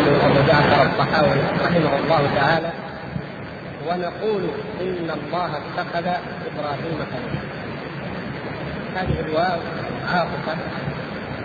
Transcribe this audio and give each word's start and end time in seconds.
الإمام 0.00 0.30
أبو 0.30 0.46
جعفر 0.46 0.82
الطحاوي 0.82 1.40
رحمه 1.64 1.98
الله 1.98 2.34
تعالى 2.36 2.70
ونقول 3.88 4.42
إن 4.80 5.10
الله 5.10 5.50
اتخذ 5.56 6.06
إبراهيم 6.46 6.98
خليلا 7.12 7.50
هذه 8.96 9.20
الواو 9.20 9.60
عاطفة 10.12 10.56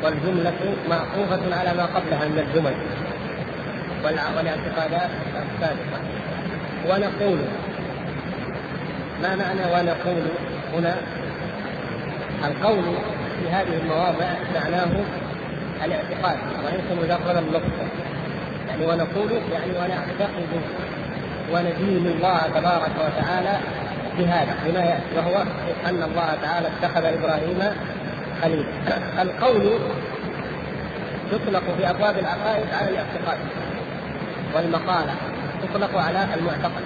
والجملة 0.04 0.76
معطوفة 0.90 1.60
على 1.60 1.74
ما 1.78 1.86
قبلها 1.86 2.28
من 2.28 2.40
الجمل 2.48 2.76
والاعتقادات 4.04 5.10
السابقة. 5.36 6.00
ونقول 6.90 7.38
ما 9.22 9.36
معنى 9.36 9.62
ونقول 9.74 10.24
هنا؟ 10.74 10.96
القول 12.46 12.84
في 13.40 13.50
هذه 13.50 13.78
المواضع 13.84 14.28
معناه 14.56 15.04
الاعتقاد 15.86 16.38
وليس 16.66 17.04
مجرد 17.04 17.38
اللفظ 17.38 17.72
يعني 18.80 18.86
ونقول 18.86 19.32
يعني 19.52 19.72
ونعتقد 19.72 20.62
وندين 21.52 22.08
الله 22.08 22.40
تبارك 22.56 22.92
وتعالى 23.00 23.60
بهذا 24.18 24.56
بما 24.66 24.80
يأتي 24.80 25.18
وهو 25.18 25.44
أن 25.86 26.04
الله 26.04 26.38
تعالى 26.42 26.68
اتخذ 26.68 27.06
إبراهيم 27.06 27.60
خليلا 28.42 29.22
القول 29.22 29.80
يطلق 31.32 31.64
في 31.78 31.90
أبواب 31.90 32.18
العقائد 32.18 32.66
على 32.74 32.90
الاعتقاد 32.90 33.38
والمقالة 34.56 35.14
تطلق 35.64 35.98
على 35.98 36.28
المعتقد 36.36 36.84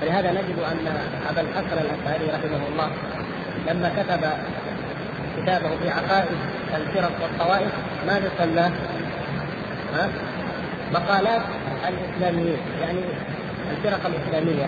فلهذا 0.00 0.30
نجد 0.30 0.58
أن 0.58 0.96
أبا 1.30 1.40
الحسن 1.40 1.78
الأشعري 1.78 2.26
رحمه 2.26 2.68
الله 2.72 2.90
لما 3.68 3.88
كتب 3.88 4.20
كتابه 5.36 5.68
في 5.82 5.90
عقائد 5.90 6.36
الفرق 6.74 7.12
والطوائف 7.22 7.72
ماذا 8.06 8.30
سماه؟ 8.38 8.70
ها؟ 9.94 10.08
مقالات 10.94 11.42
الاسلاميين 11.88 12.58
يعني 12.82 13.00
الفرق 13.70 14.06
الإسلامية. 14.06 14.66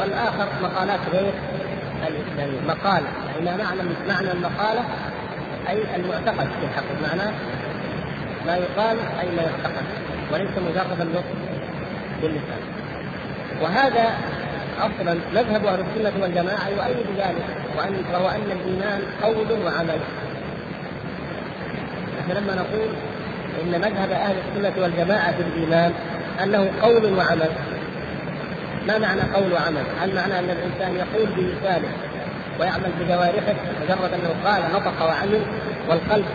والآخر 0.00 0.48
مقالات 0.62 1.00
غير 1.12 1.32
الإسلامية. 2.08 2.60
مقاله 2.68 3.08
يعني 3.44 3.62
معنى 3.62 3.82
معنى 4.08 4.32
المقالة 4.32 4.84
أي 5.68 5.96
المعتقد 5.96 6.48
في 6.60 6.64
الحقيقة. 6.64 7.08
معناه 7.08 7.32
ما 8.46 8.56
يقال 8.56 8.96
أي 9.20 9.26
ما 9.36 9.42
يعتقد. 9.42 9.84
وليس 10.32 10.50
مجرد 10.50 11.00
النطق 11.00 11.24
باللسان 12.22 12.62
وهذا 13.62 14.14
أصلا 14.78 15.14
مذهب 15.34 15.66
أهل 15.66 15.80
السنة 15.80 16.22
والجماعة 16.22 16.68
يؤيد 16.68 17.06
ذلك 17.16 17.44
وأن 17.78 18.02
وهو 18.12 18.28
ان 18.28 18.50
الإيمان 18.50 19.02
قول 19.22 19.52
وعمل. 19.64 19.98
لما 22.28 22.54
نقول 22.54 22.88
ان 23.62 23.80
مذهب 23.80 24.10
أهل 24.10 24.36
السنة 24.48 24.82
والجماعة 24.82 25.32
في 25.32 25.42
الإيمان 25.42 25.92
أنه 26.42 26.70
قول 26.82 27.14
وعمل 27.18 27.50
ما 28.88 28.98
معنى 28.98 29.20
قول 29.34 29.52
وعمل؟ 29.52 29.82
هل 30.00 30.14
معنى 30.14 30.38
أن 30.38 30.50
الإنسان 30.50 30.96
يقول 30.96 31.28
بلسانه 31.36 31.88
ويعمل 32.60 32.90
بجوارحه 33.00 33.54
مجرد 33.82 34.12
أنه 34.14 34.50
قال 34.50 34.62
نطق 34.74 35.06
وعمل 35.06 35.40
والقلب 35.88 36.26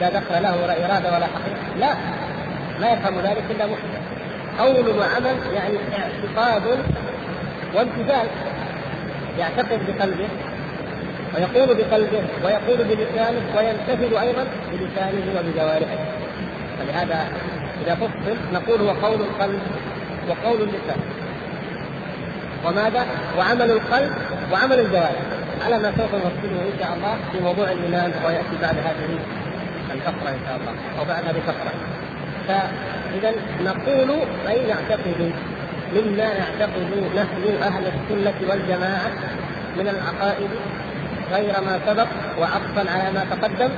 لا 0.00 0.08
دخل 0.10 0.42
له 0.42 0.62
ولا 0.62 0.84
إرادة 0.84 1.12
ولا 1.12 1.26
حقيقة؟ 1.26 1.76
لا 1.78 1.94
لا 2.80 2.92
يفهم 2.92 3.20
ذلك 3.20 3.44
إلا 3.50 3.66
محسن 3.66 4.02
قول 4.58 4.98
وعمل 4.98 5.36
يعني 5.54 5.78
اعتقاد 5.98 6.78
وامتثال 7.74 8.26
يعتقد 9.38 9.80
بقلبه 9.88 10.28
ويقول 11.34 11.76
بقلبه 11.76 12.22
ويقول 12.44 12.76
بلسانه 12.76 13.40
ويمتثل 13.56 14.18
أيضا 14.20 14.46
بلسانه 14.72 15.40
وبجوارحه 15.40 16.21
فلهذا 16.78 17.26
إذا 17.84 17.94
فصل 17.94 18.36
نقول 18.52 18.80
هو 18.80 18.90
قول 18.90 19.20
القلب 19.20 19.60
وقول 20.28 20.60
اللسان. 20.60 21.00
وماذا؟ 22.64 23.06
وعمل 23.38 23.70
القلب 23.70 24.12
وعمل 24.52 24.80
الجوارح. 24.80 25.22
على 25.64 25.78
ما 25.78 25.92
سوف 25.96 26.14
نفصله 26.14 26.62
إن 26.72 26.78
شاء 26.78 26.94
الله 26.94 27.16
في 27.32 27.40
موضوع 27.40 27.72
الإيمان 27.72 28.12
ويأتي 28.26 28.56
بعد 28.62 28.76
هذه 28.76 29.18
الفقرة 29.92 30.30
إن 30.30 30.40
شاء 30.46 30.56
الله 30.56 30.72
أو 30.98 31.04
بعد 31.04 31.24
هذه 31.24 31.36
الفقرة. 31.36 31.72
فإذا 32.48 33.32
نقول 33.64 34.18
أي 34.48 34.66
نعتقد 34.66 35.32
مما 35.94 36.28
نعتقد 36.38 37.14
نحن 37.16 37.62
أهل 37.62 37.84
السنة 37.86 38.50
والجماعة 38.50 39.10
من 39.76 39.88
العقائد 39.88 40.50
غير 41.32 41.60
ما 41.60 41.80
سبق 41.86 42.08
وعطفا 42.40 42.90
على 42.90 43.12
ما 43.12 43.24
تقدم 43.30 43.68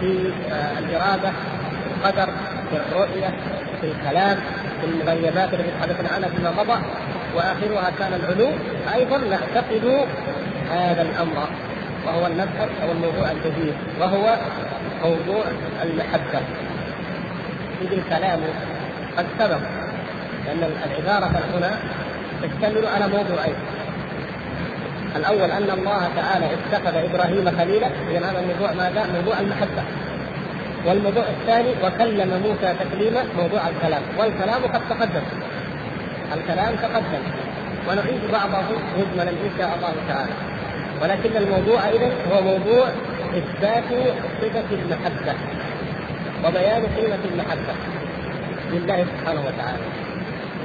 في 0.00 0.32
آه، 0.52 0.78
الإرادة 0.78 1.30
في 1.30 1.55
القدر 1.96 2.32
في 2.70 2.76
الرؤية 2.76 3.28
في 3.80 3.86
الكلام 3.86 4.36
في 4.80 4.86
المغيبات 4.86 5.54
التي 5.54 5.70
تحدثنا 5.80 6.08
عنها 6.08 6.28
فيما 6.28 6.50
مضى. 6.50 6.78
وآخرها 7.36 7.90
كان 7.98 8.14
العلو. 8.14 8.50
أيضا 8.94 9.18
نعتقد 9.18 10.06
هذا 10.70 11.02
الأمر 11.02 11.48
وهو 12.06 12.26
المذهب 12.26 12.68
أو 12.82 12.92
الموضوع 12.92 13.30
الجديد 13.30 13.74
وهو 14.00 14.36
موضوع 15.04 15.44
المحبة. 15.82 16.40
إذ 17.82 17.92
الكلام 17.92 18.40
قد 19.18 19.26
سبق 19.38 19.58
لأن 20.46 20.70
العبارة 20.86 21.30
هنا 21.54 21.70
تشتمل 22.42 22.86
على 22.86 23.08
موضوعين. 23.08 23.54
الأول 25.16 25.50
أن 25.50 25.70
الله 25.70 26.08
تعالى 26.16 26.46
اتخذ 26.54 26.96
إبراهيم 26.96 27.58
خليلا. 27.58 27.86
إذا 28.10 28.18
هذا 28.18 28.40
الموضوع 28.40 28.72
ماذا؟ 28.72 29.06
موضوع 29.14 29.40
المحبة. 29.40 29.82
والموضوع 30.86 31.24
الثاني 31.28 31.70
وكلم 31.82 32.42
موسى 32.44 32.74
تكليما 32.80 33.24
موضوع 33.36 33.60
الكلام. 33.68 34.02
والكلام 34.18 34.62
قد 34.62 34.88
تقدم. 34.88 35.22
الكلام 36.34 36.76
تقدم. 36.76 37.22
ونعيد 37.88 38.20
بعضه 38.32 38.68
مجملا 38.98 39.30
ان 39.30 39.50
شاء 39.58 39.74
الله 39.76 39.94
تعالى. 40.08 40.32
ولكن 41.02 41.36
الموضوع 41.36 41.88
اذا 41.88 42.10
هو 42.32 42.42
موضوع 42.42 42.88
إثبات 43.38 43.84
صفة 44.42 44.64
المحبة 44.72 45.34
وبيان 46.44 46.82
قيمة 46.96 47.18
المحبة 47.32 47.74
لله 48.72 49.06
سبحانه 49.18 49.40
وتعالى. 49.40 49.82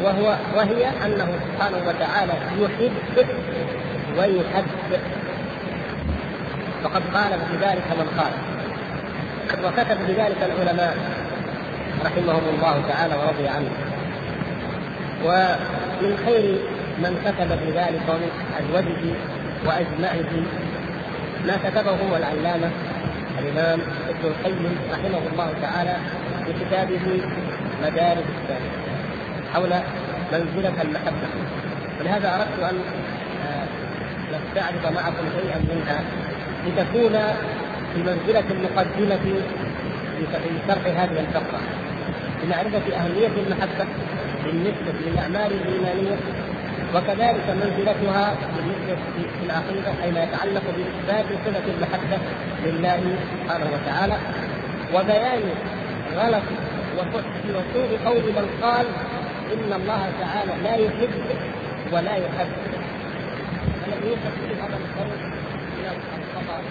وهو 0.03 0.37
وهي 0.55 0.87
أنه 1.05 1.39
سبحانه 1.45 1.77
وتعالى 1.87 2.33
يحب 2.59 3.27
ويحب. 4.17 4.65
فقد 6.83 7.01
قال 7.13 7.31
في 7.31 7.65
ذلك 7.65 7.83
من 7.99 8.07
قال 8.19 8.50
وكتب 9.59 9.97
بذلك 10.07 10.37
العلماء 10.43 10.97
رحمهم 12.05 12.43
الله 12.55 12.83
تعالى 12.89 13.15
ورضي 13.15 13.47
عنه. 13.47 13.71
ومن 15.25 16.17
خير 16.25 16.59
من 16.97 17.13
كتب 17.25 17.49
بذلك 17.65 18.01
ومن 18.09 18.29
أجوده 18.59 19.03
وأجمعه 19.65 20.33
ما 21.47 21.57
كتبه 21.69 22.17
العلامة 22.17 22.71
الإمام 23.39 23.79
ابن 24.09 24.23
القيم 24.23 24.77
رحمه 24.91 25.21
الله 25.31 25.53
تعالى 25.61 25.95
في 26.45 26.53
كتابه 26.65 27.21
مدارج 27.83 28.25
السالك 28.41 28.71
حول 29.53 29.73
منزلة 30.31 30.81
المحبة. 30.81 31.27
ولهذا 31.99 32.35
أردت 32.35 32.71
أن 32.71 32.79
آه، 33.47 33.65
نستعرض 34.33 34.93
معكم 34.95 35.25
شيئا 35.41 35.57
منها 35.57 36.01
لتكون 36.67 37.15
في 37.93 37.99
منزلة 37.99 38.43
المقدمة 38.51 39.15
في 40.17 40.25
شرح 40.67 40.85
هذه 40.85 41.19
الفقرة. 41.19 41.59
لمعرفة 42.43 42.95
أهمية 42.95 43.27
المحبة 43.27 43.85
بالنسبة 44.45 44.93
للأعمال 45.05 45.51
الإيمانية 45.51 46.17
وكذلك 46.95 47.49
منزلتها 47.49 48.35
بالنسبة 48.57 48.95
في 49.39 49.45
العقيدة 49.45 50.03
أي 50.03 50.11
ما 50.11 50.23
يتعلق 50.23 50.61
بإثبات 50.77 51.25
صفة 51.45 51.73
المحبة 51.73 52.17
لله 52.65 53.15
سبحانه 53.31 53.65
وتعالى 53.73 54.17
وبيان 54.93 55.41
غلط 56.15 56.43
وسوء 56.97 57.97
قول 58.05 58.21
من 58.21 58.49
قال 58.61 58.85
إن 59.53 59.73
الله 59.73 60.11
تعالى 60.19 60.63
لا 60.63 60.75
يحب 60.75 61.09
ولا 61.91 62.15
يحب. 62.15 62.51
الذي 63.87 64.09
به 64.09 64.65
هذا 64.65 64.77
القول 64.77 65.07
من 65.77 65.85
الخطأ 65.87 66.61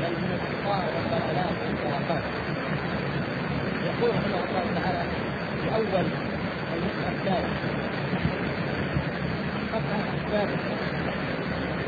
بل 0.00 0.10
من 0.10 0.30
الخطأ 0.34 0.42
والضلالات 0.42 0.42
والخرافات 0.42 0.42
يقول 3.86 4.10
رحمه 4.10 4.40
الله 4.48 4.64
تعالى 4.80 5.02
في 5.62 5.74
أول 5.76 6.06
المسألة 6.74 7.08
الثالث 7.12 7.82
أسباب 9.72 10.48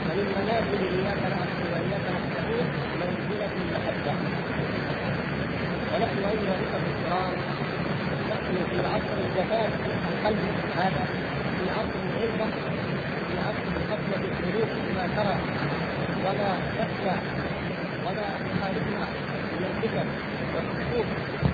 فمن 0.04 0.26
منازل 0.36 0.82
إياك 0.94 1.22
نعبد 1.32 1.60
وإياك 1.72 2.06
نستعين 2.14 2.68
منزلة 3.00 3.52
المحبة 3.62 4.14
ونحن 5.94 6.18
أيها 6.18 6.54
الأخوة 6.58 6.88
الكرام 6.94 7.34
نحن 8.30 8.54
في 8.70 8.78
عصر 8.86 9.16
الجفاف 9.24 9.72
القلب 10.12 10.38
هذا 10.76 11.04
في 11.56 11.70
عصر 11.70 12.00
العزة 12.10 12.50
في 13.28 13.38
عصر 13.38 13.66
القتلة 13.76 14.28
الحروف 14.28 14.70
بما 14.88 15.06
ترى. 15.16 15.36
وما 16.24 16.56
تخشى 16.78 17.16
هذا 18.14 18.46
يخالفنا 18.50 19.06
الفكر 19.60 20.06
والحقوق 20.54 21.06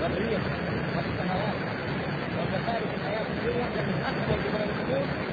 والريح 0.03 0.41
والسماوات 0.97 1.55
ومخارج 2.39 2.87
الحياة 2.97 3.27
الدنيا 3.31 3.67
التي 3.67 3.95
اكبر 4.11 4.37
من 4.37 4.63
الحدود 4.69 5.30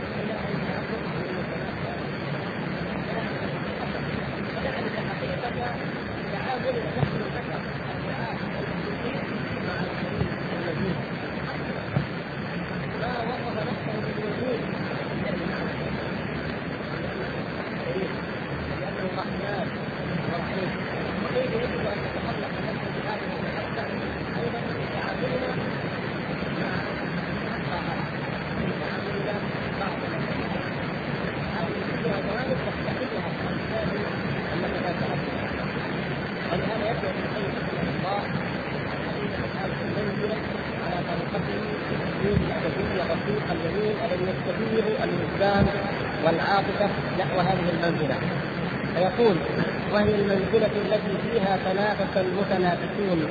وهي 49.98 50.16
المنزلة 50.16 50.70
التي 50.86 51.18
فيها 51.24 51.58
تنافس 51.66 52.18
المتنافسون 52.18 53.30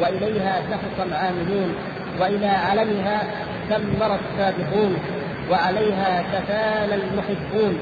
وإليها 0.00 0.62
سحق 0.70 1.06
العاملون 1.06 1.74
وإلى 2.20 2.46
علمها 2.46 3.22
ثمر 3.68 4.18
السابقون 4.20 4.96
وعليها 5.50 6.22
تفانى 6.32 6.94
المحبون 6.94 7.78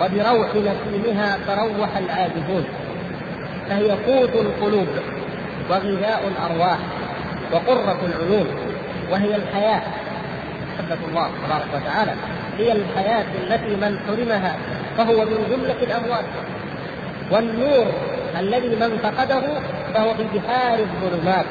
وبروح 0.00 0.48
نسيمها 0.54 1.38
تروح 1.46 1.96
العابدون. 1.96 2.64
فهي 3.68 3.90
قوت 3.90 4.34
القلوب 4.34 4.88
وغذاء 5.70 6.28
الأرواح 6.28 6.78
وقرة 7.52 8.00
العيون 8.06 8.46
وهي 9.10 9.36
الحياة. 9.36 9.82
محبة 10.78 10.98
الله 11.08 11.30
تبارك 11.46 11.66
وتعالى. 11.74 12.12
هي 12.58 12.72
الحياة 12.72 13.26
التي 13.42 13.76
من 13.76 13.98
حرمها 14.06 14.56
فهو 14.96 15.24
من 15.24 15.46
جملة 15.50 15.82
الأموات. 15.82 16.24
والنور 17.30 17.86
الذي 18.38 18.68
من 18.68 18.98
فقده 19.02 19.42
فهو 19.94 20.14
في 20.14 20.24
بحار 20.38 20.78
الظلمات. 20.78 21.46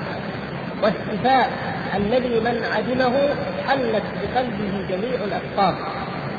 والشفاء 0.83 1.49
الذي 1.95 2.39
من 2.39 2.63
عدمه 2.75 3.13
حلت 3.67 4.03
بقلبه 4.21 4.87
جميع 4.89 5.19
الأسقام 5.23 5.75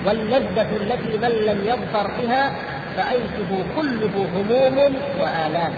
واللذة 0.06 0.76
التي 0.76 1.18
من 1.18 1.28
لم 1.28 1.64
يظفر 1.64 2.10
بها 2.22 2.52
فعيشه 2.96 3.64
كله 3.76 4.26
هموم 4.34 4.96
وآلام. 5.20 5.72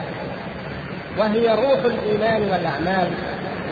وهي 1.19 1.49
روح 1.49 1.85
الإيمان 1.85 2.43
والأعمال 2.43 3.11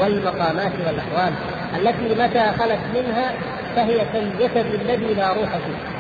والمقامات 0.01 0.73
والأحوال 0.87 1.33
التي 1.77 2.23
متى 2.23 2.59
خلت 2.59 2.81
منها 2.95 3.33
فهي 3.77 3.99
كالجسد 4.13 4.67
الذي 4.81 5.15
لا 5.15 5.29
روح 5.29 5.51
فيه. 5.51 6.00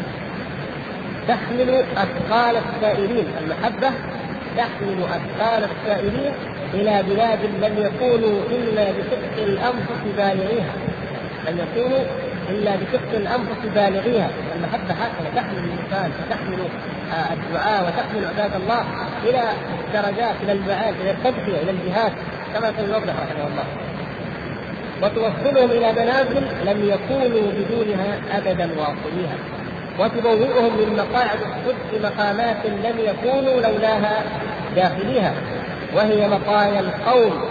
تحمل 1.30 1.84
أثقال 1.96 2.56
السائرين 2.56 3.26
المحبة 3.40 3.90
تحمل 4.56 4.98
أثقال 5.02 5.68
السائرين 5.70 6.32
إلى 6.74 7.02
بلاد 7.02 7.38
لم 7.44 7.74
يكونوا 7.78 8.42
إلا 8.50 8.84
بشق 8.90 9.42
الأنفس 9.42 10.00
بالغيها. 10.16 10.74
لم 11.48 11.58
يكونوا 11.58 12.04
إلا 12.48 12.72
بشق 12.76 13.10
الأنفس 13.14 13.60
بالغيها. 13.74 14.30
المحبة 14.56 14.94
هكذا 14.94 15.30
تحمل 15.36 15.58
الإنسان 15.58 16.10
وتحمل 16.20 16.58
الدعاء 17.32 17.84
وتحمل 17.86 18.24
عباد 18.24 18.60
الله 18.62 18.84
إلى 19.24 19.42
درجات 19.94 20.34
إلى 20.42 20.52
المعاد 20.52 20.94
إلى 21.00 21.10
التضحية 21.10 21.62
إلى 21.62 21.70
الجهاد 21.70 22.12
كما 22.54 22.72
سيوضح 22.76 23.14
رحمه 23.16 23.46
الله. 23.46 23.64
وتوصلهم 25.02 25.70
إلى 25.70 25.92
منازل 25.92 26.42
لم 26.64 26.88
يكونوا 26.88 27.52
بدونها 27.52 28.18
أبدا 28.38 28.70
واصليها. 28.78 29.59
وتبوئهم 30.00 30.76
من 30.78 30.96
مقاعد 30.96 31.38
الصدق 31.40 32.10
مقامات 32.10 32.66
لم 32.66 32.98
يكونوا 32.98 33.60
لولاها 33.60 34.22
داخليها 34.76 35.34
وهي 35.94 36.28
مطايا 36.28 36.80
القوم 36.80 37.42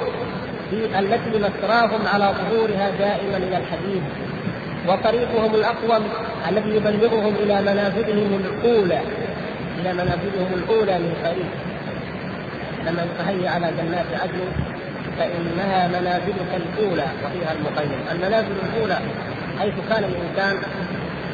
التي 0.73 1.29
مسراهم 1.29 2.07
على 2.13 2.33
ظهورها 2.39 2.89
دائما 2.99 3.37
إلى 3.37 3.57
الحديث. 3.57 4.03
وطريقهم 4.87 5.55
الأقوم 5.55 6.03
الذي 6.49 6.69
يبلغهم 6.69 7.35
إلى 7.35 7.61
منازلهم 7.61 8.41
الأولى 8.45 8.99
إلى 9.81 9.93
منازلهم 9.93 10.53
الأولى 10.53 10.99
من 10.99 11.13
قريب. 11.25 11.49
لما 12.85 13.05
نتهيأ 13.05 13.49
على 13.49 13.71
جنات 13.77 14.21
عدن 14.21 14.39
فإنها 15.17 15.87
منازلك 15.87 16.51
الأولى 16.55 17.05
وفيها 17.25 17.53
المقيم. 17.53 17.99
المنازل 18.11 18.51
الأولى 18.73 18.97
حيث 19.59 19.73
كان 19.89 20.03
الإنسان 20.03 20.57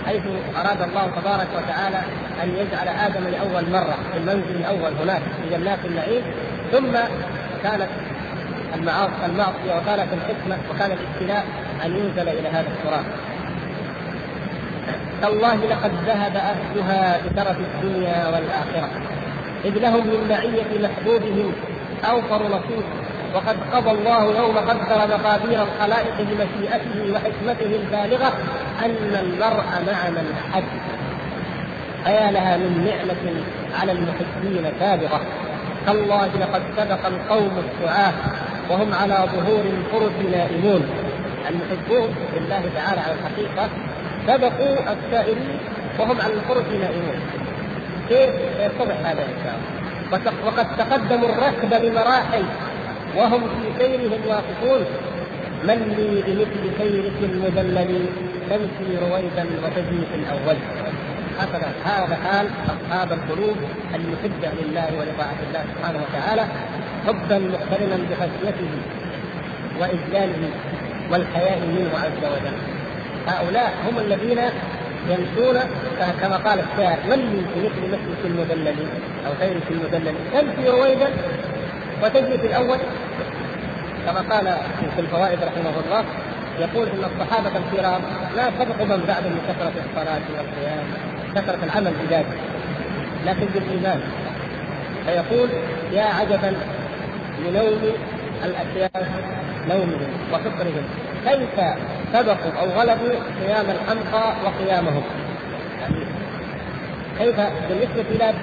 حيث 0.05 0.21
أراد 0.57 0.81
الله 0.81 1.11
تبارك 1.21 1.47
وتعالى 1.57 2.01
أن 2.43 2.49
يجعل 2.49 2.87
آدم 2.87 3.27
لأول 3.27 3.69
مرة 3.71 3.97
في 4.11 4.17
المنزل 4.17 4.55
الأول 4.55 4.93
هناك 5.01 5.21
في 5.21 5.57
جنات 5.57 5.79
النعيم 5.85 6.21
ثم 6.71 6.91
كانت 7.63 7.89
المعصية 9.25 9.77
وكانت 9.77 10.13
الحكمة 10.13 10.57
وكان 10.71 10.91
الابتلاء 10.91 11.45
أن 11.85 11.91
ينزل 11.97 12.29
إلى 12.29 12.47
هذا 12.47 12.67
التراب. 12.67 13.05
تالله 15.21 15.55
لقد 15.55 15.91
ذهب 16.07 16.35
أهلها 16.35 17.17
بترف 17.17 17.57
الدنيا 17.59 18.27
والآخرة 18.27 18.89
إذ 19.65 19.79
لهم 19.79 20.07
من 20.07 20.27
معية 20.29 20.87
محبوبهم 20.87 21.53
أوفر 22.09 22.47
نصيب. 22.47 23.04
وقد 23.35 23.57
قضى 23.73 23.91
الله 23.91 24.37
يوم 24.37 24.57
قدر 24.57 25.17
مقادير 25.17 25.63
الخلائق 25.63 26.15
بمشيئته 26.19 27.13
وحكمته 27.13 27.75
البالغة 27.75 28.33
أن 28.85 29.15
المرء 29.19 29.65
مع 29.87 30.09
من 30.09 30.33
أحب 30.51 30.63
أيا 32.07 32.31
لها 32.31 32.57
من 32.57 32.85
نعمة 32.85 33.43
على 33.81 33.91
المحبين 33.91 34.73
سابغة 34.79 35.21
تالله 35.85 36.25
لقد 36.25 36.63
سبق 36.77 37.05
القوم 37.05 37.63
السعاة 37.65 38.13
وهم 38.69 38.93
على 38.93 39.27
ظهور 39.35 39.63
الفرس 39.65 40.31
نائمون. 40.31 40.89
المحبون 41.49 42.15
لله 42.35 42.63
تعالى 42.75 43.01
على 43.01 43.13
الحقيقة 43.13 43.69
سبقوا 44.27 44.93
السائرين 44.93 45.59
وهم 45.99 46.21
على 46.21 46.33
الفرس 46.33 46.65
نائمون. 46.81 47.19
كيف؟ 48.09 48.29
يتضح 48.59 48.95
هذا 49.05 49.21
إن 49.21 49.37
شاء 49.43 49.55
الله. 49.55 50.31
وقد 50.45 50.77
تقدموا 50.77 51.29
الركب 51.29 51.81
بمراحل. 51.81 52.43
وهم 53.17 53.41
في 53.41 53.83
سيرهم 53.83 54.21
واقفون. 54.27 54.85
من 55.63 55.79
لي 55.97 56.21
بمثل 56.27 56.63
سيرك 56.77 57.19
المذلل 57.23 58.05
تمشي 58.49 58.97
رويدا 59.01 59.45
وتجري 59.63 60.01
في 60.11 60.15
الأول. 60.15 60.57
هكذا 61.39 61.69
هذا 61.85 62.15
حال 62.15 62.47
أصحاب 62.67 63.11
القلوب 63.11 63.55
المحبه 63.95 64.49
لله 64.61 64.87
ولطاعة 64.99 65.39
الله 65.47 65.63
سبحانه 65.75 65.99
وتعالى 66.03 66.45
حبا 67.07 67.37
مقترنا 67.39 67.97
بخشيته 68.09 68.71
واجلاله 69.79 70.49
والحياء 71.11 71.59
منه 71.59 71.91
عز 72.03 72.31
وجل. 72.33 72.57
هؤلاء 73.27 73.73
هم 73.87 73.97
الذين 73.99 74.39
يمشون 75.09 75.59
كما 76.21 76.37
قال 76.37 76.59
الشاعر 76.59 76.99
من 77.09 77.19
لي 77.19 77.41
في 77.53 77.67
مثل 77.67 77.87
مسلك 77.87 78.21
المذلل 78.25 78.75
أو 79.27 79.31
سيرك 79.39 79.63
المذلل؟ 79.71 80.15
تمشي 80.33 80.69
رويدا 80.69 81.09
في 82.01 82.47
الأول 82.47 82.77
كما 84.05 84.35
قال 84.35 84.57
في 84.95 85.01
الفوائد 85.01 85.39
رحمه 85.43 85.73
الله 85.85 86.05
يقول 86.59 86.87
إن 86.87 87.03
الصحابة 87.03 87.51
الكرام 87.57 88.01
لا 88.35 88.51
سبقوا 88.59 88.85
من 88.85 89.03
بعدهم 89.07 89.31
من 89.31 89.41
كثرة 89.47 89.73
الصلاة 89.85 90.21
والقيام 90.37 90.85
كثرة 91.35 91.63
العمل 91.63 91.93
بذاته 92.03 92.37
لكن 93.25 93.45
بالإيمان. 93.53 94.01
فيقول 95.05 95.49
يا 95.91 96.03
عجبا 96.03 96.53
لنوم 97.45 97.79
الأشياء 98.43 98.91
نومهم 99.69 100.07
وفطرهم 100.33 100.85
كيف 101.25 101.65
سبقوا 102.13 102.51
أو 102.59 102.65
غلبوا 102.69 103.13
قيام 103.41 103.65
الحمقى 103.69 104.33
وقيامهم؟ 104.45 105.03
يعني 105.81 106.05
كيف 107.19 107.35
بالنسبة 107.69 108.05
إلى 108.11 108.33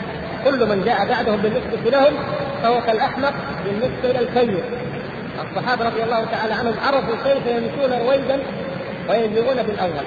كل 0.44 0.68
من 0.68 0.82
جاء 0.84 1.08
بعدهم 1.08 1.37
بالنسبة 1.37 1.90
لهم 1.90 2.14
فهو 2.62 2.80
كالأحمق 2.80 3.34
بالنسبة 3.64 4.11
إلى 4.11 4.18
الكير 4.18 4.64
الصحابة 5.40 5.84
رضي 5.84 6.02
الله 6.02 6.25
تعالى 6.25 6.54
عنهم 6.54 6.75
عرفوا 6.87 7.14
كيف 7.25 7.46
يمشون 7.46 7.99
رويدا 8.06 8.42
وينزلون 9.08 9.62
بالأول. 9.62 10.04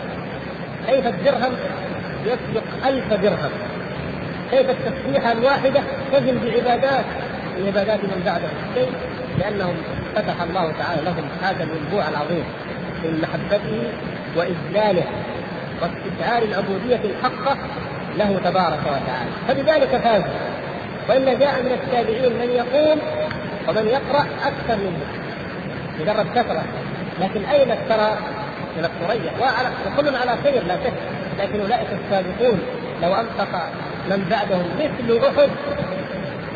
كيف 0.88 1.08
الدرهم؟ 1.08 1.54
يسبق 2.26 2.88
ألف 2.88 3.14
درهم. 3.14 3.52
كيف 4.52 4.70
التسبيحة 4.70 5.32
الواحدة؟ 5.32 5.82
تزن 6.14 6.40
بعبادات 6.40 7.06
من 7.58 7.68
عبادات 7.68 8.00
من 8.04 8.22
بعدهم. 8.26 8.52
كيف؟ 8.76 8.90
لأنهم 9.40 9.76
فتح 10.16 10.42
الله 10.42 10.72
تعالى 10.72 11.02
لهم 11.02 11.28
هذا 11.42 11.64
الينبوع 11.64 12.10
العظيم 12.10 12.44
من 13.04 13.22
محبته 13.22 13.84
وإجلاله. 14.36 15.06
واستشعار 15.82 16.44
العبودية 16.44 17.00
الحقة 17.04 17.58
له 18.18 18.40
تبارك 18.44 18.80
وتعالى. 18.80 19.32
فبذلك 19.48 20.02
فازوا 20.04 20.40
وإلا 21.10 21.34
جاء 21.34 21.62
من 21.64 21.72
التابعين 21.72 22.34
من 22.34 22.50
يقوم 22.50 23.00
ومن 23.68 23.88
يقرأ 23.88 24.26
أكثر 24.44 24.76
منه 24.76 25.06
مجرد 26.00 26.26
كثرة. 26.36 26.64
لكن 27.22 27.46
أين 27.46 27.72
الثرى 27.72 28.18
من 28.78 28.86
الثريا. 28.86 29.32
وكل 29.88 30.16
على 30.16 30.38
خير 30.44 30.64
لا 30.64 30.76
شك. 30.76 30.94
لكن 31.40 31.60
أولئك 31.62 31.88
السابقون 31.92 32.60
لو 33.02 33.14
أنفق 33.14 33.70
من 34.10 34.28
بعدهم 34.30 34.66
مثل 34.80 35.28
أحد 35.28 35.50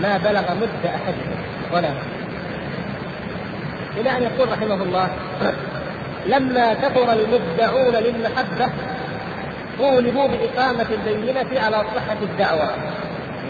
ما 0.02 0.18
بلغ 0.18 0.54
مد 0.56 0.86
أحدهم 0.86 1.38
ولا 1.74 1.90
إلى 3.98 4.18
أن 4.18 4.24
يقول 4.24 4.52
رحمه 4.52 4.84
الله 4.84 5.10
لما 6.26 6.74
كثر 6.74 7.14
المدعون 7.14 7.94
للمحبة 7.94 8.70
طولبوا 9.80 10.28
بإقامة 10.28 10.86
البينة 10.92 11.62
على 11.62 11.84
صحة 11.96 12.18
الدعوة. 12.22 12.70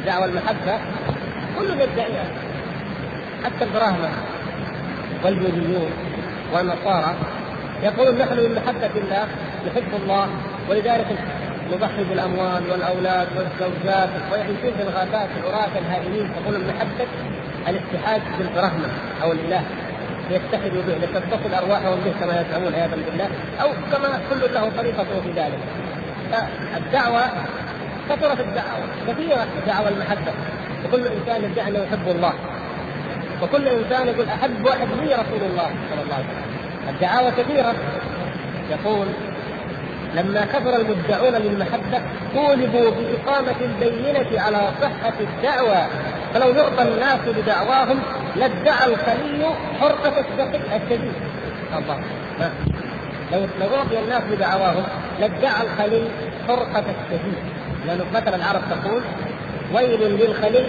دعوة 0.05 0.25
المحبة. 0.25 0.79
كل 1.59 1.81
يدعيها 1.81 2.25
حتى 3.43 3.63
البراهمة. 3.63 4.09
واليهوديون 5.23 5.91
والنصارى 6.53 7.15
يقولون 7.83 8.17
نحن 8.17 8.37
من 8.37 8.55
محبة 8.55 8.91
الله 8.95 9.27
يحب 9.67 10.01
الله 10.03 10.27
ولذلك 10.69 11.07
يضحي 11.71 12.03
بالأموال 12.03 12.63
والأولاد 12.71 13.27
والزوجات 13.37 14.09
ويعيشون 14.31 14.71
في 14.77 14.83
الغابات 14.83 15.29
العراة 15.37 15.77
الهائمين 15.79 16.31
تقول 16.35 16.55
المحبة 16.55 17.07
الاتحاد 17.67 18.21
بالبرهمة 18.39 18.87
أو 19.23 19.31
الإله. 19.31 19.63
ليتحدوا 20.29 20.81
به 20.87 20.93
لتتصل 20.93 21.53
أرواحهم 21.53 21.99
به 22.05 22.13
كما 22.19 22.41
يزعمون 22.41 22.73
عياذا 22.73 22.95
بالله 22.95 23.29
أو 23.61 23.69
كما 23.91 24.19
كل 24.29 24.53
له 24.53 24.71
طريقته 24.77 25.21
في 25.21 25.31
ذلك. 25.31 25.59
فالدعوه 26.31 27.21
كثرت 28.09 28.39
الدعوة 28.39 28.87
كثيرة 29.07 29.47
دعوه 29.67 29.89
المحبة. 29.89 30.33
وكل 30.85 31.07
إنسان 31.07 31.43
يدعي 31.43 31.67
أنه 31.67 31.79
يحب 31.79 32.07
الله. 32.07 32.33
وكل 33.41 33.67
إنسان 33.67 34.07
يقول 34.07 34.29
أحب 34.29 34.65
واحد 34.65 34.87
لي 35.01 35.13
رسول 35.13 35.41
الله 35.49 35.71
صلى 35.89 36.01
الله 36.03 36.15
عليه 36.15 36.25
وسلم. 36.25 36.89
الدعاوى 36.89 37.31
كثيرة. 37.31 37.73
يقول 38.69 39.07
لما 40.15 40.45
كثر 40.45 40.75
المدعون 40.75 41.33
للمحبة 41.33 42.01
طولبوا 42.35 42.91
بإقامة 42.91 43.55
البينة 43.61 44.41
على 44.41 44.71
صحة 44.81 45.13
الدعوة 45.19 45.87
فلو 46.33 46.49
يعطى 46.49 46.81
الناس 46.81 47.19
بدعواهم 47.27 47.99
لادعى 48.35 48.85
الخلي 48.85 49.49
حرقة 49.79 50.19
الشديد. 50.75 51.13
الله. 51.77 51.99
لو 53.31 53.39
لو 53.59 53.75
أعطي 53.75 53.99
الناس 53.99 54.23
بدعواهم 54.31 54.83
لادعى 55.19 55.63
الخلي 55.63 56.07
حرقة 56.47 56.79
الشديد 56.79 57.37
لأنه 57.85 58.05
مثلا 58.13 58.35
العرب 58.35 58.61
تقول 58.69 59.01
ويل 59.73 59.99
للخلي 59.99 60.63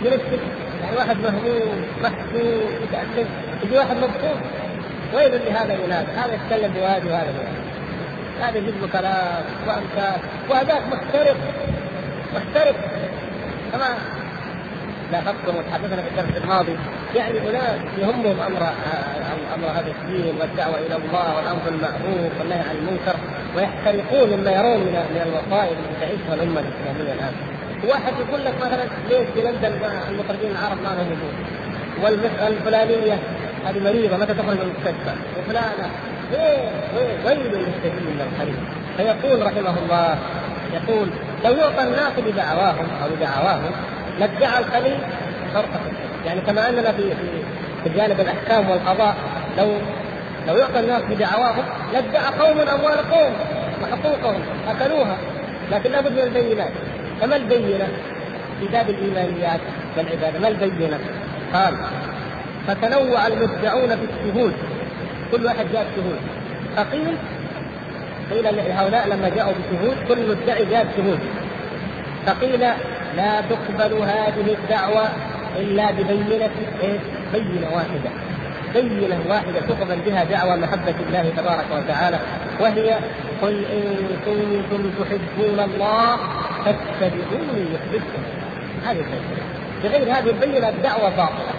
من 0.00 0.06
السجن. 0.06 0.38
يعني 0.82 0.96
واحد 0.96 1.16
مهموم 1.16 1.84
محسوس 2.02 2.72
متأثر 2.82 3.26
يجي 3.64 3.78
واحد 3.78 3.96
مبسوط. 3.96 4.38
ويل 5.14 5.40
لهذا 5.46 5.74
ينادى 5.74 6.10
هذا 6.10 6.34
يتكلم 6.34 6.72
بوادي 6.72 7.08
وهذا 7.08 7.32
بوادي. 7.32 7.66
هذا 8.42 8.58
يجيب 8.58 8.90
كلام 8.92 9.44
وأمثال. 9.66 10.20
وهذاك 10.50 10.82
محترق 10.92 11.36
محترق 12.34 12.76
كما 13.72 13.86
لاحظتم 15.12 15.56
وتحدثنا 15.56 16.02
في 16.02 16.08
الدرس 16.08 16.42
الماضي 16.42 16.76
يعني 17.14 17.50
اناس 17.50 17.80
يهمهم 17.98 18.40
أمر 18.40 18.62
أمر 19.54 19.68
هذا 19.68 19.92
الدين 20.02 20.34
والدعوة 20.40 20.78
إلى 20.78 20.96
الله 20.96 21.36
والأمر 21.36 21.60
بالمعروف 21.64 22.32
والنهي 22.40 22.60
عن 22.60 22.76
المنكر 22.76 23.16
ويحترقون 23.56 24.28
مما 24.30 24.50
يرون 24.50 24.80
من 24.80 24.92
من 25.14 25.22
الوصائل 25.26 25.72
التي 25.72 26.00
تعيشها 26.00 26.34
الامه 26.34 26.60
الإسلامية 26.60 27.12
الآن. 27.12 27.32
واحد 27.88 28.12
يقول 28.28 28.44
لك 28.44 28.54
مثلا 28.60 28.84
ليش 29.08 29.28
في 29.34 29.40
لندن 29.42 29.72
المطربين 30.10 30.50
العرب 30.50 30.78
ما 30.82 30.88
لهم 30.88 31.06
وجود؟ 31.12 31.34
والفلانية 32.40 33.18
هذه 33.66 33.78
مريضة 33.84 34.16
متى 34.16 34.34
تخرج 34.34 34.56
من 34.56 34.62
المستشفى؟ 34.62 35.14
وفلانة 35.38 35.90
وين 36.32 36.70
وين 36.96 37.26
ويل 37.26 37.38
للسبيل 37.38 38.02
من 38.02 38.28
الخليل 38.32 38.56
فيقول 38.96 39.46
رحمه 39.46 39.78
الله 39.78 40.18
يقول 40.72 41.08
لو 41.44 41.52
يعطى 41.52 41.82
الناس 41.82 42.12
بدعواهم 42.26 42.86
أو 43.02 43.08
بدعواهم 43.16 43.72
لادعى 44.18 44.58
الخليل 44.60 44.98
فرقة. 45.54 45.80
يعني 46.26 46.40
كما 46.40 46.68
أننا 46.68 46.92
في 46.92 47.02
في 47.84 47.90
جانب 47.96 48.20
الأحكام 48.20 48.70
والقضاء 48.70 49.16
لو 49.58 49.72
لو 50.48 50.56
يعطى 50.56 50.80
الناس 50.80 51.02
بدعواهم 51.02 51.64
لادعى 51.92 52.38
قوم 52.40 52.60
اموال 52.60 53.10
قوم 53.10 53.32
وحقوقهم 53.82 54.40
أكلوها. 54.68 55.16
لكن 55.70 55.90
لابد 55.90 56.12
من 56.12 56.18
البينات. 56.18 56.72
فما 57.20 57.36
البينة؟ 57.36 57.88
في 58.60 58.66
باب 58.66 58.90
الإيمانيات 58.90 59.60
والعبادة. 59.96 60.38
ما 60.38 60.48
البينة؟ 60.48 60.98
قال 61.54 61.74
فتنوع 62.66 63.26
المدعون 63.26 63.88
في 63.88 64.04
الشهود. 64.04 64.52
كل 65.32 65.44
واحد 65.46 65.66
جاب 65.72 65.86
شهود. 65.96 66.18
فقيل 66.76 67.16
قيل 68.30 68.56
لهؤلاء 68.56 69.08
لما 69.08 69.28
جاءوا 69.28 69.52
بشهود 69.52 69.96
كل 70.08 70.28
مدعي 70.28 70.64
جاب 70.64 70.86
شهود. 70.96 71.18
فقيل 72.26 72.60
لا 73.16 73.40
تقبل 73.40 73.92
هذه 73.94 74.56
الدعوة 74.62 75.08
إلا 75.56 75.90
ببينة 75.90 76.50
إيه؟ 76.82 76.98
بينة 77.32 77.68
واحدة. 77.74 78.10
بينة 78.74 79.20
واحدة 79.28 79.60
تقبل 79.60 79.96
بها 80.06 80.24
دعوة 80.24 80.56
محبة 80.56 80.94
الله 81.08 81.32
تبارك 81.36 81.66
وتعالى 81.72 82.18
وهي 82.60 82.98
قل 83.42 83.64
إن 83.64 84.08
كنتم 84.26 84.90
تحبون 85.00 85.60
الله 85.60 86.16
فاتبعوني 86.64 87.64
يحببكم. 87.74 88.22
هذه 88.86 89.04
بغير 89.84 90.02
هذه 90.02 90.30
البينة 90.30 90.68
الدعوة 90.68 91.08
باطلة. 91.08 91.54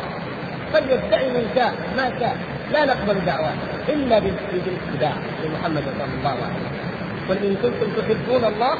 قد 0.73 0.83
يدعي 0.83 1.29
من 1.29 1.49
شاء 1.55 1.73
ما 1.97 2.19
شاء. 2.19 2.37
لا 2.73 2.85
نقبل 2.85 3.25
دعواه 3.25 3.53
إلا 3.89 4.19
بالاتباع 4.19 5.13
لمحمد 5.43 5.83
صلى 5.83 6.13
الله 6.19 6.29
عليه 6.29 6.59
وسلم. 6.59 6.87
قل 7.29 7.37
إن 7.45 7.55
كنتم 7.55 8.01
تحبون 8.01 8.53
الله 8.53 8.73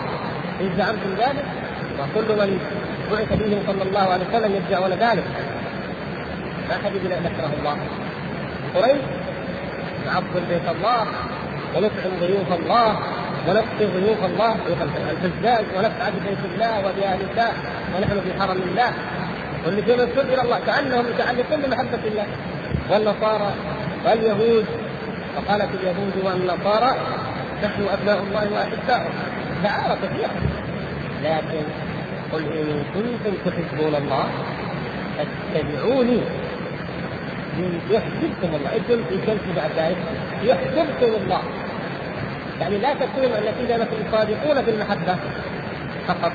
إن 0.62 0.70
زعمتم 0.78 1.10
ذلك 1.18 1.46
وكل 2.00 2.30
من 2.40 2.60
بعث 3.12 3.30
به 3.34 3.62
صلى 3.68 3.84
الله 3.84 4.00
عليه 4.00 4.26
وسلم 4.30 4.56
يدعون 4.56 4.92
ذلك. 4.92 5.24
ما 6.70 6.76
حد 6.84 6.96
يقول 6.96 7.12
نكره 7.24 7.52
الله. 7.60 7.78
قريش 8.76 9.02
نعظم 10.06 10.44
بيت 10.50 10.68
الله 10.76 11.06
ونطعم 11.76 12.12
ضيوف 12.20 12.50
الله 12.60 13.00
ونقضي 13.48 13.86
ضيوف 13.86 14.26
الله 14.26 14.56
الحجاج 15.12 15.66
ونفعل 15.76 16.12
ببيت 16.12 16.44
الله 16.54 16.80
وبأهل 16.80 17.22
الله 17.32 17.52
ونحن 17.96 18.22
في 18.22 18.42
حرم 18.42 18.62
الله. 18.70 18.92
واللي 19.66 19.82
فيهم 19.82 20.00
إلى 20.34 20.42
الله 20.42 20.60
كأنهم 20.68 21.06
يتعلقون 21.08 21.62
بمحبه 21.62 22.04
الله. 22.06 22.28
والنصارى 22.92 23.52
واليهود. 24.06 24.66
فقالت 25.36 25.70
اليهود 25.76 26.14
والنصارى 26.24 26.96
نحن 27.64 27.88
أبناء 27.94 28.20
الله 28.24 28.54
وأحباؤه. 28.54 29.12
دعاوى 29.64 29.98
كثيره 30.04 30.30
لكن 31.24 31.64
قل 32.34 32.44
ان 32.44 32.84
كنتم 32.94 33.34
تحبون 33.46 33.96
الله؟ 33.96 34.26
فاتبعوني 35.18 36.20
يحببكم 37.92 38.56
الله. 38.56 38.76
أنتم 38.76 39.04
في 39.10 39.54
بعد 39.56 39.72
ذلك 39.78 39.98
يحببكم 40.44 41.16
الله. 41.24 41.42
يعني 42.62 42.78
لا 42.78 42.94
تكون 42.94 43.24
النتيجه 43.24 43.76
انكم 43.76 43.98
صادقون 44.12 44.64
في 44.64 44.72
المحبة 44.72 45.16
فقط 46.08 46.32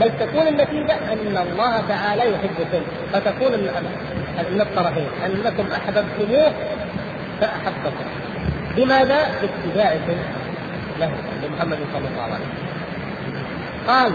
بل 0.00 0.10
تكون 0.18 0.46
النتيجه 0.46 1.12
أن 1.12 1.36
الله 1.36 1.80
تعالى 1.88 2.22
يحبكم. 2.32 2.82
فتكون 3.12 3.52
من 4.52 4.60
الطرفين 4.60 5.08
أنكم 5.26 5.66
أحببتموه 5.72 6.52
فأحبكم. 7.40 8.06
بماذا؟ 8.76 9.18
باتباعكم 9.42 10.16
له 11.00 11.10
لمحمد 11.42 11.78
صلى 11.92 12.08
الله 12.08 12.22
عليه 12.22 12.34
وسلم. 12.34 12.66
قال 13.88 14.12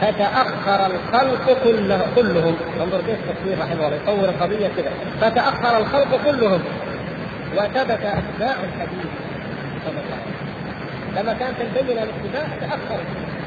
فتأخر 0.00 0.86
الخلق 0.86 1.62
كله 1.64 2.06
كلهم. 2.16 2.56
انظر 2.82 3.00
كيف 3.00 3.18
التصوير 3.30 3.58
رحمه 3.58 3.86
الله. 3.86 3.96
يصور 4.02 4.28
القضية 4.28 4.68
كذا 4.76 4.90
فتأخر 5.20 5.78
الخلق 5.78 6.24
كلهم. 6.24 6.62
وثبت 7.56 7.90
أتباع 7.90 8.56
الحديث. 8.64 9.10
صلى 9.84 9.98
الله 10.00 10.16
عليه 10.16 10.32
وسلم 10.36 11.16
لما 11.16 11.32
كانت 11.32 11.60
البينة 11.60 12.02
الاتباع 12.02 12.46
تأخر. 12.60 13.00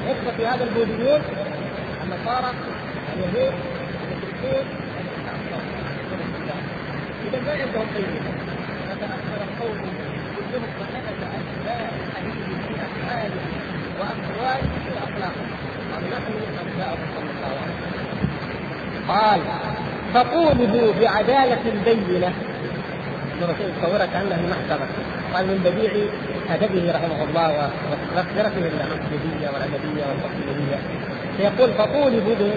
يثبت 0.08 0.34
في 0.38 0.48
هذا 0.48 0.64
البوذيون 0.64 1.22
النصارى 2.04 2.52
اليهود 3.14 3.54
المشركون 4.12 4.66
إذا 7.28 7.40
ما 7.42 7.52
عندهم 7.52 7.88
بينه 7.96 8.32
فتاثر 8.90 9.40
القوم 9.48 9.78
كلهم 10.36 10.64
فثبت 10.80 11.20
اتباع 11.22 11.90
الحديث 12.08 12.36
في 12.68 12.76
افعاله 12.76 13.42
واقواله 14.00 14.72
واخلاقه 14.96 15.44
نحن 16.12 16.34
اتباعه 16.60 16.98
صلى 17.16 17.30
الله 17.32 17.54
عليه 17.62 17.76
وسلم 17.82 18.20
قال 19.10 19.40
فقوله 20.14 20.94
بعدالة 21.02 21.66
بينة. 21.86 22.34
الرسول 23.42 23.72
تصورها 23.82 24.06
كانها 24.06 24.40
محكمة. 24.50 24.88
قال 25.34 25.48
من 25.48 25.58
بديع 25.66 25.92
أدبه 26.56 26.92
رحمه 26.92 27.24
الله 27.24 27.70
ومغفرته 27.90 28.60
للمسجديه 28.60 29.48
والأدبية 29.54 30.04
والتقليدية. 30.10 30.80
فيقول 31.38 31.74
فطولبوا 31.74 32.52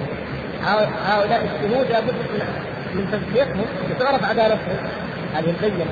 هؤلاء 1.08 1.44
الشهود 1.44 1.86
لابد 1.90 2.14
من 2.94 3.04
تزكيتهم 3.12 3.64
لتعرف 3.90 4.24
عدالتهم. 4.24 4.76
هذه 5.34 5.54
البينة. 5.62 5.86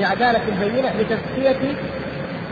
بعدالة 0.00 0.40
البينه 0.48 0.92
لتزكية 0.98 1.74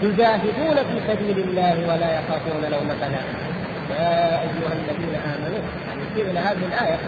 يجاهدون 0.03 0.77
في 0.77 1.01
سبيل 1.09 1.39
الله 1.39 1.77
ولا 1.89 2.19
يخافون 2.19 2.63
لومة 2.71 2.95
لائم 3.01 3.53
يا 3.91 4.41
أيها 4.41 4.73
الذين 4.73 5.15
آمنوا 5.15 5.63
يعني 5.89 6.31
إلى 6.31 6.41
هذه 6.41 6.67
الآية؟ 6.67 6.99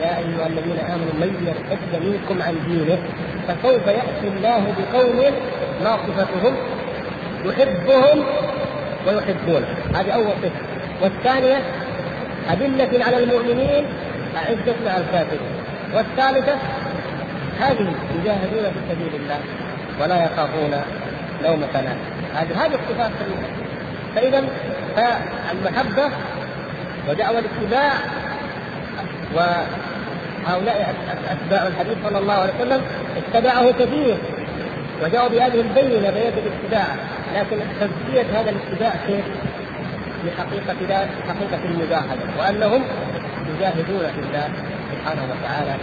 يا 0.00 0.18
أيها 0.18 0.46
الذين 0.46 0.78
آمنوا 0.78 1.14
من 1.20 1.46
يرتد 1.46 2.04
منكم 2.06 2.42
عن 2.42 2.54
دينه 2.68 2.98
فسوف 3.48 3.86
يأتي 3.86 4.28
الله 4.36 4.74
بقوم 4.78 5.20
ما 5.84 5.96
صفتهم 5.96 6.56
يحبهم 7.44 8.24
ويحبونه. 9.06 9.66
هذه 9.94 10.10
أول 10.10 10.32
صفة. 10.42 10.50
والثانية 11.02 11.62
أذلة 12.50 13.04
على 13.04 13.16
المؤمنين 13.24 13.84
أعزة 14.36 14.90
على 14.90 15.04
الكافرين. 15.04 15.54
والثالثة 15.94 16.54
هذه 17.60 17.92
يجاهدون 18.20 18.62
في 18.62 18.78
سبيل 18.90 19.20
الله 19.20 19.38
ولا 20.00 20.24
يخافون 20.24 20.70
لومة 21.42 21.72
لائم 21.72 21.98
هذه 22.34 22.64
هذه 22.64 22.74
الصفات 22.74 23.10
فإذا 24.14 24.44
فالمحبة 24.96 26.10
ودعوى 27.08 27.38
الاتباع 27.38 27.92
وهؤلاء 30.44 30.94
أتباع 31.30 31.66
الحديث 31.66 31.96
صلى 32.04 32.18
الله 32.18 32.34
عليه 32.34 32.52
وسلم 32.54 32.82
اتبعه 33.16 33.72
كثير 33.72 34.16
وجاءوا 35.02 35.28
بهذه 35.28 35.60
البينة 35.60 36.10
بيد 36.10 36.32
الاتباع 36.38 36.86
لكن 37.34 37.58
تزكية 37.80 38.40
هذا 38.40 38.50
الاتباع 38.50 38.92
كيف؟ 39.06 39.24
لحقيقه 40.24 41.08
حقيقة 41.28 41.64
المجاهدة 41.64 42.38
وأنهم 42.38 42.82
يجاهدون 43.56 44.12
في 44.12 44.20
الله 44.20 44.48
سبحانه 44.92 45.22
وتعالى 45.22 45.74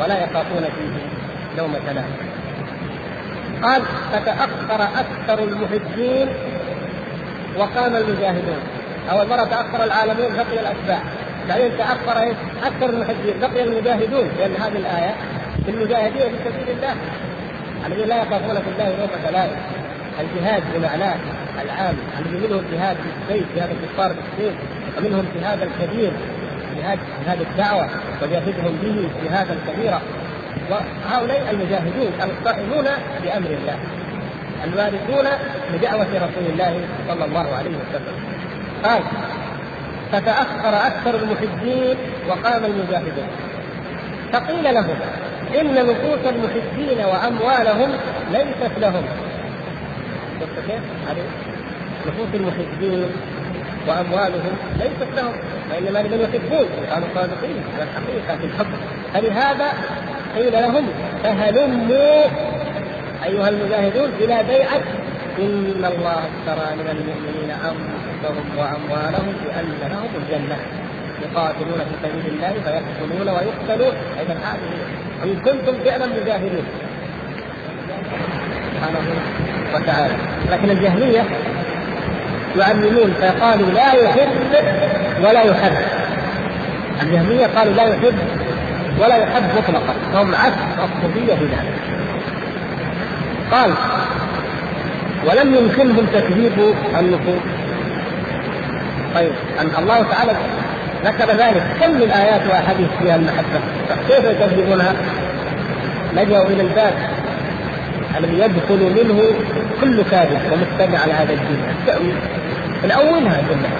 ولا 0.00 0.24
يخافون 0.24 0.64
فيه 0.64 1.06
لومة 1.58 1.92
لائم. 1.92 2.16
قال 3.62 3.82
فتأخر 4.12 4.82
أكثر 4.82 5.44
المحبين 5.44 6.28
وقام 7.58 7.96
المجاهدون. 7.96 8.60
أول 9.10 9.28
مرة 9.28 9.44
تأخر 9.44 9.84
العالمون 9.84 10.36
بقي 10.36 10.60
الأتباع. 10.60 11.00
بعدين 11.48 11.78
تأخر 11.78 12.22
إيه؟ 12.22 12.34
أكثر 12.64 12.90
المحبين 12.90 13.40
بقي 13.40 13.64
المجاهدون 13.64 14.30
لأن 14.38 14.52
هذه 14.56 14.76
الآية 14.76 15.14
في 15.64 15.70
المجاهدين 15.70 16.20
في 16.20 16.36
سبيل 16.44 16.76
الله 16.76 16.94
الذين 17.86 18.08
لا 18.08 18.16
يخافون 18.22 18.54
في 18.54 18.70
الله 18.70 18.88
لومة 18.88 19.30
لائم. 19.30 19.56
الجهاد 20.20 20.62
بمعناه 20.74 21.16
العام 21.62 21.96
الذي 22.18 22.46
منه 22.46 22.60
الجهاد 22.60 22.96
بالسيف 22.96 23.46
جهاد 23.56 23.70
الكفار 23.70 24.12
بالسيف 24.12 24.54
ومنهم 24.98 25.26
الجهاد 25.34 25.62
الكبير 25.62 26.12
جهاد 26.76 26.98
جهاد 27.26 27.40
الدعوة 27.40 27.88
وجاهدهم 28.22 28.78
به 28.82 29.08
جهادا 29.24 29.56
كبيرا 29.68 30.00
وهؤلاء 30.70 31.50
المجاهدون 31.50 32.12
القائمون 32.22 32.84
بأمر 33.22 33.50
الله 33.50 33.78
الواردون 34.64 35.26
لدعوة 35.74 36.06
رسول 36.06 36.46
الله 36.52 36.80
صلى 37.08 37.24
الله 37.24 37.56
عليه 37.56 37.70
وسلم 37.70 38.14
قال 38.84 39.02
فتأخر 40.12 40.86
أكثر 40.86 41.14
المحبين 41.14 41.96
وقام 42.28 42.64
المجاهدون. 42.64 43.28
فقيل 44.32 44.74
لهم 44.74 44.96
إن 45.60 45.74
نفوس 45.74 46.20
المحبين 46.26 47.04
وأموالهم 47.04 47.90
ليست 48.32 48.78
لهم. 48.78 49.02
شفت 50.40 50.68
كيف؟ 50.68 50.80
نفوس 52.06 52.28
المحبين 52.34 53.06
وأموالهم 53.88 54.56
ليست 54.78 55.16
لهم. 55.16 55.32
وانما 55.70 55.98
لمن 55.98 56.20
يحبون. 56.20 56.68
كانوا 56.90 57.08
صادقين. 57.14 57.64
على 57.74 57.82
الحقيقة 57.82 58.38
في 58.38 58.44
الحب. 58.44 58.66
فلهذا 59.14 59.72
قيل 60.36 60.52
لهم 60.52 60.88
فهلموا 61.22 62.24
أيها 63.24 63.48
المجاهدون 63.48 64.10
إلى 64.20 64.42
بيعة. 64.48 64.82
إن 65.38 65.84
الله 65.84 66.18
اشترى 66.18 66.76
من 66.76 66.88
المؤمنين 66.90 67.50
انفسهم 68.16 68.58
وأموالهم 68.58 69.34
بان 69.44 69.90
لهم 69.90 70.08
الجنة. 70.20 70.56
يقاتلون 71.22 71.78
في 71.78 72.08
سبيل 72.08 72.34
الله 72.34 72.52
فيقتلون 72.64 73.28
ويقتلون. 73.28 73.94
إذا 74.22 74.36
هذه 74.44 74.70
إن 75.24 75.34
كنتم 75.44 75.84
فعلا 75.84 76.06
مجاهدين. 76.06 76.64
سبحانه 78.74 78.98
وتعالى. 79.74 80.14
لكن 80.52 80.70
الجهميه 80.70 81.24
يعممون 82.58 83.14
فقالوا 83.20 83.70
لا 83.70 83.92
يحب 83.92 84.28
ولا 85.22 85.42
يحب. 85.42 85.72
الجهمية 87.02 87.46
قالوا 87.46 87.72
لا 87.74 87.84
يحب 87.84 88.14
ولا 88.98 89.16
يحب 89.16 89.42
مطلقا. 89.58 89.94
فهم 90.12 90.34
عكس 90.34 90.56
الصوفية 90.78 91.34
في 91.34 91.44
ذلك 91.44 91.74
قال 93.52 93.74
ولم 95.26 95.54
يمكنهم 95.54 96.06
تكذيب 96.12 96.74
النفوس 96.98 97.42
طيب 99.16 99.32
أن 99.60 99.70
الله 99.78 100.02
تعالى 100.02 100.32
ذكر 101.04 101.30
ذلك. 101.30 101.62
كم 101.80 101.90
من 101.90 102.10
آيات 102.10 102.40
وأحاديث 102.50 102.88
فيها 103.02 103.16
المحبة؟ 103.16 103.60
كيف 104.08 104.24
يكذبونها؟ 104.24 104.94
لجأوا 106.12 106.46
إلى 106.46 106.62
الباب. 106.62 106.94
الذي 108.18 108.38
يدخل 108.38 108.92
منه 109.04 109.22
كل 109.80 110.02
كاذب 110.10 110.40
ومستمع 110.52 110.98
على 110.98 111.12
هذا 111.12 111.32
الدين؟ 111.32 111.60
نأولها 112.88 113.42
كلها 113.48 113.76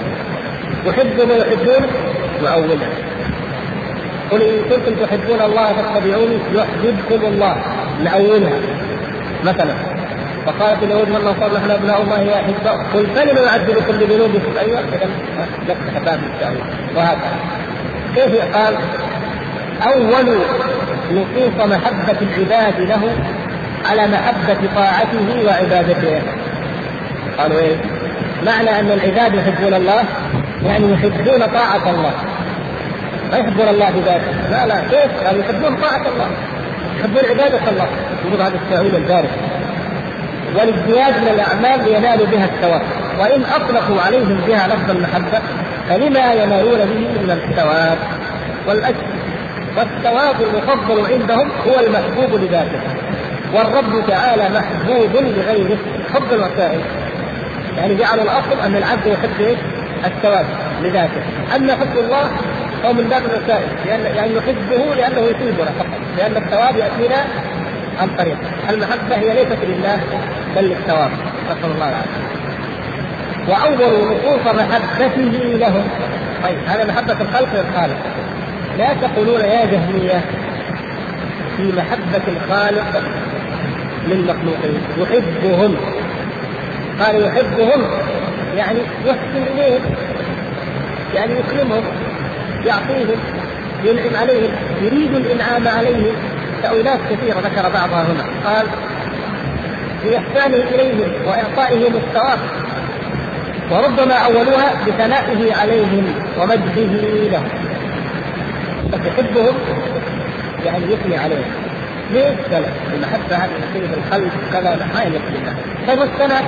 يحب 0.85 1.27
ما 1.27 1.35
يحبون 1.35 1.87
نأولها 2.43 2.87
قل 4.31 4.41
إن 4.41 4.59
كنتم 4.69 5.05
تحبون 5.05 5.41
الله 5.41 5.73
فاتبعوني 5.73 6.37
يحببكم 6.53 7.25
الله. 7.25 7.55
نأولها 8.03 8.59
مثلا. 9.43 9.73
فقالت 10.47 10.83
اليهود 10.83 11.09
من 11.09 11.15
نصر 11.15 11.57
نحن 11.57 11.71
ابناء 11.71 12.01
الله 12.01 12.27
واحباء 12.27 12.85
قل 12.93 13.07
فلم 13.15 13.37
يعذبكم 13.37 13.97
بذنوبكم 13.97 14.57
أيوه 14.59 14.79
إذا 14.79 15.09
نفس 15.69 16.03
باب 16.05 16.19
التاويل 16.23 16.61
وهكذا. 16.95 17.35
كيف 18.15 18.55
قال 18.55 18.75
أول 19.87 20.37
نصوص 21.11 21.65
محبة 21.65 22.17
العباد 22.21 22.79
له 22.79 23.09
على 23.89 24.07
محبة 24.07 24.57
طاعته 24.75 25.45
وعبادته. 25.45 26.21
قالوا 27.37 27.59
إيه؟ 27.59 27.75
معنى 28.45 28.79
أن 28.79 28.91
العباد 28.91 29.35
يحبون 29.35 29.73
الله 29.73 30.03
يعني 30.65 30.91
يحبون 30.93 31.39
طاعة 31.39 31.89
الله. 31.89 32.13
ما 33.31 33.37
يحبون 33.37 33.67
الله 33.67 33.89
بذاته. 33.89 34.49
لا 34.51 34.67
لا 34.67 34.81
كيف؟ 34.81 35.21
يعني 35.23 35.39
يحبون 35.39 35.75
طاعة 35.75 36.01
الله. 36.13 36.27
يحبون 36.99 37.29
عبادة 37.29 37.69
الله. 37.69 37.87
يقول 38.25 38.41
هذا 38.41 38.55
التأويل 38.55 38.95
البارد 38.95 39.29
والازدياد 40.57 41.21
من 41.21 41.27
الأعمال 41.27 41.83
لينالوا 41.85 42.25
بها 42.25 42.45
الثواب. 42.45 42.81
وإن 43.19 43.43
أطلقوا 43.55 44.01
عليهم 44.01 44.41
بها 44.47 44.67
لفظ 44.67 44.91
المحبة 44.91 45.41
فلما 45.89 46.33
ينالون 46.33 46.79
به 46.79 47.23
من 47.23 47.31
الثواب؟ 47.31 47.97
والأجر. 48.67 49.03
والثواب 49.77 50.35
المفضل 50.41 51.13
عندهم 51.13 51.49
هو 51.67 51.79
المحبوب 51.79 52.41
لذاته. 52.41 52.79
والرب 53.53 54.07
تعالى 54.07 54.49
محبوب 54.49 55.11
لغيره. 55.13 55.77
حب 56.13 56.33
الوسائل. 56.33 56.81
يعني 57.77 57.95
جعلوا 57.95 58.23
الأصل 58.23 58.59
أن 58.65 58.75
العبد 58.75 59.07
يحب 59.07 59.39
إيش؟ 59.39 59.57
الثواب 60.05 60.45
لذاته، 60.81 61.21
أما 61.55 61.75
حب 61.75 61.97
الله 61.97 62.31
هو 62.85 62.93
من 62.93 63.03
باب 63.03 63.21
الوسائل. 63.25 63.67
لأن 63.85 64.15
يعني 64.15 64.35
يحبه 64.35 64.95
لأنه 64.95 65.21
يثيبنا 65.21 65.71
فقط، 65.79 65.99
لأن 66.17 66.37
الثواب 66.37 66.75
يأتينا 66.75 67.25
عن 67.99 68.09
طريق. 68.17 68.37
المحبة 68.69 69.15
هي 69.15 69.33
ليست 69.33 69.57
لله 69.63 69.99
بل 70.55 70.63
للثواب، 70.63 71.11
نسأل 71.45 71.71
الله 71.71 71.89
العافية. 71.89 72.27
وأول 73.47 74.15
نصوص 74.15 74.53
محبته 74.53 75.57
لهم. 75.57 75.83
طيب 76.43 76.57
هذا 76.67 76.85
محبة 76.85 77.21
الخلق 77.21 77.49
للخالق. 77.53 77.97
لا 78.77 78.93
تقولون 78.93 79.41
يا 79.41 79.65
جهمية 79.65 80.21
في 81.57 81.63
محبة 81.63 82.21
الخالق 82.27 83.03
للمخلوقين. 84.07 84.81
يحبهم. 84.97 85.75
قال 86.99 87.23
يحبهم 87.25 87.83
يعني 88.57 88.79
يحسن 89.05 89.43
إليهم. 89.53 89.81
يعني 91.15 91.33
يكرمهم 91.33 91.83
يعطيهم 92.65 93.19
ينعم 93.83 94.15
عليهم 94.21 94.51
يريد 94.81 95.15
الإنعام 95.15 95.67
عليهم. 95.67 96.15
تأويلات 96.63 96.99
كثيرة 97.11 97.39
ذكر 97.39 97.69
بعضها 97.69 98.03
هنا 98.03 98.23
قال 98.45 98.65
بإحسانه 100.03 100.55
إليهم 100.55 101.11
وإعطائهم 101.25 101.95
الثواب 101.95 102.39
وربما 103.71 104.13
أولوها 104.13 104.73
بثنائه 104.87 105.55
عليهم 105.55 106.13
ومجده 106.39 106.81
لهم 107.31 107.47
يحبهم 108.93 109.55
يعني 110.65 110.93
يثني 110.93 111.17
عليهم 111.17 111.51
ليش؟ 112.11 112.53
قال 112.53 112.65
المحبة 112.93 113.35
هذه 113.35 113.49
تصير 113.69 113.83
القلب 113.83 114.31
كذا 114.53 114.87
ما 114.95 115.03
يليق 115.03 115.21
بالله 115.21 115.55
طيب 115.87 115.99
والثناء 115.99 116.43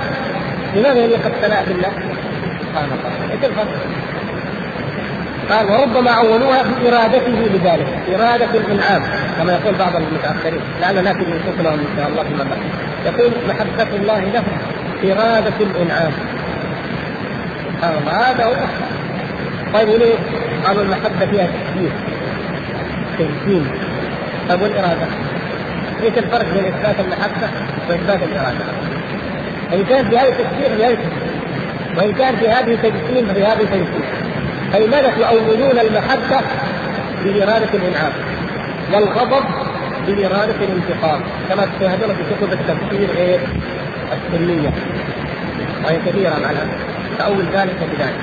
لماذا 0.74 1.04
يليق 1.04 1.26
الثناء 1.26 1.64
بالله؟ 1.68 1.90
سبحان 2.60 2.84
الله 2.84 3.32
إيش 3.32 3.44
الفرق؟ 3.44 3.68
قال 5.50 5.70
وربما 5.70 6.10
أولوها 6.10 6.62
بإرادته 6.62 7.28
لذلك 7.28 7.86
إرادة 8.08 8.50
الإنعام 8.54 9.02
كما 9.38 9.52
يقول 9.52 9.74
بعض 9.74 9.96
المتأخرين 9.96 10.60
لعل 10.80 11.04
نأتي 11.04 11.24
لهم 11.58 11.78
إن 11.78 11.96
شاء 11.96 12.08
الله 12.08 12.22
فيما 12.22 12.44
بعد 12.44 12.58
يقول 13.06 13.32
محبة 13.48 13.96
الله 13.96 14.20
له 14.20 14.44
إرادة 15.04 15.54
الإنعام. 15.60 16.12
سبحان 17.76 17.94
الله 17.98 18.30
هذا 18.30 18.44
هو 18.44 18.54
طيب 19.74 19.88
وليه؟ 19.88 20.14
قالوا 20.66 20.82
المحبة 20.82 21.26
فيها 21.30 21.46
تكبير 21.46 21.92
تمكين 23.18 23.66
طيب 24.48 24.62
والإرادة؟ 24.62 25.06
إيش 26.02 26.18
الفرق 26.18 26.54
بين 26.54 26.64
إثبات 26.64 27.00
المحبة 27.00 27.48
وإثبات 27.88 28.22
الإرادة؟ 28.22 28.64
إن 29.72 29.84
كان 29.84 30.10
في 30.10 30.18
هذه 30.18 30.30
تكبير 30.30 30.76
في 30.76 30.84
هذه 30.84 30.98
وإن 31.96 32.12
كان 32.12 32.36
في 32.36 32.48
هذه 32.48 32.78
تجسيم 32.82 33.26
ففي 33.26 33.44
هذه 33.44 33.64
تجسيم 34.72 34.90
فلماذا 34.90 35.10
تؤولون 35.10 35.78
المحبة 35.78 36.40
بإرادة 37.24 37.68
الإنعام 37.74 38.12
والغضب 38.92 39.44
بإرادة 40.06 40.54
الانتقام 40.64 41.20
كما 41.48 41.66
تشاهدون 41.78 42.14
في 42.14 42.22
كتب 42.34 42.52
التفسير 42.52 43.10
غير 43.16 43.40
السنية. 44.12 44.70
وهي 45.84 45.98
كثيرة 46.06 46.30
مع 46.30 46.50
الأسف. 46.50 46.78
تأول 47.18 47.44
ذلك 47.52 47.76
بذلك. 47.92 48.20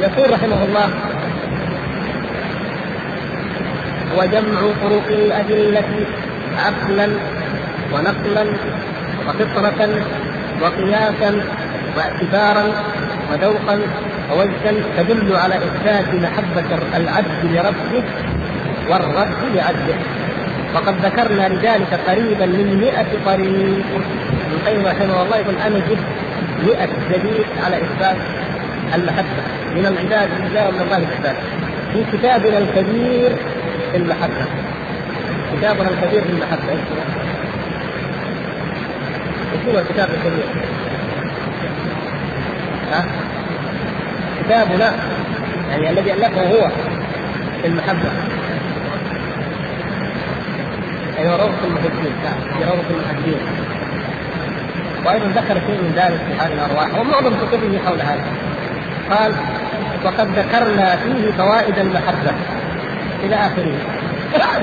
يقول 0.00 0.32
رحمه 0.32 0.64
الله 0.64 0.90
وجمع 4.18 4.60
طرق 4.82 5.06
الأدلة 5.08 6.06
عقلا 6.58 7.08
ونقلا 7.92 8.46
وفطرة 9.28 9.88
وقياسا 10.62 11.44
واعتبارا 11.96 12.72
وذوقا 13.32 13.80
ووجدا 14.32 14.82
تدل 14.96 15.36
على 15.36 15.54
إثبات 15.56 16.14
محبة 16.14 16.78
العبد 16.96 17.44
لربه 17.44 18.04
والرب 18.88 19.54
لعبده. 19.54 19.94
وقد 20.74 20.94
ذكرنا 21.04 21.48
لذلك 21.48 22.00
قريبا 22.08 22.46
من 22.46 22.78
مئة 22.80 23.06
طريق 23.26 23.84
ابن 23.94 24.52
القيم 24.52 24.86
رحمه 24.86 25.22
الله 25.22 25.36
يقول 25.36 25.54
أنا 25.66 25.78
جبت 25.78 26.06
مئة 26.66 26.88
دليل 27.10 27.44
على 27.64 27.76
إثبات 27.76 28.16
المحبة. 28.94 29.42
من 29.74 29.86
العباد 29.86 30.28
لله 30.40 30.68
ومن 30.68 30.80
الله 30.80 30.96
العباد 30.96 31.36
في 31.92 32.04
كتابنا 32.12 32.58
الكبير 32.58 33.30
في 33.92 33.96
المحبة. 33.96 34.46
كتابنا 35.56 35.88
الكبير 35.90 36.22
في 36.22 36.30
هو؟ 36.30 36.78
إيش 39.52 39.74
هو 39.74 39.78
الكتاب 39.78 40.08
الكبير؟ 40.14 40.44
ها؟ 42.92 43.04
كتابنا 44.44 44.92
يعني 45.70 45.90
الذي 45.90 46.12
ألفه 46.12 46.42
هو 46.42 46.68
في 47.62 47.68
المحبة. 47.68 48.10
أيوة 51.18 51.36
روضة 51.36 51.64
المحبين. 51.64 52.12
في 52.58 52.64
روضة 52.64 52.90
المحبين. 52.90 53.40
وأيضا 55.06 55.26
ذكر 55.26 55.54
شيء 55.54 55.82
من 55.82 55.92
ذلك 55.96 56.20
في 56.28 56.40
حال 56.40 56.52
الأرواح 56.52 57.00
ومعظم 57.00 57.32
كتبه 57.46 57.78
حول 57.86 58.00
هذا. 58.00 58.24
قال 59.10 59.32
وقد 60.04 60.28
ذكرنا 60.38 60.96
فيه 60.96 61.32
فوائد 61.32 61.78
المحبة. 61.78 62.32
إلى 63.24 63.34
آخره. 63.34 63.74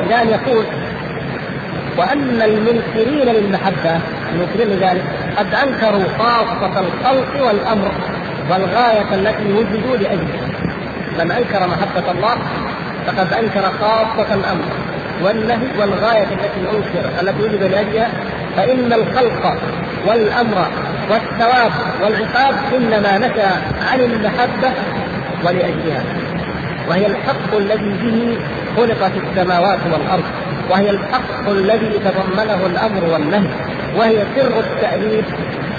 إلى 0.05 0.21
أن 0.21 0.29
يقول 0.29 0.65
وأن 1.97 2.41
المنكرين 2.41 3.35
للمحبة 3.35 3.99
المنكرين 4.33 4.67
لذلك 4.67 5.03
قد 5.37 5.53
أنكروا 5.53 6.03
خاصة 6.19 6.79
الخلق 6.79 7.47
والأمر 7.47 7.91
والغاية 8.49 9.15
التي 9.15 9.53
وجدوا 9.53 9.97
لأجلها. 9.97 10.47
من 11.19 11.31
أنكر 11.31 11.67
محبة 11.67 12.11
الله 12.11 12.37
فقد 13.07 13.33
أنكر 13.33 13.61
خاصة 13.81 14.33
الأمر 14.33 14.63
والنهي 15.23 15.67
والغاية 15.79 16.23
التي 16.23 16.61
أنكر 16.77 17.09
التي 17.21 17.43
وجد 17.43 17.63
لأجلها. 17.63 18.09
فإن 18.57 18.93
الخلق 18.93 19.57
والأمر 20.07 20.67
والثواب 21.09 21.71
والعقاب 22.03 22.55
إنما 22.77 23.17
نشأ 23.17 23.51
عن 23.91 23.99
المحبة 23.99 24.71
ولأجلها. 25.45 26.03
وهي 26.89 27.05
الحق 27.05 27.55
الذي 27.57 27.93
به 28.01 28.37
خلقت 28.77 29.11
السماوات 29.23 29.79
والأرض. 29.93 30.23
وهي 30.71 30.89
الحق 30.89 31.49
الذي 31.49 31.99
تضمنه 31.99 32.65
الأمر 32.65 33.03
والنهي 33.13 33.49
وهي 33.95 34.23
سر 34.35 34.59
التأليف 34.59 35.25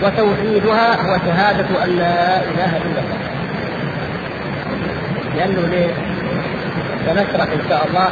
وتوحيدها 0.02 0.96
وشهادة 1.00 1.84
أن 1.84 1.90
لا 1.98 2.36
إله 2.36 2.76
إلا 2.76 3.00
الله. 3.02 3.18
لأنه 5.36 5.68
ليه؟ 5.70 5.92
سنشرح 7.06 7.46
إن 7.52 7.60
شاء 7.68 7.86
الله 7.88 8.08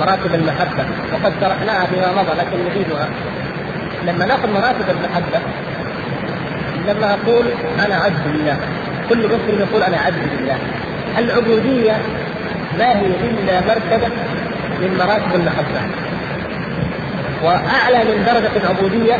مراتب 0.00 0.34
المحبة. 0.34 0.84
وقد 1.12 1.32
شرحناها 1.40 1.86
فيما 1.86 2.12
مضى 2.12 2.32
لكن 2.38 2.64
نريدها 2.70 3.08
لما 4.06 4.26
نأخذ 4.26 4.50
مراتب 4.52 4.84
المحبة 4.90 5.40
لما 6.88 7.14
أقول 7.14 7.44
أنا 7.86 7.94
عبد 7.94 8.26
لله 8.26 8.56
كل 9.08 9.18
مسلم 9.18 9.58
يقول 9.60 9.82
أنا 9.82 9.96
عبد 9.96 10.22
لله. 10.40 10.58
العبودية 11.18 11.92
ما 12.78 12.90
هي 13.00 13.06
إلا 13.06 13.60
مرتبة 13.60 14.08
من 14.80 14.96
مراتب 14.98 15.34
المحبة. 15.34 15.80
وأعلى 17.42 17.98
من 17.98 18.24
درجة 18.26 18.50
العبودية 18.56 19.16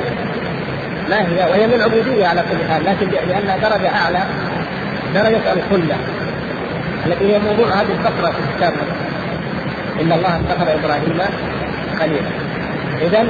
ما 1.11 1.20
هي 1.20 1.51
وهي 1.51 1.66
من 1.66 1.75
العبودية 1.75 2.27
على 2.27 2.40
كل 2.51 2.73
حال 2.73 2.85
لكن 2.85 3.09
لأنها 3.29 3.57
درجة 3.57 3.90
أعلى 3.94 4.23
درجة 5.14 5.53
الخلة. 5.53 5.96
التي 7.07 7.33
هي 7.33 7.38
موضوع 7.38 7.66
هذه 7.66 7.92
الفقرة 7.99 8.31
في 8.31 8.38
الكتاب. 8.38 8.73
إن 10.01 10.12
الله 10.12 10.37
اتخذ 10.37 10.68
إبراهيم 10.68 11.18
خليلا. 11.99 12.31
إذا 13.03 13.27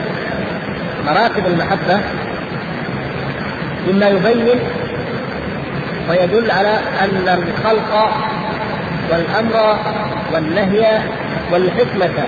مراتب 1.06 1.46
المحبة 1.46 2.00
مما 3.88 4.08
يبين 4.08 4.60
ويدل 6.10 6.50
على 6.50 6.78
أن 7.00 7.28
الخلق 7.28 8.10
والأمر 9.10 9.78
والنهي 10.32 10.98
والحكمة 11.52 12.26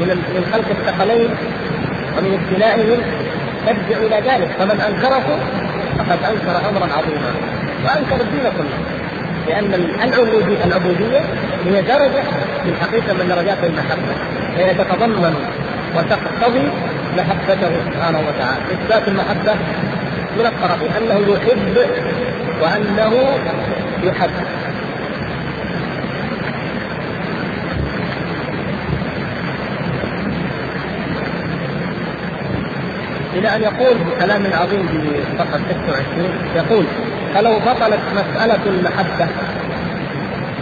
من 0.00 0.50
خلق 0.52 0.68
الثقلين 0.70 1.30
ومن 2.18 2.40
ابتلائهم 2.40 3.00
ترجع 3.66 3.98
إلى 4.06 4.30
ذلك. 4.30 4.50
فمن 4.58 4.80
أنكره 4.80 5.38
فقد 5.98 6.18
أنكر 6.30 6.68
أمرا 6.68 6.88
عظيما. 6.96 7.32
وأنكر 7.84 8.24
الدين 8.24 8.42
كله. 8.58 8.78
لأن 9.48 9.74
العبودية 10.02 10.64
العبودية 10.64 11.20
هي 11.64 11.82
درجة 11.82 12.22
من 12.64 12.76
حقيقة 12.82 13.12
من 13.12 13.28
درجات 13.28 13.64
المحبة. 13.64 14.14
هي 14.56 14.74
تتضمن 14.74 15.34
وتقتضي 15.96 16.70
محبته 17.18 17.70
سبحانه 17.86 18.18
وتعالى. 18.18 18.62
إثبات 18.74 19.08
المحبة 19.08 19.54
من 20.38 20.46
الطرفين 20.46 20.90
أنه 21.00 21.34
يحب 21.34 21.76
وأنه 22.62 23.12
يحب. 24.04 24.30
إلى 33.34 33.56
أن 33.56 33.62
يقول 33.62 33.94
بكلام 33.98 34.42
عظيم 34.52 34.86
في 34.88 35.22
صفحة 35.38 35.58
26 35.86 36.28
يقول 36.56 36.84
فلو 37.34 37.58
بطلت 37.58 38.00
مسألة 38.14 38.60
المحبة 38.66 39.26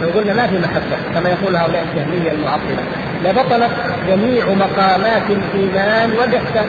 لو 0.01 0.09
قلنا 0.09 0.33
ما 0.33 0.47
في 0.47 0.59
محبة 0.59 0.97
كما 1.13 1.29
يقول 1.29 1.55
هؤلاء 1.55 1.85
الجهمية 1.91 2.31
المعطلة 2.31 2.83
لبطلت 3.25 3.71
جميع 4.07 4.45
مقامات 4.45 5.23
الإيمان 5.29 6.11
والإحسان 6.11 6.65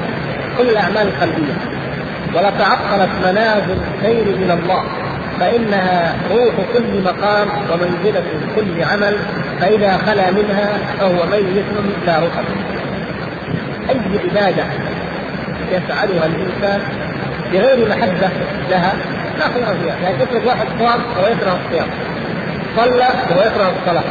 كل 0.59 0.69
الأعمال 0.69 1.09
القلبية 1.09 1.55
ولتعطلت 2.35 3.11
منازل 3.25 3.77
الخير 3.95 4.25
من 4.25 4.61
الله 4.63 4.85
فإنها 5.41 6.15
روح 6.31 6.55
كل 6.75 7.03
مقام 7.05 7.49
ومنزلة 7.73 8.23
كل 8.57 8.85
عمل 8.85 9.17
فإذا 9.61 9.97
خلا 10.07 10.31
منها 10.31 10.73
فهو 11.01 11.27
ميت 11.27 11.65
لا 12.07 12.19
روح 12.19 12.33
أي 13.91 14.19
عبادة 14.31 14.65
يفعلها 15.77 16.27
الإنسان 16.27 16.81
بغير 17.53 17.89
محبة 17.89 18.29
لها 18.71 18.95
لا 19.39 19.49
خير 19.49 19.65
فيها، 19.65 19.97
يعني 19.97 20.25
تترك 20.25 20.47
واحد 20.47 20.67
صام 20.79 21.03
وهو 21.17 21.27
يكره 21.27 21.61
الصيام. 21.67 21.89
صلى 22.77 23.09
وهو 23.31 23.41
يكره 23.41 23.73
الصلاة. 23.79 24.05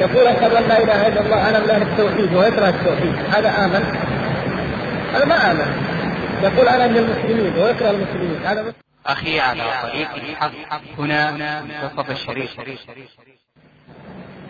يقول 0.00 0.26
أشهد 0.26 0.54
أن 0.54 0.68
لا 0.68 0.82
إله 0.82 1.08
إلا 1.08 1.20
الله 1.20 1.48
أنا 1.48 1.58
من 1.58 1.70
أهل 1.70 1.82
التوحيد 1.82 2.34
وهو 2.34 2.46
يكره 2.46 2.68
التوحيد. 2.68 3.14
هذا 3.34 3.64
آمن؟ 3.64 3.84
هذا 5.14 5.24
ما 5.24 5.50
آمن. 5.50 5.84
يقول 6.42 6.68
أنا 6.68 6.86
من 6.86 6.96
المسلمين 6.96 7.54
ويكره 7.58 7.90
المسلمين. 7.90 8.38
هذا 8.44 8.74
أخي 9.06 9.40
على 9.40 9.62
طريق 9.82 10.08
الحق. 10.14 10.50
هنا 10.98 11.30
منتصف 11.62 12.10
الشريف. 12.10 12.50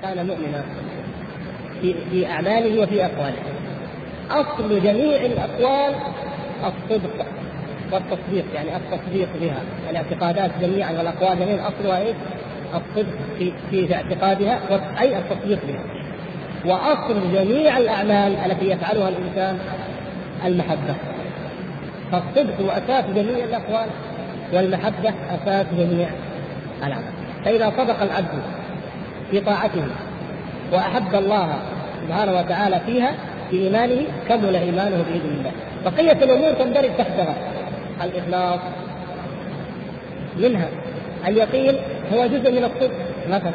كان 0.03 0.27
مؤمنا 0.27 0.65
في 1.81 1.95
في 2.11 2.27
أعماله 2.27 2.83
وفي 2.83 3.05
أقواله. 3.05 3.43
أصل 4.31 4.81
جميع 4.83 5.17
الأقوال 5.17 5.95
الصدق 6.65 7.27
والتصديق 7.93 8.45
يعني 8.55 8.77
التصديق 8.77 9.29
بها 9.41 9.63
الاعتقادات 9.91 10.51
جميعا 10.61 10.93
والأقوال 10.93 11.39
جميعا 11.39 11.69
أصلها 11.69 11.99
إيه؟ 11.99 12.15
الصدق 12.75 13.15
في 13.39 13.53
في 13.71 13.95
اعتقادها 13.95 14.61
أي 15.01 15.19
التصديق 15.19 15.59
بها. 15.69 15.85
وأصل 16.65 17.33
جميع 17.33 17.79
الأعمال 17.79 18.37
التي 18.47 18.71
يفعلها 18.71 19.09
الإنسان 19.09 19.59
المحبة. 20.45 20.95
فالصدق 22.13 22.61
هو 22.61 22.71
أساس 22.71 23.05
جميع 23.05 23.45
الأقوال 23.45 23.87
والمحبة 24.53 25.15
أساس 25.31 25.67
جميع 25.77 26.09
الأعمال. 26.79 27.13
فإذا 27.45 27.73
صدق 27.79 28.03
العبد 28.03 28.43
في 29.31 29.41
طاعته 29.41 29.85
وأحب 30.73 31.15
الله 31.15 31.55
سبحانه 32.07 32.33
وتعالى 32.33 32.81
فيها 32.87 33.15
في 33.51 33.57
إيمانه 33.57 34.03
كمل 34.29 34.57
إيمانه 34.57 34.97
بإذن 34.97 35.37
الله. 35.39 35.53
بقية 35.85 36.25
الأمور 36.25 36.53
تندرج 36.53 36.91
تحتها. 36.99 37.35
الإخلاص 38.05 38.61
منها 40.39 40.69
اليقين 41.27 41.75
هو 42.13 42.27
جزء 42.27 42.53
من 42.53 42.65
الصدق 42.65 42.93
مثلا. 43.29 43.53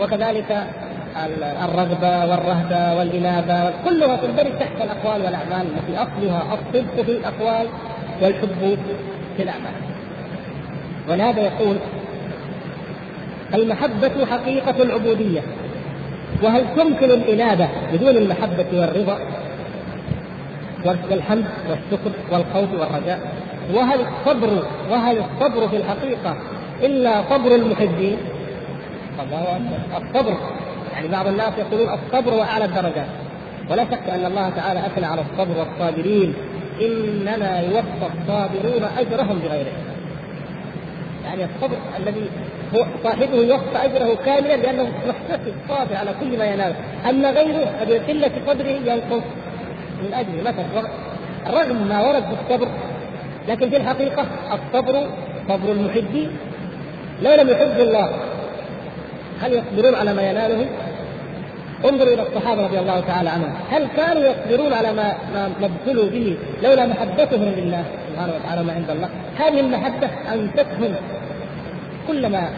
وكذلك 0.00 0.66
الرغبة 1.64 2.24
والرهبة 2.26 2.94
والإنابة 2.94 3.72
كلها 3.84 4.16
تندرج 4.16 4.58
تحت 4.58 4.72
الأقوال 4.80 5.22
والأعمال 5.22 5.66
التي 5.66 5.96
أصلها 5.96 6.54
الصدق 6.54 7.02
في 7.02 7.12
الأقوال 7.12 7.66
والحب 8.22 8.78
في 9.36 9.42
الأعمال. 9.42 9.72
ولهذا 11.08 11.40
يقول؟ 11.40 11.76
المحبة 13.54 14.26
حقيقة 14.26 14.82
العبودية. 14.82 15.40
وهل 16.42 16.64
تمكن 16.76 17.10
الإنابة 17.10 17.68
بدون 17.92 18.16
المحبة 18.16 18.66
والرضا 18.72 19.18
والحمد 20.84 21.44
والشكر 21.70 22.10
والخوف 22.32 22.72
والرجاء؟ 22.72 23.20
وهل 23.74 24.00
الصبر 24.00 24.62
وهل 24.90 25.18
الصبر 25.18 25.68
في 25.68 25.76
الحقيقة 25.76 26.36
إلا 26.82 27.22
صبر 27.30 27.54
المحبين؟ 27.54 28.16
الله 29.22 29.60
الصبر. 29.96 30.36
يعني 30.92 31.08
بعض 31.08 31.26
الناس 31.26 31.52
يقولون 31.58 31.88
الصبر 31.88 32.34
وأعلى 32.34 32.64
الدرجات. 32.64 33.06
ولا 33.70 33.84
شك 33.84 34.08
أن 34.08 34.26
الله 34.26 34.50
تعالى 34.50 34.86
أثنى 34.86 35.06
على 35.06 35.20
الصبر 35.20 35.58
والصابرين. 35.58 36.34
إنما 36.80 37.60
يوفى 37.60 38.06
الصابرون 38.12 38.84
أجرهم 38.98 39.38
بغير 39.38 39.66
يعني 41.24 41.44
الصبر 41.44 41.76
الذي 41.98 42.30
صاحبه 43.04 43.36
يوفى 43.36 43.84
أجره 43.84 44.14
كاملا 44.24 44.56
لأنه 44.56 44.82
محتسب 44.82 45.54
صابر 45.68 45.96
على 45.96 46.14
كل 46.20 46.38
ما 46.38 46.44
ينال 46.44 46.74
أما 47.10 47.30
غيره 47.30 47.64
فبقله 47.80 48.30
صبره 48.46 48.68
ينقص 48.68 49.22
من 50.02 50.14
اجله 50.14 50.42
مثلا 50.42 50.88
رغم 51.50 51.88
ما 51.88 52.00
ورد 52.06 52.22
في 52.22 52.34
الصبر 52.42 52.68
لكن 53.48 53.70
في 53.70 53.76
الحقيقة 53.76 54.26
الصبر 54.52 55.06
صبر 55.48 55.72
المحبين 55.72 56.30
لو 57.22 57.34
لم 57.34 57.48
يحب 57.48 57.80
الله 57.80 58.10
هل 59.40 59.52
يصبرون 59.52 59.94
على 59.94 60.14
ما 60.14 60.22
ينالهم؟ 60.30 60.66
انظروا 61.84 62.14
إلى 62.14 62.22
الصحابة 62.22 62.66
رضي 62.66 62.78
الله 62.78 63.00
تعالى 63.00 63.30
عنهم، 63.30 63.52
هل 63.70 63.86
كانوا 63.96 64.22
يصبرون 64.22 64.72
على 64.72 64.92
ما 64.92 65.14
ما 65.60 65.66
ابتلوا 65.66 66.10
به 66.10 66.36
لولا 66.62 66.86
محبتهم 66.86 67.42
لله 67.42 67.84
سبحانه 68.08 68.32
وتعالى 68.34 68.62
ما 68.62 68.72
عند 68.72 68.90
الله؟ 68.90 69.08
هذه 69.38 69.60
المحبه 69.60 70.08
انستهم 70.34 70.94
كل 72.08 72.26
ما 72.26 72.50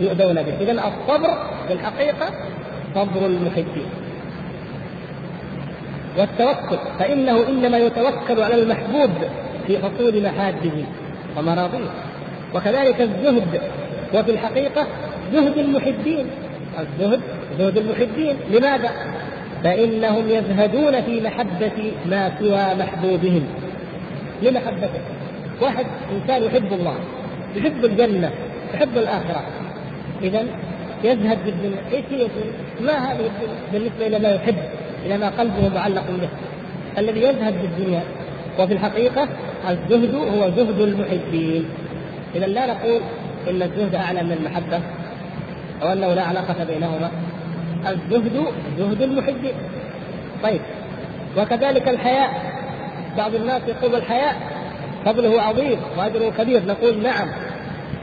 يؤذون 0.00 0.42
به، 0.42 0.56
اذا 0.60 0.72
الصبر 0.72 1.36
في 1.68 1.72
الحقيقة 1.72 2.30
صبر 2.94 3.26
المحبين. 3.26 3.86
والتوكل 6.18 6.78
فإنه 6.98 7.48
إنما 7.48 7.78
يتوكل 7.78 8.42
على 8.42 8.62
المحبوب 8.62 9.10
في 9.66 9.78
حصول 9.78 10.22
محابه 10.22 10.84
ومراضيه. 11.38 11.90
وكذلك 12.54 13.00
الزهد 13.00 13.60
وفي 14.14 14.30
الحقيقة 14.30 14.86
زهد 15.32 15.58
المحبين. 15.58 16.26
الزهد 16.78 17.20
زهد 17.58 17.78
المحبين. 17.78 18.36
لماذا؟ 18.50 18.90
فإنهم 19.64 20.28
يزهدون 20.28 21.02
في 21.02 21.20
محبة 21.20 21.92
ما 22.06 22.32
سوى 22.38 22.74
محبوبهم. 22.74 23.46
لمحبته 24.42 25.00
واحد 25.60 25.86
إنسان 26.12 26.42
يحب 26.42 26.72
الله 26.72 26.94
يحب 27.56 27.84
الجنة 27.84 28.30
يحب 28.74 28.96
الآخرة. 28.96 29.42
إذا 30.22 30.44
يزهد 31.04 31.38
بالدنيا 31.44 31.78
إيش 31.92 32.04
هي 32.10 32.26
ما 32.80 33.12
هذه 33.12 33.30
بالنسبة 33.72 34.06
إلى 34.06 34.18
ما 34.18 34.28
يحب 34.28 34.56
إلى 35.06 35.18
ما 35.18 35.28
قلبه 35.28 35.68
معلق 35.74 36.04
به. 36.10 36.28
الذي 36.98 37.20
يزهد 37.20 37.62
بالدنيا 37.62 38.02
وفي 38.58 38.72
الحقيقة 38.72 39.28
الزهد 39.68 40.14
هو 40.14 40.50
زهد 40.50 40.80
المحبين. 40.80 41.64
إذا 42.34 42.46
لا 42.46 42.66
نقول 42.66 43.00
إن 43.50 43.62
الزهد 43.62 43.94
أعلى 43.94 44.22
من 44.22 44.32
المحبة 44.32 44.80
أو 45.82 45.92
أنه 45.92 46.14
لا 46.14 46.22
علاقة 46.22 46.64
بينهما. 46.64 47.10
الزهد 47.88 48.46
زهد 48.78 49.02
المحبين. 49.02 49.54
طيب. 50.42 50.60
وكذلك 51.38 51.88
الحياء. 51.88 52.52
بعض 53.16 53.34
الناس 53.34 53.62
يقول 53.68 53.94
الحياء 53.94 54.36
فضله 55.04 55.42
عظيم 55.42 55.78
وأجره 55.98 56.32
كبير. 56.38 56.66
نقول 56.66 57.02
نعم. 57.02 57.28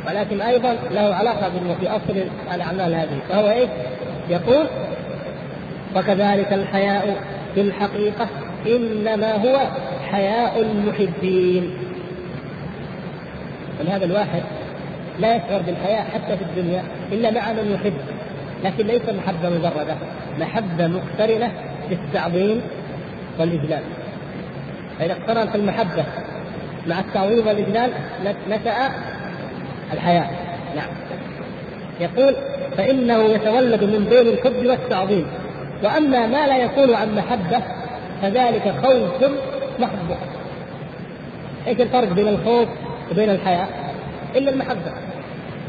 ولكن 0.07 0.41
أيضا 0.41 0.75
له 0.91 1.15
علاقة 1.15 1.51
في 1.79 1.89
اصل 1.89 2.23
الأعمال 2.53 2.93
هذه. 2.93 3.19
فهو 3.29 3.49
إيش؟ 3.49 3.69
يقول 4.29 4.67
وكذلك 5.95 6.53
الحياء 6.53 7.23
في 7.55 7.62
الحقيقة 7.62 8.27
إنما 8.67 9.35
هو 9.35 9.59
حياء 10.12 10.62
المحبين. 10.62 11.73
ولهذا 13.79 14.05
الواحد 14.05 14.41
لا 15.19 15.35
يشعر 15.35 15.62
بالحياء 15.62 16.05
حتى 16.13 16.38
في 16.38 16.43
الدنيا 16.43 16.83
إلا 17.12 17.31
مع 17.31 17.51
من 17.51 17.71
يحب. 17.71 17.93
لكن 18.63 18.88
ليس 18.88 19.01
محبة 19.09 19.49
مجردة 19.49 19.95
محبة 20.39 20.88
مقترنة 20.88 21.51
بالتعظيم 21.89 22.62
والاجلال 23.39 23.83
فإذا 24.99 25.13
اقترنت 25.13 25.55
المحبة 25.55 26.05
مع 26.88 26.99
التعظيم 26.99 27.47
والاجلال 27.47 27.91
نشأ 28.49 28.89
الحياء 29.93 30.32
نعم. 30.75 30.89
يقول 31.99 32.36
فإنه 32.78 33.23
يتولد 33.23 33.84
من 33.84 34.06
بين 34.10 34.28
الحب 34.28 34.65
والتعظيم. 34.65 35.28
وأما 35.84 36.28
ما 36.28 36.47
لا 36.47 36.58
يكون 36.58 36.93
عن 36.95 37.15
محبة 37.15 37.63
فذلك 38.21 38.73
خوف 38.84 39.32
محبة. 39.80 40.17
إيش 41.67 41.82
الفرق 41.82 42.13
بين 42.13 42.28
الخوف 42.28 42.67
وبين 43.12 43.30
الحياء؟ 43.30 43.67
إلا 44.36 44.52
المحبة. 44.52 44.91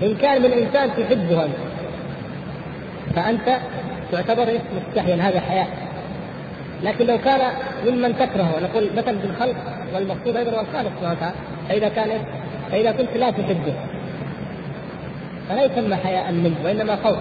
إن 0.02 0.16
كان 0.16 0.42
من 0.42 0.52
إنسان 0.52 0.90
تحبه 0.96 1.44
أنت 1.44 1.54
فأنت 3.16 3.58
تعتبر 4.12 4.58
مستحيا 4.76 5.14
هذا 5.14 5.40
حياء 5.40 5.68
لكن 6.82 7.06
لو 7.06 7.18
كان 7.18 7.40
ممن 7.86 8.16
تكرهه 8.16 8.60
نقول 8.62 8.90
مثلا 8.96 9.18
بالخلق 9.18 9.56
والمقصود 9.94 10.36
أيضا 10.36 10.50
هو 10.50 10.60
الخالق 10.60 10.90
سبحانه 11.00 11.12
وتعالى. 11.12 11.34
فإذا 11.68 11.88
كان 11.88 12.08
فإذا 12.70 12.92
كنت 12.92 13.16
لا 13.16 13.30
تحبه. 13.30 13.74
فلا 15.50 15.64
يسمى 15.64 15.96
حياء 15.96 16.32
منه 16.32 16.56
وإنما 16.64 16.96
خوف. 16.96 17.18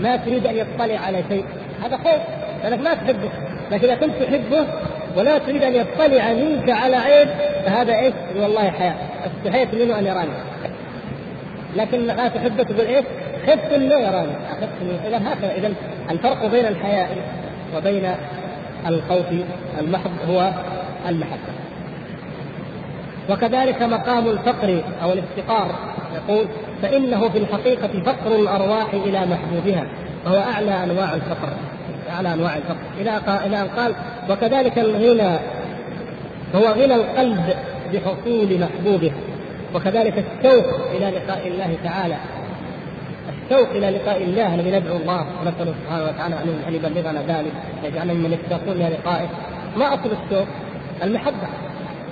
ما 0.00 0.16
تريد 0.16 0.46
أن 0.46 0.56
يطلع 0.56 0.98
على 0.98 1.24
شيء. 1.28 1.44
هذا 1.84 1.96
خوف. 1.96 2.20
لأنك 2.62 2.80
ما 2.80 2.94
تحبه. 2.94 3.30
لكن 3.72 3.84
إذا 3.84 3.94
كنت 3.94 4.22
تحبه 4.22 4.66
ولا 5.16 5.38
تريد 5.38 5.62
أن 5.62 5.74
يطلع 5.74 6.32
منك 6.32 6.70
على 6.70 6.96
عيب 6.96 7.28
فهذا 7.66 7.98
إيش؟ 7.98 8.14
والله 8.36 8.70
حياء. 8.70 8.96
استحيت 9.26 9.74
منه 9.74 9.98
أن 9.98 10.06
يراني. 10.06 10.30
لكن 11.76 12.06
لا 12.06 12.28
تحبه 12.28 12.62
تقول 12.62 12.86
إيش؟ 12.86 13.04
خفت 13.46 13.72
لا 13.72 13.98
يراني. 13.98 14.32
اخفت 14.50 15.06
إذا 15.06 15.16
هكذا 15.16 15.54
إذا 15.56 15.72
الفرق 16.10 16.46
بين 16.46 16.66
الحياء 16.66 17.08
وبين 17.76 18.14
الخوف 18.86 19.26
المحض 19.78 20.10
هو 20.28 20.50
المحبة. 21.08 21.52
وكذلك 23.30 23.82
مقام 23.82 24.28
الفقر 24.28 24.82
أو 25.02 25.12
الافتقار. 25.12 25.74
يقول 26.14 26.46
فإنه 26.82 27.28
في 27.28 27.38
الحقيقة 27.38 28.02
فقر 28.04 28.36
الأرواح 28.36 28.94
إلى 28.94 29.26
محبوبها 29.26 29.86
وهو 30.26 30.36
أعلى 30.36 30.84
أنواع 30.84 31.14
الفقر 31.14 31.52
أعلى 32.10 32.34
أنواع 32.34 32.56
الفقر. 32.56 32.76
إلى 33.00 33.20
إلى 33.46 33.60
أن 33.60 33.68
قال 33.68 33.94
وكذلك 34.30 34.78
الغنى 34.78 35.38
هو 36.54 36.68
غنى 36.68 36.94
القلب 36.94 37.54
بحصول 37.92 38.60
محبوبه 38.60 39.12
وكذلك 39.74 40.14
الشوق 40.18 40.90
إلى 40.90 41.10
لقاء 41.10 41.48
الله 41.48 41.76
تعالى. 41.84 42.16
الشوق 43.44 43.70
إلى 43.70 43.90
لقاء 43.90 44.22
الله 44.22 44.54
الذي 44.54 44.70
ندعو 44.70 44.96
الله 44.96 45.26
ونسأله 45.40 45.74
سبحانه 45.84 46.04
وتعالى 46.04 46.34
أن 46.68 46.74
يبلغنا 46.74 47.22
ذلك 47.22 47.52
يجعلنا 47.84 48.14
من 48.14 48.32
يشتاقون 48.32 48.76
إلى 48.76 48.96
لقائه. 48.96 49.28
ما 49.76 49.94
أصل 49.94 50.10
الشوق؟ 50.24 50.46
المحبة. 51.02 51.48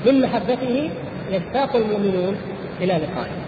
من 0.06 0.20
محبته 0.20 0.90
يشتاق 1.30 1.76
المؤمنون 1.76 2.36
إلى 2.80 2.92
لقائه. 2.92 3.43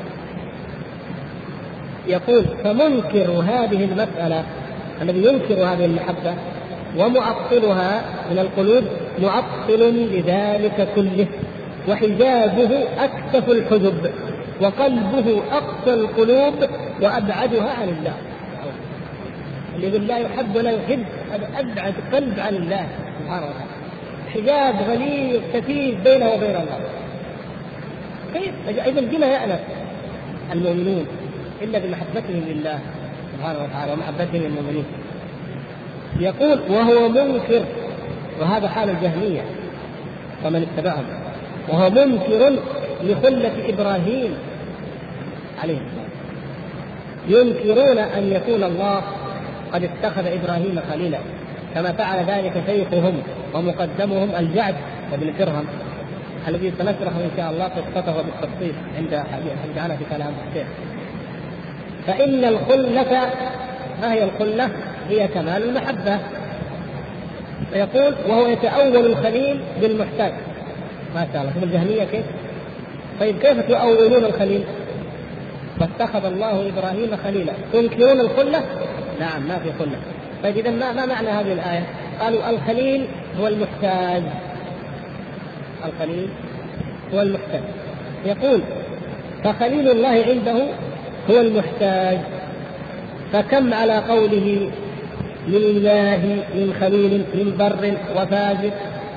يقول 2.09 2.45
فمنكر 2.65 3.31
هذه 3.31 3.85
المسألة 3.85 4.45
الذي 5.03 5.25
ينكر 5.25 5.55
هذه 5.55 5.85
المحبة 5.85 6.35
ومعطلها 6.97 8.03
من 8.31 8.39
القلوب 8.39 8.85
معطل 9.23 10.09
لذلك 10.13 10.89
كله 10.95 11.27
وحجابه 11.89 12.85
أكتف 12.99 13.51
الحجب 13.51 14.11
وقلبه 14.61 15.43
أقسى 15.53 15.95
القلوب 15.95 16.55
وأبعدها 17.03 17.71
عن 17.81 17.89
الله. 17.89 18.15
اللي 19.77 19.89
يقول 19.89 20.07
لا 20.07 20.19
يحب 20.19 20.57
ولا 20.57 20.71
يحب 20.71 21.05
أبعد 21.35 21.95
قلب 22.13 22.41
عن 22.41 22.55
الله 22.55 22.87
سبحانه 23.21 23.47
وتعالى. 23.47 23.77
حجاب 24.35 24.75
غليظ 24.91 25.41
كثير 25.55 25.99
بينه 26.05 26.31
وبين 26.31 26.51
الله. 26.51 26.81
كيف؟ 28.35 28.87
إذا 28.87 29.01
بما 29.01 29.27
يأنف 29.27 29.61
المؤمنون. 30.53 31.07
إلا 31.63 31.79
بمحبتهم 31.79 32.45
لله 32.47 32.79
سبحانه 33.33 33.59
وتعالى 33.65 33.93
ومحبتهم 33.93 34.43
للمؤمنين. 34.43 34.85
يقول 36.21 36.61
وهو 36.69 37.09
منكر. 37.09 37.65
وهذا 38.41 38.69
حال 38.69 38.91
الجهمية 38.91 39.43
ومن 40.45 40.67
اتبعهم. 40.69 41.05
وهو 41.69 41.91
منكر 41.91 42.53
لخلة 43.03 43.53
إبراهيم. 43.69 44.35
عليه 45.63 45.79
السلام. 45.79 46.07
ينكرون 47.29 47.99
أن 47.99 48.33
يكون 48.33 48.65
الله 48.65 49.03
قد 49.73 49.85
اتخذ 49.85 50.27
إبراهيم 50.27 50.81
خليلا 50.91 51.19
كما 51.75 51.93
فعل 51.93 52.25
ذلك 52.25 52.63
شيخهم 52.67 53.23
ومقدمهم 53.55 54.31
الجعد 54.39 54.75
بن 55.13 55.33
درهم 55.39 55.65
الذي 56.49 56.73
سنشرح 56.79 57.13
إن 57.17 57.31
شاء 57.37 57.51
الله 57.51 57.65
قصته 57.65 58.23
بالتفصيل 58.23 58.75
عند 58.97 59.15
عند 59.15 59.97
في 59.99 60.17
كلام 60.17 60.33
الشيخ. 60.49 60.67
فإن 62.07 62.45
الخلة 62.45 63.31
ما 64.03 64.13
هي 64.13 64.25
الخلة؟ 64.25 64.69
هي 65.09 65.29
كمال 65.29 65.63
المحبة. 65.63 66.19
فيقول 67.73 68.15
وهو 68.29 68.47
يتأول 68.47 69.07
الخليل 69.07 69.61
بالمحتاج. 69.81 70.33
ما 71.15 71.27
شاء 71.33 71.43
الله 71.43 71.53
شوف 71.55 71.63
الجهمية 71.63 72.05
كيف؟ 72.05 72.25
طيب 73.21 73.39
كيف 73.39 73.61
تؤولون 73.69 74.25
الخليل؟ 74.25 74.65
فاتخذ 75.81 76.25
الله 76.25 76.69
إبراهيم 76.69 77.17
خليلا، 77.25 77.53
تنكرون 77.73 78.21
الخلة؟ 78.21 78.63
نعم 79.21 79.49
ما 79.49 79.59
في 79.59 79.73
خلة. 79.79 79.99
طيب 80.43 80.57
اذا 80.57 80.71
ما, 80.71 80.93
ما 80.93 81.07
معنى 81.07 81.29
هذه 81.29 81.53
الآية؟ 81.53 81.83
قالوا 82.21 82.51
الخليل 82.51 83.07
هو 83.41 83.47
المحتاج 83.47 84.23
الخليل 85.85 86.29
هو 87.15 87.23
المحتاج 87.23 87.63
يقول 88.27 88.61
فخليل 89.45 89.91
الله 89.91 90.25
عنده 90.29 90.67
هو 91.31 91.41
المحتاج. 91.41 92.19
فكم 93.33 93.75
على 93.75 93.99
قوله 93.99 94.71
لله 95.49 96.45
من 96.55 96.75
خليل 96.81 97.25
من 97.35 97.57
بر 97.59 97.93
وفاجر 98.17 98.71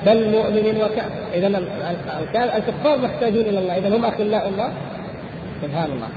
بل 0.06 0.30
مؤمن 0.30 0.82
وكافر. 0.82 1.24
اذا 1.34 1.48
الكفار 2.56 2.98
محتاجون 2.98 3.42
إلى 3.42 3.58
الله. 3.58 3.78
اذا 3.78 3.96
هم 3.96 4.04
أخلاء 4.04 4.48
الله. 4.48 4.72
سبحان 5.62 5.90
الله. 5.90 6.08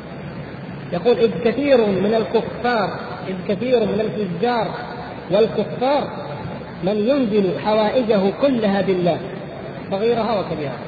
يقول 0.94 1.18
إذ 1.18 1.32
كثير 1.46 1.78
من 1.78 2.14
الكفار 2.14 2.90
إذ 3.28 3.36
كثير 3.48 3.80
من 3.80 4.00
الفجار 4.00 4.68
والكفار 5.32 6.08
من 6.84 6.98
ينزل 6.98 7.60
حوائجه 7.60 8.22
كلها 8.42 8.82
بالله 8.82 9.18
صغيرها 9.92 10.40
وكبيرها 10.40 10.80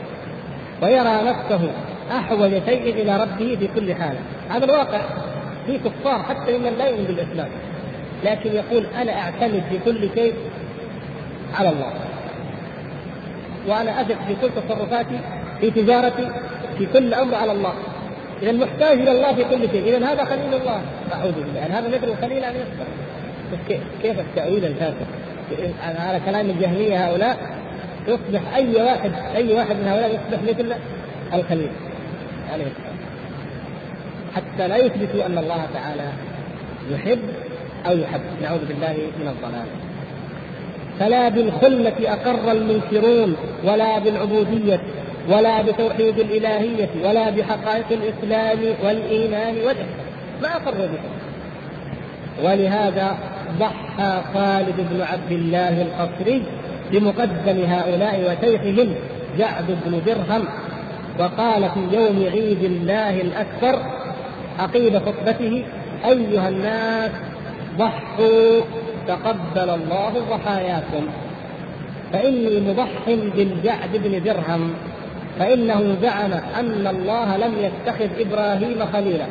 ويرى 0.81 1.29
نفسه 1.29 1.71
أحوج 2.11 2.49
شيء 2.49 3.01
إلى 3.01 3.17
ربه 3.17 3.57
في 3.59 3.69
كل 3.75 3.93
حال. 3.93 4.15
هذا 4.49 4.65
الواقع 4.65 5.01
في 5.65 5.77
كفار 5.77 6.23
حتى 6.23 6.57
ممن 6.57 6.73
لا 6.77 6.87
يؤمن 6.87 7.03
بالإسلام. 7.03 7.47
لكن 8.23 8.51
يقول 8.53 8.85
أنا 9.01 9.11
اعتمد 9.11 9.63
في 9.69 9.79
كل 9.85 10.09
شيء 10.15 10.33
على 11.59 11.69
الله. 11.69 11.93
وأنا 13.67 14.01
أثق 14.01 14.17
في 14.27 14.35
كل 14.41 14.49
تصرفاتي 14.61 15.19
في 15.61 15.71
تجارتي 15.71 16.27
في 16.77 16.85
كل 16.85 17.13
أمر 17.13 17.35
على 17.35 17.51
الله. 17.51 17.73
إذا 18.41 18.51
محتاج 18.51 18.99
إلى 18.99 19.11
الله 19.11 19.33
في 19.35 19.43
كل 19.43 19.69
شيء. 19.71 19.97
إذا 19.97 20.11
هذا 20.11 20.25
خليل 20.25 20.53
الله. 20.53 20.81
أعوذ 21.13 21.31
بالله. 21.31 21.59
يعني 21.59 21.73
هذا 21.73 21.87
مثل 21.87 22.07
الخليل 22.07 22.43
أن 22.43 22.53
يصبح 22.55 22.87
كيف 24.03 24.19
التأويل 24.19 24.65
الفاسد؟ 24.65 25.07
على 25.83 26.19
كلام 26.25 26.49
الجهمية 26.49 27.07
هؤلاء 27.07 27.37
يصبح 28.07 28.55
أي 28.55 28.81
واحد 28.81 29.11
أي 29.35 29.53
واحد 29.53 29.75
من 29.75 29.87
هؤلاء 29.87 30.09
يصبح 30.09 30.43
مثل 30.43 30.75
الخليل. 31.33 31.69
عليه 32.53 32.65
السلام 32.65 32.95
حتى 34.35 34.67
لا 34.67 34.77
يثبتوا 34.77 35.25
أن 35.25 35.37
الله 35.37 35.67
تعالى 35.73 36.09
يحب 36.91 37.19
أو 37.87 37.97
يحب. 37.97 38.21
نعوذ 38.41 38.65
بالله 38.65 38.97
من 39.19 39.27
الضلال. 39.27 39.65
فلا 40.99 41.29
بالخلة 41.29 42.13
أقر 42.13 42.51
المنكرون 42.51 43.35
ولا 43.63 43.99
بالعبودية 43.99 44.79
ولا 45.29 45.61
بتوحيد 45.61 46.19
الإلهية 46.19 46.89
ولا 47.03 47.29
بحقائق 47.29 47.85
الإسلام 47.91 48.59
والإيمان 48.83 49.55
والإحسان. 49.55 50.05
ما 50.41 50.55
أقروا 50.55 50.87
به 50.87 50.99
ولهذا 52.43 53.17
ضحى 53.59 54.21
خالد 54.33 54.75
بن 54.77 55.01
عبد 55.01 55.31
الله 55.31 55.81
القصري 55.81 56.43
بمقدم 56.91 57.63
هؤلاء 57.65 58.37
وشيخهم 58.43 58.95
جعد 59.37 59.65
بن 59.85 60.01
درهم 60.05 60.45
وقال 61.19 61.69
في 61.69 61.97
يوم 61.97 62.27
عيد 62.31 62.63
الله 62.63 63.21
الأكبر 63.21 63.79
عقيب 64.59 64.97
خطبته 64.97 65.65
أيها 66.05 66.49
الناس 66.49 67.11
ضحوا 67.77 68.61
تقبل 69.07 69.69
الله 69.69 70.13
ضحاياكم. 70.29 71.07
فإني 72.13 72.59
مضح 72.59 72.89
بالجعد 73.07 73.89
بن 73.93 74.23
درهم 74.23 74.73
فإنه 75.39 75.95
زعم 76.01 76.31
أن 76.59 76.87
الله 76.87 77.37
لم 77.37 77.53
يتخذ 77.59 78.09
إبراهيم 78.19 78.85
خليلا 78.93 79.25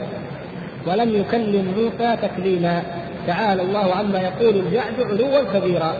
ولم 0.87 1.15
يكلم 1.15 1.75
موسى 1.77 2.17
تكليما 2.23 2.83
تعالى 3.27 3.63
الله 3.63 3.95
عما 3.95 4.19
يقول 4.21 4.57
الجعد 4.57 5.01
علوا 5.01 5.43
كبيرا. 5.55 5.95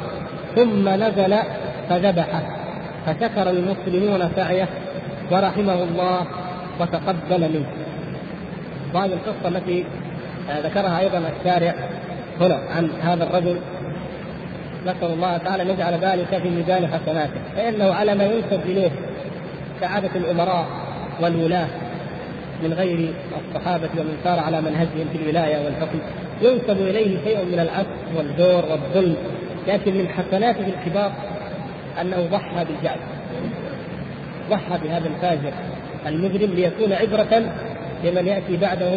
ثم 0.57 0.89
نزل 0.89 1.37
فذبحه 1.89 2.43
فشكر 3.07 3.51
المسلمون 3.51 4.31
سعيه. 4.37 4.69
ورحمه 5.31 5.83
الله 5.83 6.27
وتقبل 6.81 7.41
منه. 7.41 7.67
وهذه 8.95 9.13
القصة 9.13 9.49
التي 9.49 9.85
ذكرها 10.65 11.01
أيضا 11.01 11.23
الشارع 11.39 11.75
هنا 12.41 12.59
عن 12.77 12.91
هذا 13.03 13.25
الرجل. 13.25 13.57
نسأل 14.87 15.13
الله 15.13 15.37
تعالى 15.37 15.63
أن 15.63 15.71
يجعل 15.71 15.95
ذلك 15.95 16.43
في 16.43 16.51
ميزان 16.51 16.87
حسناته 16.87 17.41
فإنه 17.57 17.95
على 17.95 18.15
ما 18.15 18.25
ينسب 18.25 18.61
إليه 18.67 18.91
كعادة 19.81 20.11
الأمراء 20.15 20.67
والولاة 21.21 21.67
من 22.63 22.73
غير 22.73 23.13
الصحابة 23.49 23.89
ومن 23.99 24.19
سار 24.25 24.39
على 24.39 24.61
منهجهم 24.61 25.07
في 25.13 25.19
الولاية 25.23 25.65
والحكم. 25.65 25.99
ينسب 26.43 26.81
إليه 26.83 27.25
شيء 27.25 27.45
من 27.45 27.59
العسف 27.59 28.17
والجور 28.17 28.65
والظلم 28.71 29.17
لكن 29.69 29.95
من 29.95 30.09
حسناته 30.09 30.67
الكبار 30.67 31.13
أنه 32.01 32.29
ضحى 32.31 32.65
بالجعل. 32.65 32.99
ضحى 34.51 34.79
بهذا 34.85 35.09
الفاجر 35.09 35.53
المجرم 36.07 36.51
ليكون 36.55 36.93
عبرة 36.93 37.53
لمن 38.05 38.27
يأتي 38.27 38.57
بعده 38.57 38.91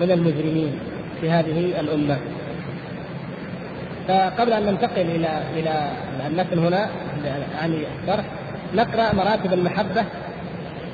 من 0.00 0.10
المجرمين 0.10 0.78
في 1.20 1.30
هذه 1.30 1.80
الأمة. 1.80 2.18
فقبل 4.08 4.52
أن 4.52 4.62
ننتقل 4.62 5.00
إلى 5.00 5.28
إلى 5.56 5.90
المثل 6.26 6.58
هنا 6.58 6.88
عن 7.62 7.84
الشرح 8.02 8.24
نقرأ 8.74 9.14
مراتب 9.14 9.52
المحبة 9.52 10.04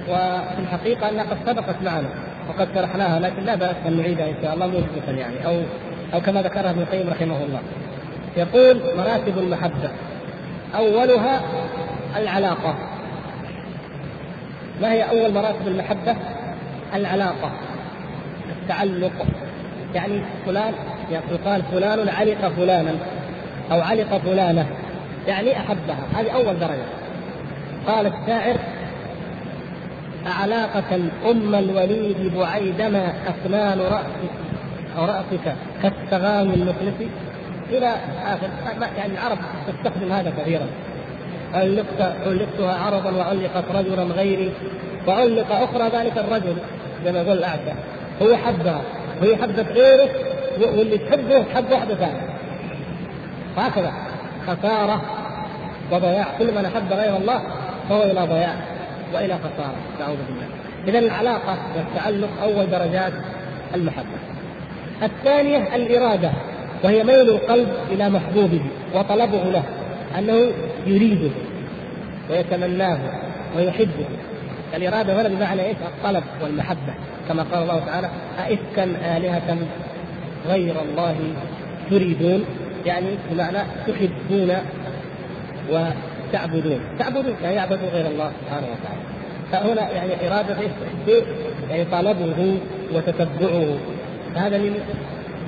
وفي 0.08 0.58
الحقيقة 0.58 1.08
أنها 1.08 1.24
قد 1.24 1.36
سبقت 1.46 1.76
معنا 1.84 2.08
وقد 2.48 2.68
شرحناها 2.74 3.20
لكن 3.20 3.42
لا 3.42 3.54
بأس 3.54 3.76
أن 3.86 3.96
نعيدها 3.96 4.26
إن 4.26 4.34
شاء 4.42 4.54
الله 4.54 4.66
موجودة 4.66 5.20
يعني 5.20 5.46
أو 5.46 5.62
أو 6.14 6.20
كما 6.20 6.42
ذكرها 6.42 6.70
ابن 6.70 6.80
القيم 6.82 7.10
رحمه 7.10 7.36
الله. 7.44 7.60
يقول 8.36 8.80
مراتب 8.96 9.38
المحبة. 9.38 9.90
أولها 10.76 11.40
العلاقة. 12.16 12.74
ما 14.82 14.92
هي 14.92 15.02
أول 15.02 15.34
مراتب 15.34 15.68
المحبة؟ 15.68 16.16
العلاقة 16.94 17.50
التعلق. 18.62 19.26
يعني 19.94 20.20
فلان 20.46 20.72
يقال 21.10 21.62
فلان 21.62 22.08
علق 22.08 22.48
فلانا 22.48 22.92
أو 23.72 23.80
علق 23.80 24.18
فلانة. 24.18 24.66
يعني 25.26 25.58
أحبها 25.58 25.98
هذه 26.14 26.30
أول 26.30 26.58
درجة. 26.58 26.84
قال 27.86 28.06
الشاعر 28.06 28.56
أعلاقة 30.26 30.96
أم 31.30 31.54
الوليد 31.54 32.32
بعيدما 32.36 33.12
أسنان 33.26 33.78
رأسك 33.78 34.30
أو 34.98 35.04
رأسك 35.04 35.54
كالسغام 35.82 36.50
المخلص. 36.50 37.08
إلى 37.70 37.94
آخر 38.26 38.48
يعني 38.96 39.12
العرب 39.12 39.38
تستخدم 39.66 40.12
هذا 40.12 40.32
كثيرا. 40.38 40.66
علقت 41.54 42.00
علقتها 42.26 42.74
عرضا 42.74 43.10
وعلقت 43.10 43.64
رجلا 43.74 44.02
غيري. 44.02 44.52
وعلق 45.06 45.52
أخرى 45.52 45.88
ذلك 45.98 46.18
الرجل. 46.18 46.56
كما 47.04 47.20
يقول 47.20 47.38
الأعشى. 47.38 47.72
هو 48.22 48.36
حبها. 48.36 48.80
وهي 49.22 49.36
حبت 49.36 49.66
غيره. 49.72 50.08
واللي 50.60 50.98
تحبه 50.98 51.44
حب 51.54 51.72
واحدة 51.72 51.94
ثانية. 51.94 52.28
هكذا. 53.56 53.92
خسارة 54.46 55.02
وضياع. 55.92 56.26
كل 56.38 56.54
من 56.54 56.64
أحب 56.64 56.92
غير 56.92 57.16
الله 57.16 57.42
فهو 57.88 58.02
إلى 58.02 58.20
ضياع 58.20 58.54
وإلى 59.14 59.34
خسارة. 59.34 59.76
نعوذ 60.00 60.16
بالله. 60.28 60.46
اذا 60.88 60.98
العلاقة 60.98 61.58
والتعلق 61.76 62.28
أول 62.42 62.70
درجات 62.70 63.12
المحبة. 63.74 64.18
الثانية 65.02 65.76
الإرادة. 65.76 66.30
وهي 66.84 67.04
ميل 67.04 67.28
القلب 67.30 67.68
إلى 67.90 68.10
محبوبه 68.10 68.60
وطلبه 68.94 69.44
له. 69.44 69.62
أنه 70.18 70.50
يريده 70.86 71.30
ويتمناه 72.30 72.98
ويحبه. 73.56 74.06
الإرادة 74.74 75.20
هنا 75.20 75.28
بمعنى 75.28 75.66
إيش؟ 75.66 75.76
الطلب 75.76 76.24
والمحبة. 76.42 76.94
كما 77.28 77.42
قال 77.42 77.62
الله 77.62 77.78
تعالى 77.86 78.10
أئفكا 78.38 78.84
آلهة 79.16 79.58
غير 80.48 80.74
الله 80.82 81.16
تريدون؟ 81.90 82.44
يعني 82.86 83.06
بمعنى 83.30 83.58
تحبون 83.86 84.56
وتعبدون. 85.70 86.80
تعبدون 86.98 87.34
يعني 87.42 87.54
يعبدوا 87.54 87.88
غير 87.88 88.06
الله 88.06 88.32
سبحانه 88.40 88.66
وتعالى. 88.66 89.04
فهنا 89.52 89.90
يعني 89.90 90.28
إرادة 90.28 90.56
إيش؟ 90.60 91.24
يعني 91.70 91.84
طلبه 91.84 92.58
وتتبعه. 92.94 93.76
هذا 94.34 94.58
من 94.58 94.74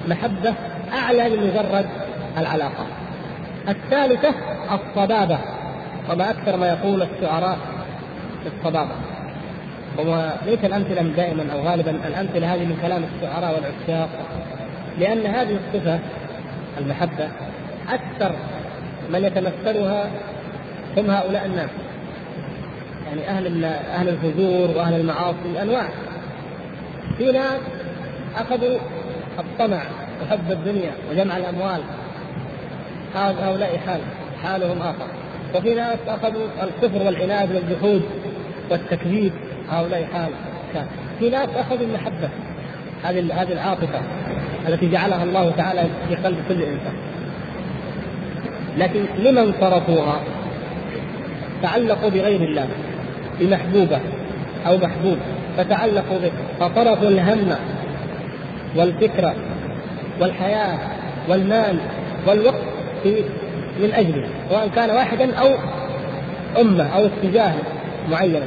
محبة 0.09 0.55
أعلى 0.93 1.29
من 1.29 1.37
مجرد 1.37 1.87
العلاقات. 2.39 2.87
الثالثة 3.69 4.35
الصبابة 4.75 5.39
وما 6.11 6.31
أكثر 6.31 6.57
ما 6.57 6.69
يقول 6.69 7.03
الشعراء 7.03 7.59
في 8.43 8.51
الصبابة. 8.57 8.93
وليس 9.99 10.65
الأمثلة 10.65 11.03
دائما 11.03 11.53
أو 11.53 11.61
غالبا 11.61 11.91
الأمثلة 11.91 12.55
هذه 12.55 12.65
من 12.65 12.79
كلام 12.83 13.05
الشعراء 13.05 13.55
والعشاق 13.55 14.09
لأن 14.99 15.27
هذه 15.27 15.57
الصفة 15.57 15.99
المحبة 16.79 17.29
أكثر 17.89 18.33
من 19.13 19.25
يتمثلها 19.25 20.11
هم 20.97 21.11
هؤلاء 21.11 21.47
الناس. 21.47 21.71
يعني 23.07 23.29
أهل 23.29 23.65
أهل 23.65 24.09
الفجور 24.09 24.77
وأهل 24.77 25.01
المعاصي 25.01 25.63
أنواع 25.63 25.89
في 27.19 27.33
ناس 27.33 27.61
أخذوا 28.37 28.79
الطمع 29.39 29.83
وحب 30.23 30.53
الدنيا 30.53 30.93
وجمع 31.11 31.37
الأموال. 31.37 31.81
هؤلاء 33.15 33.81
حال. 33.87 34.01
حالهم 34.43 34.83
آخر. 34.83 35.07
وفي 35.55 35.75
ناس 35.75 35.99
أخذوا 36.09 36.47
الكفر 36.63 37.07
والعناد 37.07 37.55
والجحود 37.55 38.03
والتكذيب 38.71 39.33
هؤلاء 39.71 40.09
حال 40.13 40.31
كان. 40.75 40.87
في 41.19 41.31
ناس 41.31 41.49
أخذوا 41.57 41.87
المحبة 41.87 42.29
هذه 43.05 43.43
هذه 43.43 43.53
العاطفة 43.53 44.01
التي 44.69 44.91
جعلها 44.91 45.25
الله 45.25 45.51
تعالى 45.51 45.83
في 46.09 46.15
قلب 46.15 46.37
كل 46.49 46.63
إنسان. 46.63 46.95
لكن 48.79 49.05
لمن 49.19 49.53
صرفوها؟ 49.61 50.21
تعلقوا 51.63 52.11
بغير 52.11 52.41
الله 52.41 52.69
بمحبوبة 53.41 54.01
أو 54.67 54.77
محبوب. 54.77 55.17
فتعلقوا 55.57 56.19
به 56.19 56.33
فصرفوا 56.61 57.09
الهم 57.09 57.57
والفكرة 58.77 59.35
والحياة 60.21 60.79
والمال 61.29 61.77
والوقت 62.27 62.63
في 63.03 63.25
من 63.79 63.93
أجله 63.95 64.29
سواء 64.51 64.69
كان 64.77 64.91
واحدا 64.91 65.35
أو 65.35 65.49
أمة 66.61 66.89
أو 66.97 67.07
اتجاه 67.07 67.53
معين. 68.11 68.43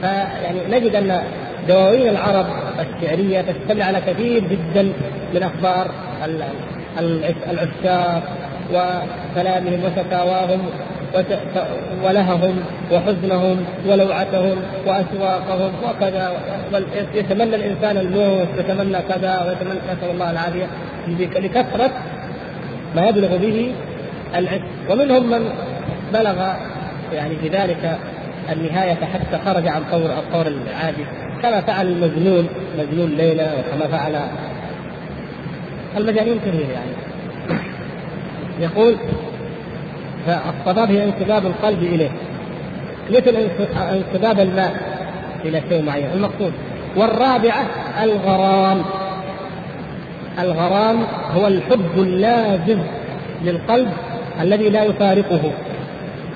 فيعني 0.00 0.58
نجد 0.70 0.94
أن 0.94 1.20
دواوين 1.68 2.08
العرب 2.08 2.46
الشعرية 2.80 3.40
تشتمل 3.40 3.82
على 3.82 4.00
كثير 4.06 4.40
جدا 4.40 4.92
من 5.34 5.42
أخبار 5.42 5.86
العشاق 7.50 8.22
وكلامهم 8.74 9.80
وشكاواهم 9.84 10.60
ولههم 12.04 12.56
وحزنهم 12.92 13.64
ولوعتهم 13.88 14.56
وأسواقهم 14.86 15.72
وكذا. 15.84 16.32
يتمنى 17.14 17.56
الإنسان 17.56 17.96
الموت 17.96 18.48
يتمنى 18.58 18.98
كذا 19.08 19.42
ويتمنى 19.46 19.80
نسأل 19.92 20.10
الله 20.10 20.30
العافية 20.30 20.66
لكثرة 21.38 21.90
ما 22.96 23.08
يبلغ 23.08 23.36
به 23.36 23.72
العشق 24.36 24.64
ومنهم 24.90 25.30
من 25.30 25.50
بلغ 26.12 26.52
يعني 27.12 27.34
بذلك 27.42 27.98
النهاية 28.52 28.94
حتى 28.94 29.38
خرج 29.44 29.68
عن 29.68 29.82
طور 29.90 30.06
الطور 30.06 30.46
العادي. 30.46 31.04
كما 31.42 31.60
فعل 31.60 31.86
المجنون 31.86 32.48
مجنون 32.78 33.10
ليلى 33.10 33.52
وكما 33.58 33.98
فعل 33.98 34.20
المجانين 35.96 36.38
كثير 36.38 36.66
يعني. 36.74 36.90
يقول 38.60 38.96
فالصباب 40.26 40.90
هي 40.90 41.04
انسباب 41.04 41.46
القلب 41.46 41.82
إليه. 41.82 42.10
مثل 43.10 43.36
انسباب 43.76 44.40
الماء 44.40 44.74
إلى 45.44 45.62
شيء 45.68 45.82
معين. 45.82 46.10
المقصود 46.14 46.52
والرابعة 46.96 47.66
الغرام. 48.02 48.82
الغرام 50.38 51.02
هو 51.36 51.46
الحب 51.46 51.98
اللازم 51.98 52.78
للقلب 53.44 53.88
الذي 54.40 54.68
لا 54.68 54.84
يفارقه 54.84 55.40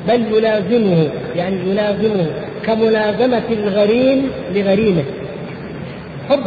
بل 0.08 0.36
يلازمه 0.36 1.10
يعني 1.36 1.70
يلازمه 1.70 2.26
كملازمة 2.64 3.42
الغريم 3.50 4.30
لغريمه. 4.54 5.04
حب 6.30 6.40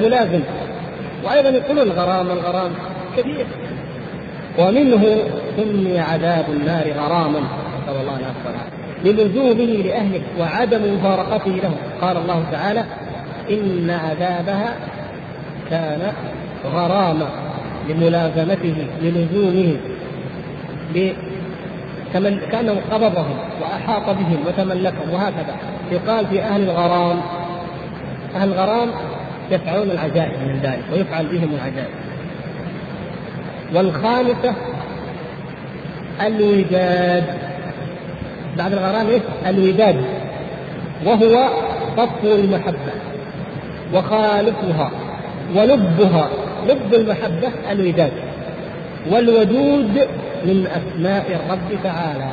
ملازم 0.00 0.40
وأيضا 1.24 1.48
يقولون 1.48 1.86
الغرام 1.86 2.30
الغرام 2.30 2.70
كثير 3.16 3.46
ومنه 4.58 5.18
سمي 5.56 5.98
عذاب 5.98 6.44
النار 6.48 6.92
غراما. 6.98 7.40
نسأل 7.40 8.00
الله 8.00 8.18
العافية 8.18 8.76
للزومه 9.04 9.82
لأهله 9.82 10.22
وعدم 10.40 10.94
مفارقته 10.94 11.50
له 11.50 11.72
قال 12.00 12.16
الله 12.16 12.44
تعالى 12.52 12.84
إن 13.50 13.90
عذابها 13.90 14.76
كان 15.70 16.12
غراما. 16.74 17.28
لملازمته 17.88 18.86
للزومه 19.02 19.76
كأنه 22.50 22.80
قبضهم 22.90 23.36
وأحاط 23.60 24.16
بهم 24.16 24.38
وتملكهم 24.46 25.10
وهكذا. 25.12 25.56
يقال 25.92 26.26
في 26.26 26.42
أهل 26.42 26.62
الغرام 26.62 27.20
أهل 28.36 28.48
الغرام 28.48 28.88
يفعلون 29.50 29.90
العجائب 29.90 30.40
من 30.40 30.60
ذلك 30.62 30.82
ويفعل 30.92 31.26
بهم 31.26 31.54
العجائب. 31.54 31.94
والخامسة 33.74 34.54
الوداد. 36.26 37.24
بعد 38.58 38.72
الغرام 38.72 39.08
إيش؟ 39.08 39.22
الوداد. 39.46 39.96
وهو 41.04 41.48
صفو 41.96 42.34
المحبة 42.34 42.92
وخالقها 43.94 44.90
ولبها. 45.54 46.28
لب 46.68 46.94
المحبة 46.94 47.50
الوداد. 47.72 48.12
والودود 49.10 50.08
من 50.44 50.66
أسماء 50.66 51.26
الرب 51.30 51.82
تعالى. 51.84 52.30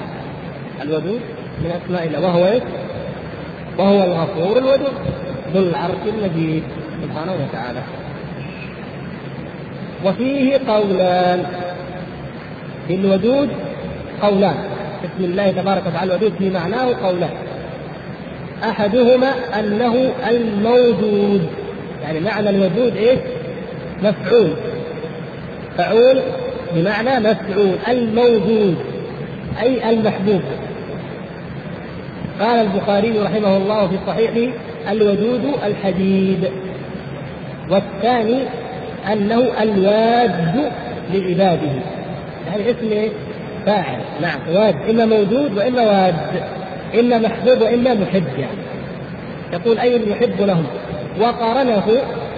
الودود 0.82 1.22
من 1.64 1.72
أسماء 1.84 2.08
الله. 2.08 2.22
وهو 2.22 2.45
إيش؟ 2.45 2.64
وهو 3.78 4.04
الغفور 4.04 4.58
الودود. 4.58 4.93
ذو 5.54 5.70
العرش 5.70 6.04
المجيد 6.08 6.64
سبحانه 7.04 7.34
وتعالى. 7.34 7.80
وفيه 10.06 10.58
قولان. 10.68 11.45
في 12.88 12.95
الودود 12.95 13.49
قولان. 14.22 14.56
بسم 15.04 15.24
الله 15.24 15.51
تبارك 15.51 15.84
وتعالى. 15.88 16.12
الودود 16.12 16.34
في 16.39 16.49
معناه 16.49 16.86
قولان. 17.04 17.34
أحدهما 18.64 19.32
أنه 19.60 20.12
الموجود. 20.30 21.47
يعني 22.04 22.20
معنى 22.20 22.49
الوجود 22.49 22.97
إيش؟ 22.97 23.20
مفعول. 24.04 24.54
فعول 25.78 26.22
بمعنى 26.76 27.20
مفعول 27.20 27.76
الموجود 27.88 28.76
أي 29.62 29.90
المحبوب. 29.90 30.42
قال 32.40 32.68
البخاري 32.68 33.20
رحمه 33.20 33.58
الله 33.58 33.88
في 33.88 33.96
صحيحه 34.08 34.54
الودود 34.92 35.54
الحديد 35.66 36.50
والثاني 37.70 38.40
أنه 39.14 39.44
الواد 39.62 40.72
لعباده. 41.14 41.72
يعني 42.48 42.72
اسم 42.72 43.12
فاعل 43.66 44.02
نعم 44.22 44.40
واد 44.56 44.76
إما 44.90 45.06
موجود 45.06 45.58
وإما 45.58 45.82
واد 45.82 46.16
إما 47.00 47.18
محبوب 47.18 47.62
وإما 47.62 47.94
محب. 47.94 48.40
يعني 48.40 48.64
يقول 49.54 49.80
أي 49.80 50.10
يحب 50.10 50.42
لهم؟ 50.42 50.66
وقارنه 51.20 51.84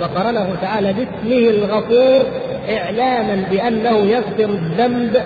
وقارنه 0.02 0.56
تعالى 0.62 0.94
باسمه 0.94 1.50
الغفور 1.50 2.26
إعلاما 2.70 3.48
بأنه 3.52 3.98
يغفر 3.98 4.46
الذنب 4.46 5.24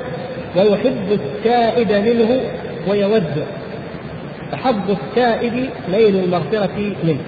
ويحب 0.56 1.12
التائب 1.12 1.92
منه 1.92 2.42
ويوده 2.88 3.46
فحظ 4.52 4.90
التائب 4.92 5.70
نيل 5.92 6.16
المغفرة 6.16 6.94
منه. 7.04 7.20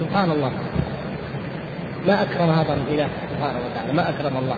سبحان 0.00 0.30
الله. 0.30 0.52
ما 2.06 2.22
أكرم 2.22 2.50
هذا 2.50 2.74
الإله 2.74 3.08
سبحانه 3.30 3.58
وتعالى. 3.70 3.92
ما 3.92 4.08
أكرم 4.08 4.36
الله. 4.36 4.56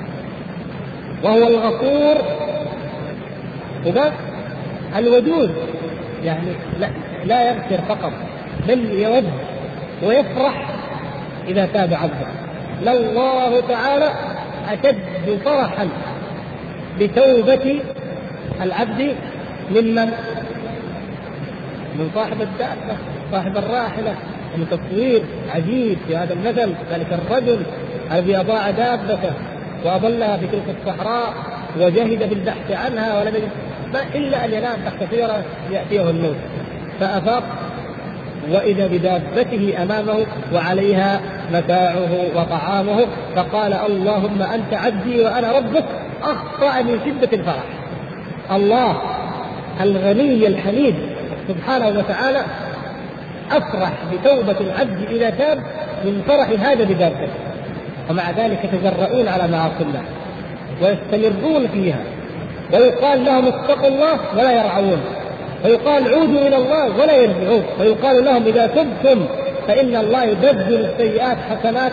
وهو 1.23 1.49
الغفور. 1.49 2.23
وبس 3.87 4.13
الودود. 4.97 5.55
يعني 6.25 6.49
لا, 6.81 6.91
لا 7.25 7.49
يغفر 7.49 7.79
فقط 7.89 8.13
بل 8.69 8.91
يود 8.91 9.31
ويفرح 10.03 10.69
إذا 11.49 11.67
تاب 11.67 11.95
عبده. 11.95 12.27
لله 12.83 13.61
تعالى 13.69 14.11
أشد 14.69 15.39
فرحا 15.45 15.89
بتوبة 17.01 17.81
العبد 18.63 19.15
ممن؟ 19.71 20.13
من 21.99 22.11
صاحب 22.15 22.43
الدابة 22.43 22.97
صاحب 23.33 23.57
الراحلة 23.57 24.15
من 24.57 24.67
تصوير 24.71 25.23
عجيب 25.55 25.99
في 26.09 26.17
هذا 26.17 26.33
المثل 26.35 26.73
ذلك 26.93 27.07
الرجل 27.13 27.63
الذي 28.13 28.37
أضاع 28.37 28.71
دابته 28.71 29.33
وأضلها 29.85 30.37
في 30.37 30.47
تلك 30.47 30.77
الصحراء 30.81 31.35
وجهد 31.81 32.29
في 32.29 32.35
البحث 32.35 32.71
عنها 32.71 33.21
ولم 33.21 33.35
يجد 33.35 33.51
إلا 34.15 34.45
أن 34.45 34.53
ينام 34.53 34.77
تحت 34.87 35.11
سيرة 35.11 35.45
يأتيه 35.71 36.11
الموت. 36.11 36.37
فأفاق 37.01 37.43
وإذا 38.51 38.87
بدابته 38.87 39.75
أمامه 39.83 40.27
وعليها 40.55 41.21
متاعه 41.53 42.11
وطعامه 42.37 43.07
فقال 43.37 43.73
اللهم 43.73 44.43
أنت 44.43 44.75
عبدي 44.75 45.21
وأنا 45.21 45.53
ربك. 45.53 45.85
اخطا 46.23 46.83
من 46.83 47.01
شدة 47.07 47.39
الفرح. 47.39 47.65
الله 48.53 48.97
الغني 49.81 50.47
الحميد 50.47 50.95
سبحانه 51.49 51.89
وتعالى 51.89 52.41
أفرح 53.51 53.93
بتوبة 54.13 54.61
العبد 54.61 55.11
إذا 55.11 55.31
تاب 55.31 55.59
من 56.05 56.23
فرح 56.29 56.49
هذا 56.69 56.85
بذاته 56.85 57.29
ومع 58.11 58.31
ذلك 58.31 58.65
يتجرؤون 58.65 59.29
على 59.29 59.49
معاصي 59.53 59.83
الله 59.83 60.03
ويستمرون 60.83 61.69
فيها 61.69 61.99
ويقال 62.73 63.25
لهم 63.25 63.47
اتقوا 63.47 63.89
الله 63.89 64.19
ولا 64.37 64.53
يرعون. 64.53 65.01
ويقال 65.65 66.15
عودوا 66.15 66.49
إلى 66.49 66.57
الله 66.57 67.01
ولا 67.01 67.17
يرجعون 67.17 67.63
ويقال 67.81 68.25
لهم 68.25 68.47
إذا 68.47 68.67
تبتم 68.67 69.27
فإن 69.69 69.97
الله 69.97 70.25
يبدل 70.25 70.85
السيئات 70.85 71.37
حسنات 71.51 71.93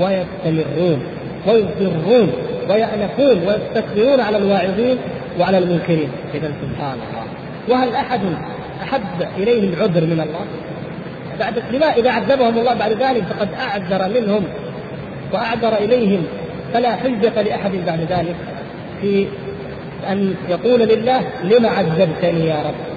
ويستمرون 0.00 1.02
ويصرون 1.46 2.32
ويأنفون 2.70 3.48
ويستكبرون 3.48 4.20
على 4.20 4.36
الواعظين 4.36 4.98
وعلى 5.40 5.58
المنكرين 5.58 6.08
إذا 6.34 6.52
سبحان 6.62 6.92
الله 6.94 7.24
وهل 7.68 7.94
أحد 7.94 8.20
أحب 8.82 9.28
إليه 9.38 9.74
العذر 9.74 10.00
من 10.00 10.20
الله؟ 10.20 10.46
بعد 11.40 11.62
لما 11.72 11.86
إذا 11.86 12.10
عذبهم 12.10 12.58
الله 12.58 12.74
بعد 12.74 12.92
ذلك 12.92 13.22
فقد 13.22 13.48
أعذر 13.60 14.20
منهم 14.20 14.44
وأعذر 15.32 15.76
إليهم 15.76 16.24
فلا 16.72 16.96
حجة 16.96 17.42
لأحد 17.42 17.70
بعد 17.86 18.00
ذلك 18.00 18.36
في 19.00 19.26
أن 20.08 20.34
يقول 20.48 20.80
لله 20.80 21.22
لم 21.44 21.66
عذبتني 21.66 22.46
يا 22.46 22.56
رب؟ 22.56 22.89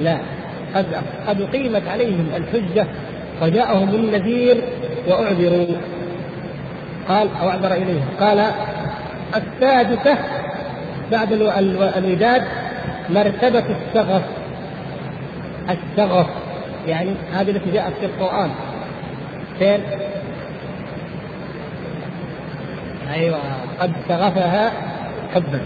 لا. 0.00 0.18
قد 0.74 0.86
قد 1.28 1.40
اقيمت 1.40 1.88
عليهم 1.88 2.28
الحجة 2.36 2.86
وجاءهم 3.42 3.88
النذير 3.88 4.62
وأعذروا. 5.08 5.76
قال 7.08 7.28
أو 7.42 7.48
أعذر 7.48 7.72
إليهم. 7.72 8.08
قال 8.20 8.50
السادسة 9.36 10.18
بعد 11.12 11.32
الوداد 11.96 12.42
مرتبة 13.10 13.64
الشغف. 13.76 14.22
الشغف. 15.70 16.26
يعني 16.86 17.10
هذه 17.32 17.50
التي 17.50 17.70
جاءت 17.70 17.92
في 18.00 18.06
القرآن. 18.06 18.50
فين؟ 19.58 19.80
أيوة. 23.14 23.38
قد 23.80 23.92
شغفها 24.08 24.72
حبا. 25.34 25.60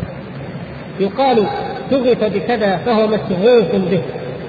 يقال 1.01 1.47
شغف 1.91 2.25
بكذا 2.25 2.77
فهو 2.77 3.07
مشغوف 3.07 3.75
به. 3.75 4.03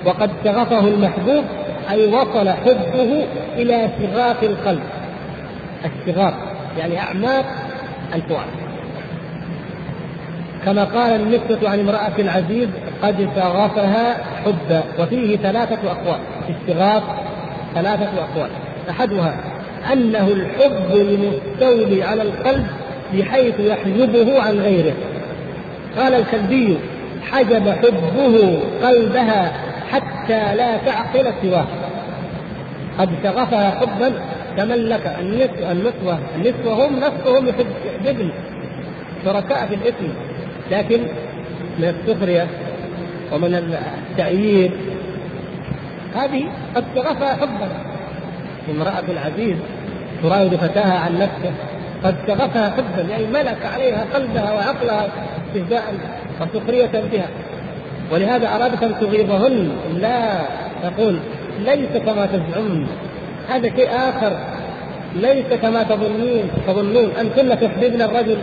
وقد 0.06 0.30
شغفه 0.46 0.88
المحبوب 0.88 1.44
أي 1.92 2.08
وصل 2.08 2.50
حبه 2.50 3.26
إلى 3.58 3.90
شغاف 4.00 4.44
القلب. 4.44 4.84
الشغاف 5.86 6.34
يعني 6.78 7.00
أعماق 7.00 7.46
الفؤاد. 8.16 8.48
كما 10.66 10.84
قال 10.84 11.22
النسبة 11.22 11.70
عن 11.70 11.80
امرأة 11.80 12.12
العزيز 12.20 12.70
قد 13.04 13.30
شغفها 13.36 14.18
حبا 14.46 14.84
وفيه 15.00 15.38
ثلاثة 15.38 15.92
أقوال. 15.92 16.20
في 16.48 16.54
الشغاف 16.62 17.04
ثلاثة 17.76 18.10
أقوال. 18.20 18.50
أحدها 18.90 19.36
أنه 19.94 20.28
الحب 20.28 20.96
المستولي 20.96 22.04
على 22.04 22.22
القلب 22.22 22.68
بحيث 23.14 23.60
يحجبه 23.60 24.42
عن 24.42 24.60
غيره. 24.60 24.94
قال 25.98 26.14
الكلبي 26.14 26.78
حجب 27.32 27.70
حبه 27.70 28.60
قلبها 28.84 29.52
حتى 29.92 30.56
لا 30.56 30.78
تعقل 30.78 31.34
سواه 31.42 31.68
قد 33.00 33.10
شغفها 33.24 33.70
حبا 33.70 34.14
تملك 34.58 35.16
النسوة 35.72 36.20
النسوة 36.36 36.88
هم 36.88 37.00
نفسهم 37.00 37.48
يحببن 37.48 38.30
شركاء 39.26 39.66
في 39.68 39.76
الإثم. 39.76 40.08
لكن 40.72 41.02
من 41.80 41.86
السخرية 41.86 42.48
ومن 43.34 43.56
التأييد. 44.12 44.72
هذه 46.16 46.44
قد 46.76 46.84
شغفها 46.96 47.34
حبا. 47.36 47.70
امرأة 48.70 49.04
العزيز 49.10 49.58
تراود 50.24 50.56
فتاها 50.56 51.00
عن 51.00 51.14
نفسه. 51.14 51.52
قد 52.04 52.16
شغفها 52.28 52.70
حبا. 52.70 53.02
يعني 53.10 53.26
ملك 53.28 53.66
عليها 53.74 54.06
قلبها 54.14 54.54
وعقلها 54.54 55.08
استهزاء 55.48 55.94
وسخرية 56.42 57.04
بها. 57.12 57.28
ولهذا 58.12 58.48
أرادت 58.56 58.84
أن 58.84 58.96
تغيظهن. 59.02 59.70
لا 60.02 60.42
تقول 60.84 61.20
ليس 61.66 61.98
كما 62.06 62.26
تزعمن. 62.26 62.88
هذا 63.50 63.70
شيء 63.70 63.90
آخر. 63.90 64.38
ليس 65.16 65.46
كما 65.62 65.84
تظنون 65.84 66.50
تظنون 66.68 67.10
أنتن 67.20 67.60
تحببن 67.60 68.02
الرجل 68.02 68.38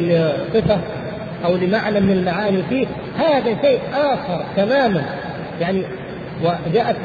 لصفة 0.00 0.78
أو 1.44 1.56
لمعنى 1.56 2.00
من 2.00 2.12
المعاني 2.12 2.62
فيه. 2.68 2.86
هذا 3.18 3.62
شيء 3.62 3.78
آخر 3.94 4.44
تماما. 4.56 5.02
يعني 5.60 5.82
وجاءت 6.44 6.96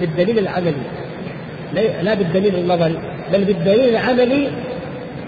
بالدليل 0.00 0.38
العملي. 0.38 0.82
لا 2.02 2.14
بالدليل 2.14 2.54
النظري 2.54 2.98
بل 3.32 3.44
بالدليل 3.44 3.88
العملي. 3.88 4.48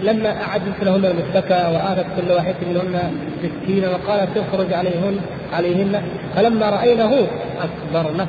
لما 0.02 0.28
أعدت 0.28 0.82
لهن 0.82 1.04
المتكى 1.04 1.72
وآتت 1.74 2.06
كل 2.16 2.32
واحدة 2.32 2.56
منهن 2.70 3.12
سكينا 3.42 3.88
وقالت 3.88 4.28
تخرج 4.38 4.72
عليهن. 4.72 5.20
عليهن. 5.52 6.02
فلما 6.36 6.70
رأينه 6.70 7.26
أكبرنه 7.62 8.26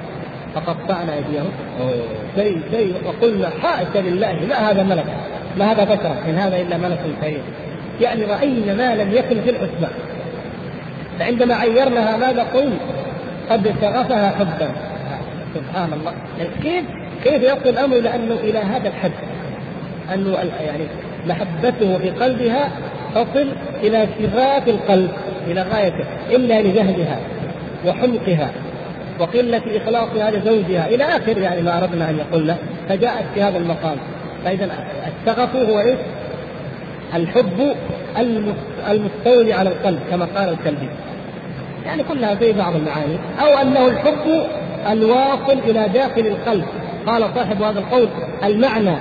فقطعنا 0.55 1.13
أيديهم. 1.13 1.51
شيء 2.35 2.61
شيء 2.71 2.95
وقلنا 3.05 3.49
حاشا 3.61 3.97
لله 3.97 4.39
ما 4.49 4.55
هذا 4.55 4.83
ملك 4.83 5.05
ما 5.57 5.71
هذا 5.71 5.83
بشر 5.83 6.15
إن 6.29 6.35
هذا 6.35 6.61
إلا 6.61 6.77
ملك 6.77 6.99
كريم. 7.21 7.41
يعني 8.01 8.25
رأينا 8.25 8.73
ما 8.73 8.95
لم 8.95 9.11
يكن 9.13 9.41
في 9.41 9.49
الحسبان 9.49 9.91
فعندما 11.19 11.55
عيرناها 11.55 12.17
ماذا 12.17 12.43
قلنا؟ 12.43 12.77
قد 13.49 13.73
شغفها 13.81 14.29
حبا. 14.29 14.71
سبحان 15.55 15.93
الله. 15.93 16.13
يعني 16.37 16.49
كيف 16.63 16.85
كيف 17.23 17.43
يصل 17.43 17.69
الأمر 17.69 17.97
إلى 17.97 18.15
أنه 18.15 18.33
إلى 18.33 18.59
هذا 18.59 18.87
الحد؟ 18.87 19.11
أنه 20.13 20.37
يعني 20.65 20.83
محبته 21.27 21.97
في 21.97 22.09
قلبها 22.09 22.69
تصل 23.15 23.47
إلى 23.83 24.07
شغاف 24.19 24.67
القلب 24.67 25.11
إلى 25.47 25.61
غايته 25.61 26.05
إلا 26.29 26.61
لجهلها 26.61 27.19
وحمقها 27.85 28.51
وقلة 29.19 29.61
إخلاصها 29.75 30.31
لزوجها 30.31 30.87
إلى 30.87 31.03
آخر 31.03 31.37
يعني 31.37 31.61
ما 31.61 31.77
أردنا 31.77 32.09
أن 32.09 32.17
يقولنا 32.17 32.57
فجاءت 32.89 33.25
في 33.33 33.41
هذا 33.41 33.57
المقام. 33.57 33.97
فإذا 34.45 34.69
الشغف 35.07 35.55
هو 35.55 35.79
إيش؟ 35.79 35.97
الحب 37.15 37.75
المستولي 38.89 39.53
على 39.53 39.69
القلب 39.69 39.99
كما 40.11 40.27
قال 40.35 40.49
الكلبي. 40.49 40.89
يعني 41.85 42.03
كلها 42.03 42.35
في 42.35 42.51
بعض 42.51 42.75
المعاني. 42.75 43.17
أو 43.41 43.61
أنه 43.61 43.87
الحب 43.87 44.45
الواصل 44.91 45.59
إلى 45.67 45.87
داخل 45.93 46.27
القلب. 46.27 46.65
قال 47.07 47.23
صاحب 47.35 47.61
هذا 47.61 47.79
القول 47.79 48.07
المعنى 48.43 48.95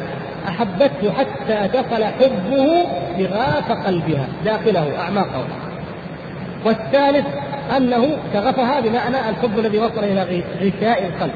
أحبته 0.48 1.12
حتى 1.12 1.78
دخل 1.78 2.04
حبه 2.04 2.86
بغاف 3.18 3.72
قلبها 3.86 4.26
داخله 4.44 4.98
أعماقه. 4.98 5.44
والثالث 6.64 7.26
أنه 7.76 8.16
شغفها 8.32 8.80
بمعنى 8.80 9.16
الحب 9.30 9.58
الذي 9.58 9.78
وصل 9.78 10.04
إلى 10.04 10.42
غشاء 10.60 11.06
القلب. 11.06 11.32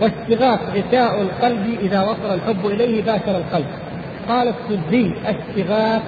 والشغاف 0.00 0.60
غشاء 0.70 1.22
القلب 1.22 1.78
إذا 1.80 2.00
وصل 2.00 2.34
الحب 2.34 2.66
إليه 2.66 3.02
باشر 3.02 3.36
القلب. 3.36 3.66
قال 4.28 4.48
السدي 4.48 5.12
الشغاف 5.28 6.02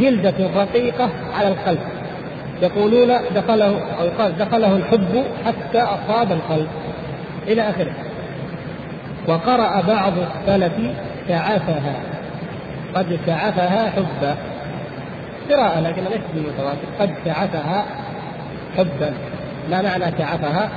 جلدة 0.00 0.34
رقيقة 0.56 1.10
على 1.38 1.48
القلب. 1.48 1.80
يقولون 2.62 3.08
دخله 3.34 3.80
أو 4.00 4.04
يقال 4.06 4.38
دخله 4.38 4.76
الحب 4.76 5.24
حتى 5.46 5.78
أصاب 5.82 6.32
القلب. 6.32 6.68
إلى 7.48 7.70
آخره. 7.70 7.92
وقرأ 9.28 9.80
بعض 9.80 10.12
السلف 10.18 10.72
شعفها 11.30 11.94
قد 12.94 13.18
شعفها 13.26 13.90
حبا. 13.90 14.36
قراءة 15.50 15.80
لكن 15.80 16.02
ليست 16.02 16.26
بالمتواتر. 16.34 16.86
قد 17.00 17.10
شعفها 17.24 17.84
حبا. 18.76 19.12
ما 19.70 19.82
معنى 19.82 20.18
شعفها؟ 20.18 20.68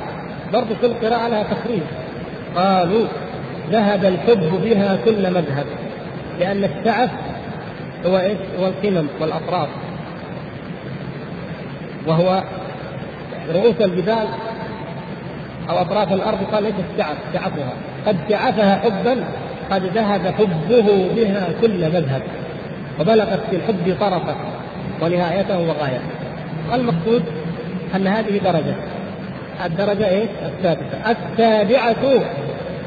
برضو 0.53 0.75
كل 0.81 0.93
قراءة 0.93 1.27
لها 1.27 1.43
تخريج 1.43 1.81
قالوا 2.55 3.05
ذهب 3.71 4.05
الحب 4.05 4.61
بها 4.63 4.97
كل 5.05 5.33
مذهب. 5.33 5.65
لأن 6.39 6.63
الشعف 6.63 7.09
هو 8.05 8.17
إيش؟ 8.17 8.37
هو 8.59 8.67
القمم 8.67 9.07
والأطراف. 9.19 9.67
وهو 12.07 12.43
رؤوس 13.49 13.81
الجبال 13.81 14.27
أو 15.69 15.77
أطراف 15.77 16.13
الأرض 16.13 16.37
قال 16.51 16.63
ليس 16.63 16.73
الشعف 16.91 17.17
شعفها 17.33 17.73
قد 18.07 18.17
شعفها 18.29 18.75
حبا 18.75 19.25
قد 19.71 19.85
ذهب 19.85 20.27
حبه 20.27 21.09
بها 21.15 21.49
كل 21.61 21.85
مذهب 21.85 22.21
وبلغت 22.99 23.39
في 23.49 23.55
الحب 23.55 23.95
طرفة 23.99 24.35
ونهايته 25.01 25.59
وغايته 25.59 26.09
المقصود 26.73 27.23
أن 27.95 28.07
هذه 28.07 28.37
درجة. 28.37 28.75
الدرجة 29.65 30.09
إيش؟ 30.09 30.29
السادسه 30.45 31.11
السابعة 31.11 32.23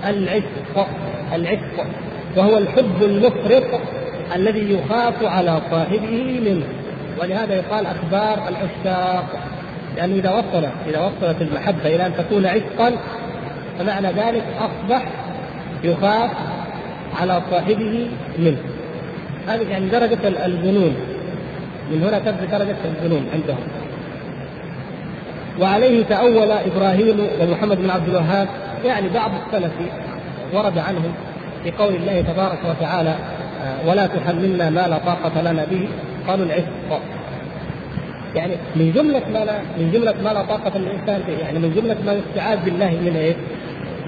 العشق 0.09 0.87
العشق 1.35 1.87
وهو 2.37 2.59
الحب 2.59 3.03
المفرط 3.03 3.81
الذي 4.35 4.73
يخاف 4.73 5.25
على 5.25 5.61
صاحبه 5.71 6.41
منه. 6.45 6.67
ولهذا 7.21 7.55
يقال 7.55 7.87
أخبار 7.87 8.49
العشاق 8.49 9.25
لأنه 9.97 10.15
إذا 10.15 10.31
وصل 10.31 10.69
إذا 10.89 11.01
وصلت 11.01 11.43
المحبة 11.43 11.87
إلى 11.87 12.07
أن 12.07 12.13
تكون 12.17 12.47
عشقا 12.47 12.93
فمعنى 13.79 14.09
ذلك 14.09 14.45
أصبح 14.59 15.03
يخاف 15.85 16.31
على 17.21 17.43
صاحبه 17.51 18.09
منه. 18.39 18.59
هذه 19.49 19.69
يعني 19.71 19.89
درجة 19.89 20.29
الجنون. 20.47 20.97
من 21.91 22.03
هنا 22.03 22.19
تبدأ 22.19 22.59
درجة 22.59 22.77
الجنون 22.85 23.27
عندهم. 23.35 23.67
وعليه 25.61 26.05
تأول 26.05 26.51
إبراهيم 26.51 27.27
ومحمد 27.41 27.79
بن 27.79 27.91
عبد 27.91 28.09
الوهاب 28.09 28.49
يعني 28.85 29.09
بعض 29.09 29.31
السلف 29.47 29.73
ورد 30.53 30.79
عنهم 30.79 31.13
في 31.65 31.71
قول 31.71 31.95
الله 31.95 32.21
تبارك 32.21 32.59
وتعالى 32.71 33.15
آه، 33.65 33.89
ولا 33.89 34.07
تحملنا 34.07 34.71
ما 34.71 34.89
لا 34.89 34.99
طاقة 34.99 35.41
لنا 35.41 35.67
به. 35.71 35.89
قالوا 36.29 36.47
العشق 36.47 37.01
يعني 38.35 38.57
من 38.77 38.93
جملة 38.93 39.23
ما 39.33 39.45
لا 39.45 39.59
من 39.79 39.91
جملة 39.93 40.15
ما 40.25 40.29
لا 40.29 40.43
طاقة 40.43 40.79
للإنسان 40.79 41.23
به 41.27 41.39
يعني 41.39 41.59
من 41.59 41.73
جملة 41.75 41.97
ما 42.07 42.13
يستعاذ 42.13 42.59
بالله 42.65 42.91
من 42.91 43.17
إيه؟ 43.17 43.35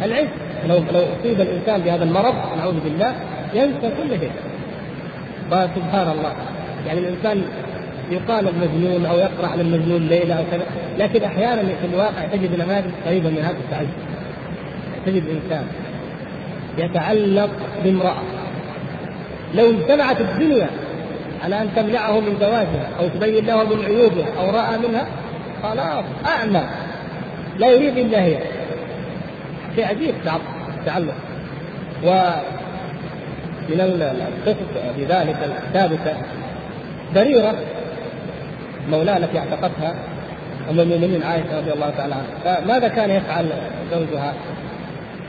العشق 0.03 0.29
لو 0.67 0.77
لو 0.77 1.01
أصيب 1.21 1.41
الإنسان 1.41 1.81
بهذا 1.81 2.05
المرض 2.05 2.35
نعوذ 2.59 2.81
بالله 2.85 3.15
ينسى 3.55 3.91
كل 4.03 4.21
شيء. 4.21 4.31
سبحان 5.51 6.09
الله. 6.11 6.33
يعني 6.87 6.99
الإنسان 6.99 7.43
يقال 8.11 8.49
المجنون 8.49 9.07
أو 9.07 9.19
يقرأ 9.19 9.47
على 9.47 9.63
المجنون 9.63 10.09
ليلة 10.09 10.35
أو 10.35 10.43
كذا 10.51 10.67
لكن 10.99 11.23
أحيانا 11.25 11.63
في 11.63 11.87
الواقع 11.93 12.27
تجد 12.33 12.61
نماذج 12.61 12.91
قريبة 13.07 13.31
من 13.31 13.39
هذا 13.39 13.57
التعجب 13.57 13.89
تجد 15.07 15.23
إنسان 15.29 15.65
يتعلق 16.79 17.51
بامرأة. 17.85 18.23
لو 19.55 19.71
اجتمعت 19.71 20.21
الدنيا 20.21 20.67
على 21.45 21.63
أن 21.63 21.69
تمنعه 21.77 22.21
من 22.21 22.37
زواجها 22.41 22.89
أو 23.01 23.09
تبين 23.09 23.47
له 23.47 23.65
من 23.65 23.85
عيوبها 23.85 24.27
أو 24.39 24.51
رأى 24.51 24.89
منها 24.89 25.07
خلاص 25.63 26.05
أعمى. 26.27 26.63
لا 27.59 27.71
يريد 27.71 27.99
إلا 27.99 28.23
هي. 28.23 28.39
شيء 29.75 29.87
عجيب 29.87 30.15
التعلق 30.79 31.15
ومن 32.05 33.81
القصص 33.81 34.95
في 34.97 35.05
ذلك 35.05 35.37
الثابته 35.45 36.17
بريرة 37.15 37.55
مولاه 38.91 39.17
التي 39.17 39.39
اعتقتها 39.39 39.95
أم 40.71 40.81
المؤمنين 40.81 41.23
عائشة 41.23 41.59
رضي 41.59 41.73
الله 41.73 41.91
تعالى 41.91 42.15
عنها. 42.15 42.61
فماذا 42.61 42.89
كان 42.89 43.11
يفعل 43.11 43.47
زوجها؟ 43.93 44.35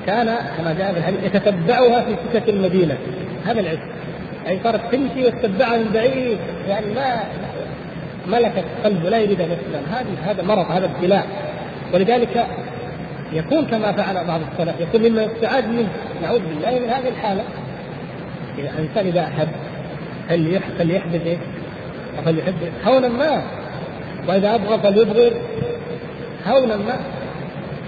كان 0.08 0.36
كما 0.58 0.74
جاء 0.74 0.94
في 0.94 1.26
يتتبعها 1.26 2.02
في 2.02 2.16
سكك 2.34 2.50
المدينة. 2.50 2.98
هذا 3.46 3.60
العشق 3.60 3.80
يعني 4.46 4.60
صارت 4.64 4.82
تمشي 4.92 5.26
وتتبعها 5.26 5.78
من 5.78 5.92
بعيد. 5.94 6.38
يعني 6.68 6.86
ما 6.94 7.24
ملكت 8.28 8.66
قلبه 8.84 9.10
لا 9.10 9.18
يريد 9.18 9.42
أن 9.42 9.50
هذه 9.92 10.32
هذا 10.32 10.44
مرض 10.44 10.72
هذا 10.72 10.86
ابتلاء. 10.86 11.28
ولذلك 11.94 12.48
يكون 13.34 13.66
كما 13.66 13.92
فعل 13.92 14.28
بعض 14.28 14.42
السلف. 14.52 14.80
يكون 14.80 15.02
مما 15.02 15.24
يستعاد 15.24 15.68
منه. 15.68 15.90
نعوذ 16.22 16.40
بالله. 16.40 16.80
من 16.80 16.90
هذه 16.90 17.08
الحالة. 17.08 17.44
إذا 18.58 18.70
الإنسان 18.70 19.06
إذا 19.08 19.22
أحب 19.22 19.48
فليحدث 20.78 21.26
إيه؟ 21.26 21.38
فليحب 22.26 22.56
هونا 22.86 23.08
ما. 23.08 23.42
وإذا 24.28 24.56
أبغى 24.56 24.80
فليبغض 24.80 25.34
هونا 26.48 26.78
ما. 26.78 27.00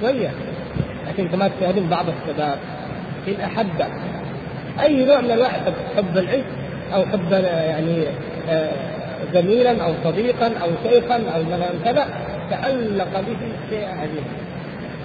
شوية. 0.01 0.31
لكن 1.07 1.27
كما 1.27 1.49
تشاهدون 1.59 1.87
بعض 1.89 2.05
الشباب 2.09 2.57
إن 3.27 3.41
أحب 3.41 3.81
أي 4.81 5.05
نوع 5.05 5.21
من 5.21 5.31
الواحد 5.31 5.61
حب 5.97 6.17
العشق 6.17 6.45
أو 6.93 7.05
حب 7.05 7.31
يعني 7.31 8.03
آه، 8.49 8.71
زميلا 9.33 9.83
أو 9.83 9.93
صديقا 10.03 10.47
أو 10.47 10.69
شيخا 10.83 11.15
أو 11.15 11.43
كذا 11.85 12.07
تعلق 12.49 13.19
به 13.19 13.37
شيء 13.69 13.87
عجيب 13.87 14.23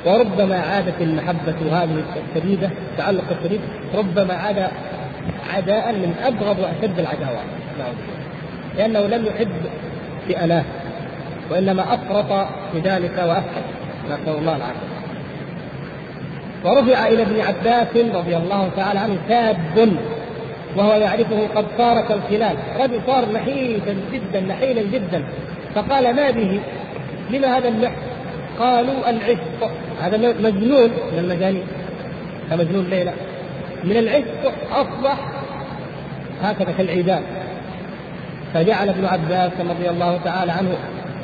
وربما 0.07 0.61
عادت 0.61 1.00
المحبة 1.00 1.82
هذه 1.82 2.04
الشديدة 2.36 2.70
التعلق 2.92 3.24
الشديد 3.38 3.61
ربما 3.94 4.34
عاد 4.34 4.66
عداء 5.54 5.92
من 5.92 6.14
أبغض 6.24 6.59
وأشد 6.59 6.98
العداوات. 6.98 7.44
لأنه 8.76 9.00
لم 9.00 9.26
يحب 9.26 9.48
بأناه 10.28 10.64
وإنما 11.50 11.94
أفرط 11.94 12.48
في 12.72 12.80
ذلك 12.80 13.18
وأفحش 13.18 13.64
نسأل 14.07 14.38
الله 14.38 14.57
العافية. 14.57 14.96
ورفع 16.64 17.07
إلى 17.07 17.22
ابن 17.22 17.40
عباس 17.40 17.96
رضي 18.14 18.36
الله 18.36 18.70
تعالى 18.76 18.98
عنه 19.00 19.18
شاب 19.28 19.92
وهو 20.76 20.92
يعرفه 20.92 21.46
قد 21.54 21.64
صار 21.78 22.00
كالخلال 22.00 22.57
رجل 22.80 23.00
صار 23.07 23.32
نحيفا 23.32 23.96
جدا 24.12 24.40
نحيلا 24.40 24.82
جدا. 24.82 25.24
فقال 25.74 26.16
ما 26.16 26.30
به؟ 26.30 26.61
لما 27.30 27.59
هذا 27.59 27.68
النحس 27.68 28.15
قالوا 28.59 29.11
العشق 29.11 29.70
هذا 30.02 30.16
مجنون 30.16 30.90
من 31.12 31.18
المجانين. 31.18 31.66
كمجنون 32.50 32.84
ليلى 32.84 33.12
من 33.84 33.96
العشق 33.96 34.52
أصبح 34.72 35.18
هكذا 36.42 36.72
كالعيدان 36.72 37.22
فجعل 38.54 38.88
ابن 38.88 39.04
عباس 39.04 39.52
رضي 39.61 39.90
الله 39.90 40.20
تعالى 40.24 40.52
عنه 40.52 40.76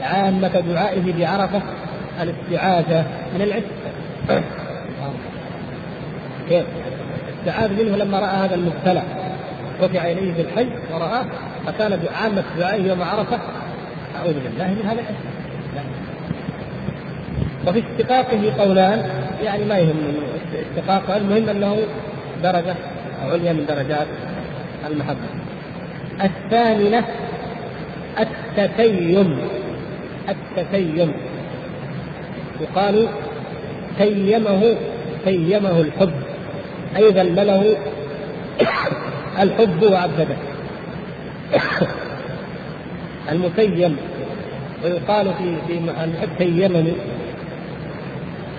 عامة 0.03 0.61
دعائه 0.61 1.13
بعرفة 1.19 1.63
الاستعاذة 2.23 3.05
من 3.35 3.43
العشق 3.43 4.43
كيف؟ 6.49 6.65
استعاذ 7.39 7.73
منه 7.73 7.97
لما 7.97 8.19
رأى 8.19 8.37
هذا 8.37 8.55
المبتلى. 8.55 9.03
رفع 9.83 10.11
إليه 10.11 10.35
في 10.35 10.41
الحج 10.41 10.69
ورآه 10.95 11.27
فكان 11.67 11.99
عامة 12.23 12.45
دعائه 12.59 12.89
يوم 12.89 13.03
عرفة. 13.03 13.39
أعوذ 14.17 14.35
بالله 14.35 14.69
من 14.69 14.83
هذا 14.85 14.93
العشق 15.01 15.32
وفي 17.67 17.83
اشتقاقه 17.93 18.53
قولان 18.59 19.11
يعني 19.45 19.65
ما 19.65 19.79
يهم 19.79 19.97
اشتقاقه 20.71 21.17
المهم 21.17 21.49
أنه 21.49 21.77
درجة 22.43 22.75
عليا 23.23 23.53
من 23.53 23.67
درجات 23.67 24.07
المحبة. 24.87 25.29
الثامنة 26.25 27.05
التتيم. 28.21 29.39
التتيم. 30.29 31.13
يقال 32.61 33.09
تيمه 33.99 34.75
تيمه 35.25 35.81
الحب. 35.81 36.13
أي 36.97 37.09
ذلله 37.11 37.77
الحب 39.41 39.83
وعبده 39.83 40.27
المتيم 43.33 43.97
ويقال 44.85 45.27
في 45.39 45.57
في 45.67 45.79
الحب 46.05 46.29
تيمني 46.39 46.93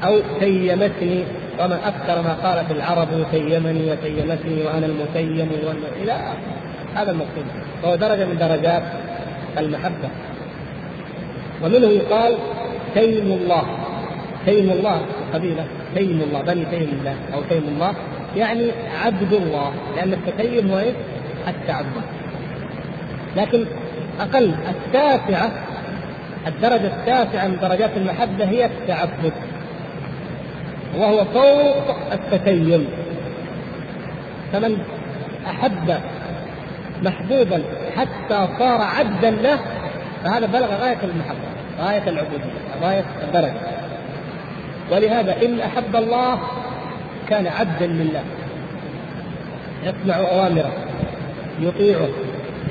أو 0.05 0.19
تيمتني 0.39 1.23
وما 1.59 1.87
أكثر 1.87 2.21
ما 2.21 2.33
قالت 2.33 2.71
العرب 2.71 3.07
تيمني 3.31 3.91
وتيمتني 3.91 4.63
وأنا 4.63 4.85
المتيم 4.85 5.49
إلى 6.01 6.17
هذا 6.95 7.11
المقصود. 7.11 7.45
وهو 7.83 7.95
درجة 7.95 8.25
من 8.25 8.37
درجات 8.37 8.83
المحبة. 9.57 10.09
ومنه 11.63 11.87
يقال 11.87 12.37
تيم 12.93 13.31
الله. 13.31 13.63
تيم 14.45 14.69
الله 14.71 15.01
قبيلة. 15.33 15.65
تيم 15.95 16.21
الله 16.27 16.41
بني 16.41 16.65
تيم 16.65 16.97
الله 16.99 17.15
أو 17.33 17.41
تيم 17.49 17.63
الله 17.67 17.93
يعني 18.35 18.71
عبد 19.05 19.33
الله. 19.33 19.71
لأن 19.95 20.13
التتيم 20.13 20.71
هو؟ 20.71 20.81
التعبد. 21.47 22.03
لكن 23.37 23.65
أقل 24.19 24.53
التاسعة 24.69 25.51
الدرجة 26.47 26.87
التاسعة 26.87 27.47
من 27.47 27.57
درجات 27.61 27.91
المحبة 27.97 28.45
هي 28.45 28.65
التعبد. 28.65 29.33
وهو 30.97 31.25
فوق 31.25 31.95
التتيم 32.11 32.87
فمن 34.53 34.77
أحب 35.47 35.97
محبوبا 37.03 37.63
حتى 37.97 38.47
صار 38.59 38.81
عبدا 38.81 39.29
له 39.29 39.59
فهذا 40.23 40.45
بلغ 40.45 40.67
غاية 40.81 40.97
المحبة 41.03 41.53
غاية 41.79 42.09
العبودية 42.09 42.53
غاية 42.81 43.05
الدرجة. 43.23 43.53
ولهذا 44.91 45.45
إن 45.45 45.59
أحب 45.59 45.95
الله 45.95 46.39
كان 47.29 47.47
عبدا 47.47 47.87
لله. 47.87 48.23
يسمع 49.83 50.15
أوامره 50.15 50.71
يطيعه 51.59 52.07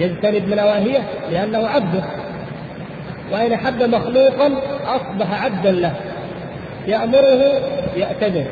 يجتنب 0.01 0.49
من 0.49 0.57
نواهيه 0.57 1.01
لأنه 1.31 1.69
عبده. 1.69 2.03
وإن 3.33 3.53
أحب 3.53 3.83
مخلوقا 3.83 4.53
أصبح 4.87 5.45
عبدا 5.45 5.71
له. 5.71 5.95
يأمره 6.87 7.61
يأتمر 7.97 8.45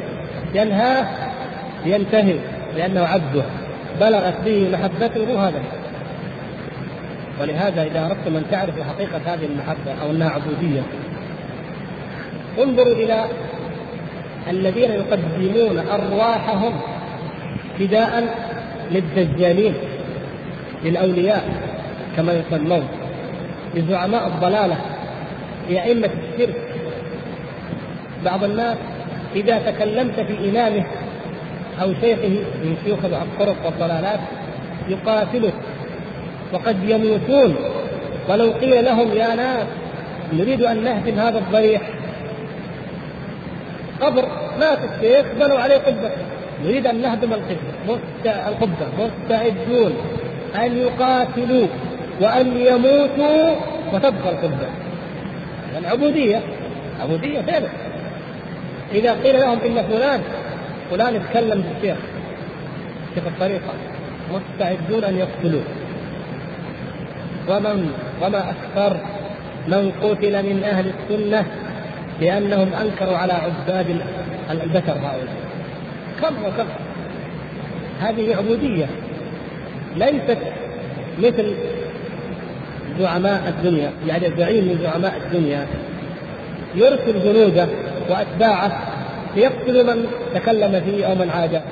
ينهاه 0.55 1.07
ينتهي 1.87 2.37
لأنه 2.77 3.01
عبده. 3.01 3.43
بلغت 4.01 4.35
به 4.45 4.69
محبته 4.73 5.49
هذا. 5.49 5.63
ولهذا 7.41 7.83
إذا 7.83 8.07
أردتم 8.07 8.37
أن 8.37 8.45
تعرفوا 8.51 8.85
حقيقة 8.85 9.21
هذه 9.27 9.45
المحبة 9.45 10.03
أو 10.03 10.11
أنها 10.11 10.31
عبودية 10.31 10.83
انظروا 12.63 12.93
إلى 12.93 13.25
الذين 14.51 14.91
يقدمون 14.91 15.79
أرواحهم 15.79 16.73
فداء 17.79 18.35
للدجالين 18.91 19.75
للأولياء 20.85 21.45
كما 22.17 22.33
يسمون 22.33 22.89
لزعماء 23.75 24.27
الضلالة 24.27 24.77
لأئمة 25.71 26.11
الشرك. 26.35 26.55
بعض 28.25 28.45
الناس 28.45 28.77
إذا 29.37 29.59
تكلمت 29.59 30.21
في 30.21 30.51
إمامه 30.51 30.85
أو 31.83 31.95
شيخه 32.01 32.29
من 32.65 32.77
شيوخ 32.85 32.99
الطرق 33.05 33.57
والضلالات 33.65 34.21
يقاتلك 34.89 35.55
وقد 36.53 36.77
يموتون. 36.89 37.57
ولو 38.29 38.51
قيل 38.51 38.85
لهم 38.85 39.13
يا 39.13 39.35
ناس 39.35 39.67
نريد 40.33 40.63
أن 40.63 40.85
نهدم 40.85 41.19
هذا 41.19 41.39
الضريح 41.39 41.83
قبر 44.01 44.29
مات 44.61 44.79
الشيخ 44.79 45.27
بنوا 45.41 45.59
عليه 45.59 45.77
قبة. 45.77 46.11
نريد 46.65 46.87
أن 46.87 47.03
نهدم 47.03 47.33
القبة. 47.33 48.49
القبة. 48.49 48.87
مستعدون 48.99 49.93
أن 50.57 50.77
يقاتلوا 50.79 51.67
وأن 52.21 52.57
يموتوا 52.57 53.55
وتبقى 53.93 54.31
القبة. 54.31 54.69
العبودية 55.79 56.43
عبودية 57.01 57.41
فعلا. 57.41 57.69
إذا 58.95 59.13
قيل 59.13 59.41
لهم 59.41 59.59
إن 59.61 59.83
فلان 59.83 60.21
فلان 60.91 61.15
يتكلم 61.15 61.63
بالشيخ. 61.63 61.99
شيخ 63.15 63.25
الطريقة 63.27 63.73
مستعدون 64.33 65.05
أن 65.05 65.17
يقتلوه. 65.19 65.63
ومن 67.49 67.91
وما 68.23 68.51
أكثر 68.51 68.97
من 69.69 69.93
قتل 70.03 70.43
من 70.43 70.65
أهل 70.65 70.87
السنة 70.87 71.47
لأنهم 72.21 72.73
أنكروا 72.75 73.17
على 73.17 73.33
عباد 73.33 74.01
البشر 74.51 74.93
هؤلاء. 74.93 75.37
كم 76.23 76.45
وكم. 76.45 76.69
هذه 78.01 78.37
عبودية. 78.37 78.87
ليست 79.97 80.39
مثل 81.19 81.55
زعماء 82.99 83.49
الدنيا. 83.49 83.91
يعني 84.09 84.27
الزعيم 84.27 84.65
من 84.65 84.79
زعماء 84.83 85.17
الدنيا. 85.17 85.67
يرسل 86.75 87.25
جنوده 87.25 87.69
وأتباعه 88.11 88.73
ليقتلوا 89.37 89.83
من 89.83 90.07
تكلم 90.35 90.83
فيه 90.85 91.07
أو 91.07 91.15
من 91.15 91.31
عاده 91.31 91.63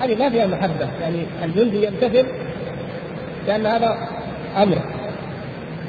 هذه 0.00 0.14
ما 0.14 0.30
فيها 0.30 0.46
محبة. 0.46 0.88
يعني 1.02 1.26
الجندي 1.44 1.86
يمتثل 1.86 2.26
لأن 3.46 3.66
هذا 3.66 4.08
أمر. 4.56 4.78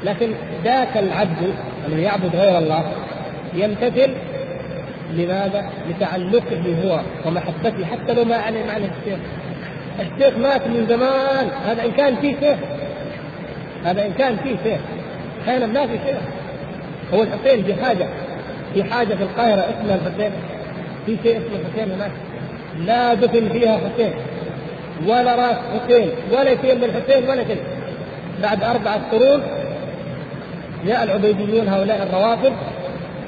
لكن 0.04 0.30
ذاك 0.64 0.96
العبد 0.96 1.54
الذي 1.88 2.02
يعبد 2.02 2.36
غير 2.36 2.58
الله 2.58 2.84
يمتثل 3.54 4.10
لماذا؟ 5.12 5.70
لتعلقه 5.90 6.76
هو 6.84 7.00
ومحبته. 7.26 7.86
حتى 7.86 8.14
لو 8.14 8.24
ما 8.24 8.36
علم 8.36 8.70
عنه 8.70 8.90
الشيخ 9.00 9.18
الشيخ 10.00 10.38
مات 10.38 10.66
من 10.66 10.86
زمان. 10.88 11.48
هذا 11.66 11.84
إن 11.84 11.92
كان 11.92 12.16
فيه 12.16 12.34
شيخ 12.40 12.58
هذا 13.84 14.06
إن 14.06 14.12
كان 14.12 14.36
فيه 14.36 14.56
شيخ 14.64 14.80
كان 15.46 15.72
ما 15.72 15.86
في 15.86 15.98
شيخ 16.06 16.18
هو 17.14 17.22
الحسين 17.22 17.64
في 17.64 17.84
حاجة 17.84 18.08
في 18.74 18.84
حاجة 18.84 19.14
في 19.14 19.22
القاهرة 19.22 19.60
اسمها 19.60 19.94
الحسين. 19.94 20.30
في 21.06 21.16
شيء 21.22 21.36
اسمه 21.36 21.58
الحسين 21.60 21.92
هناك. 21.92 22.10
لا 22.78 23.14
دفن 23.14 23.48
فيها 23.48 23.78
حسين. 23.78 24.12
ولا 25.06 25.34
راس 25.34 25.56
حسين 25.56 26.10
ولا 26.32 26.62
شيء 26.62 26.74
من 26.74 26.84
الحسين 26.84 27.28
ولا 27.28 27.44
شيء. 27.44 27.62
بعد 28.42 28.64
أربعة 28.64 29.00
قرون 29.12 29.42
جاء 30.86 31.02
العبيديون 31.02 31.68
هؤلاء 31.68 32.02
الروافض 32.02 32.52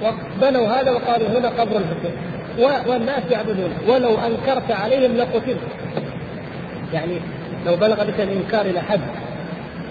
وبنوا 0.03 0.69
هذا 0.69 0.91
وقالوا 0.91 1.29
هنا 1.39 1.49
قبر 1.49 1.77
الحسين. 1.77 2.15
والناس 2.89 3.23
يعبدون. 3.31 3.71
ولو 3.89 4.17
أنكرت 4.19 4.71
عليهم 4.71 5.17
لقتلت 5.17 5.59
يعني 6.95 7.21
لو 7.67 7.77
بلغ 7.77 8.05
بك 8.05 8.21
الإنكار 8.21 8.67
إلى 8.67 8.81
حد 8.81 9.01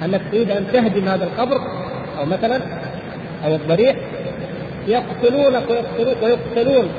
أنك 0.04 0.22
تريد 0.32 0.52
أن 0.52 0.68
تهدم 0.74 1.08
هذا 1.08 1.24
القبر 1.24 1.62
أو 2.20 2.26
مثلا 2.26 2.60
أو 3.46 3.56
الضريح 3.56 3.96
يقتلونك 4.88 5.70
ويقتلون 5.70 6.16
ويقتلون 6.24 6.90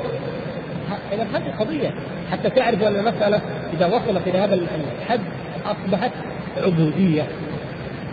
إذا 1.13 1.27
هذه 1.33 1.55
قضية. 1.59 1.93
حتى 2.31 2.49
تعرف 2.49 2.83
أن 2.83 2.95
المسألة 2.95 3.41
إذا 3.73 3.85
وصلت 3.85 4.27
إلى 4.27 4.37
هذا 4.37 4.53
الحد 4.53 5.19
أصبحت 5.65 6.11
عبودية. 6.57 7.27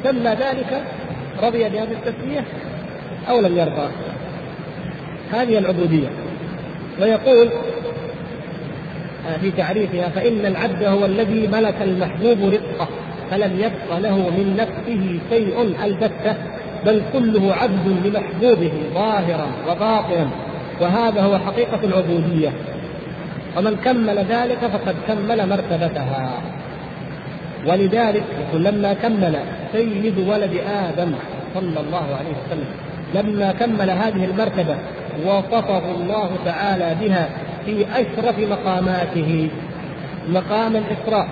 سمى 0.04 0.30
ذلك 0.30 0.82
رضي 1.42 1.68
بهذه 1.68 1.92
التسمية 1.92 2.44
أو 3.28 3.40
لم 3.40 3.58
يرضى. 3.58 3.88
هذه 5.32 5.58
العبودية. 5.58 6.08
ويقول 7.00 7.48
في 9.40 9.50
تعريفها 9.50 10.08
فإن 10.08 10.46
العبد 10.46 10.82
هو 10.84 11.04
الذي 11.04 11.46
ملك 11.46 11.82
المحبوب 11.82 12.38
رزقه 12.38 12.88
فلم 13.30 13.60
يبق 13.60 13.98
له 13.98 14.18
من 14.18 14.56
نفسه 14.56 15.18
شيء 15.30 15.62
البتة. 15.84 16.36
بل 16.86 17.02
كله 17.12 17.54
عبد 17.54 17.86
لمحبوبه 18.04 18.72
ظاهرا 18.94 19.46
وباطنا. 19.68 20.28
وهذا 20.80 21.22
هو 21.22 21.38
حقيقة 21.38 21.78
العبودية. 21.84 22.52
ومن 23.56 23.76
كمل 23.84 24.18
ذلك 24.18 24.58
فقد 24.58 24.94
كمل 25.08 25.48
مرتبتها. 25.48 26.30
ولذلك 27.66 28.24
لما 28.54 28.92
كمل 28.94 29.38
سيد 29.72 30.18
ولد 30.28 30.60
آدم 30.66 31.12
صلى 31.54 31.80
الله 31.80 32.06
عليه 32.18 32.34
وسلم 32.46 32.66
لما 33.14 33.52
كمل 33.52 33.90
هذه 33.90 34.24
المرتبة 34.24 34.76
وصفه 35.26 35.90
الله 35.90 36.30
تعالى 36.44 36.96
بها 37.00 37.28
في 37.66 37.86
أشرف 37.94 38.38
مقاماته. 38.38 39.48
مقام 40.28 40.76
الإسراء 40.76 41.28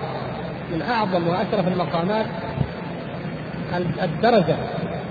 من 0.73 0.81
أعظم 0.81 1.27
وأشرف 1.27 1.67
المقامات 1.67 2.25
الدرجة. 4.03 4.55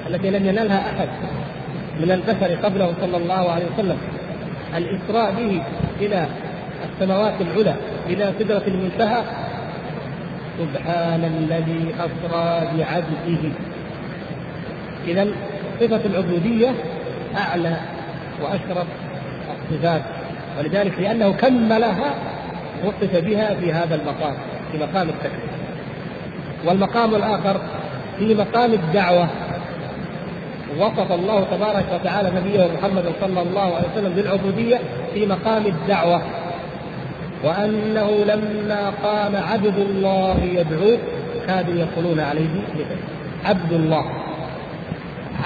التي 0.07 0.31
لم 0.31 0.47
ينلها 0.47 0.81
أحد 0.91 1.09
من 2.01 2.11
البشر 2.11 2.55
قبله 2.55 2.95
صلى 3.01 3.17
الله 3.17 3.51
عليه 3.51 3.65
وسلم. 3.75 3.99
الإسراء 4.77 5.33
به 5.33 5.63
إلى 6.01 6.27
السماوات 6.93 7.35
العلى 7.41 7.75
إلى 8.07 8.33
سدرة 8.39 8.63
المنتهى. 8.67 9.23
سبحان 10.59 11.25
الذي 11.25 11.95
أسرى 11.99 12.69
بعبده. 12.79 13.53
إذا 15.07 15.27
صفة 15.81 16.01
العبودية 16.07 16.71
أعلى 17.37 17.77
وأشرف 18.43 18.87
الصفات. 19.71 20.03
ولذلك 20.59 20.99
لأنه 20.99 21.33
كملها 21.33 22.15
وصف 22.85 23.17
بها 23.25 23.55
في 23.55 23.73
هذا 23.73 23.95
المقام 23.95 24.35
في 24.73 24.79
مقام 24.79 25.09
التكليف 25.09 25.53
والمقام 26.67 27.15
الآخر 27.15 27.61
في 28.19 28.35
مقام 28.35 28.73
الدعوة. 28.73 29.29
وصف 30.79 31.13
الله 31.13 31.45
تبارك 31.51 31.85
وتعالى 31.95 32.31
نبيه 32.41 32.69
محمد 32.79 33.05
صلى 33.21 33.43
الله 33.43 33.75
عليه 33.75 33.89
وسلم 33.93 34.13
بالعبودية 34.13 34.81
في 35.15 35.27
مقام 35.27 35.67
الدعوة 35.67 36.23
وأنه 37.45 38.25
لما 38.25 38.93
قام 39.03 39.37
عبد 39.37 39.79
الله 39.79 40.37
يدعوه 40.43 40.99
كادوا 41.47 41.75
يدخلون 41.75 42.21
عليه 42.21 42.49
عبد 43.45 43.73
الله 43.73 44.05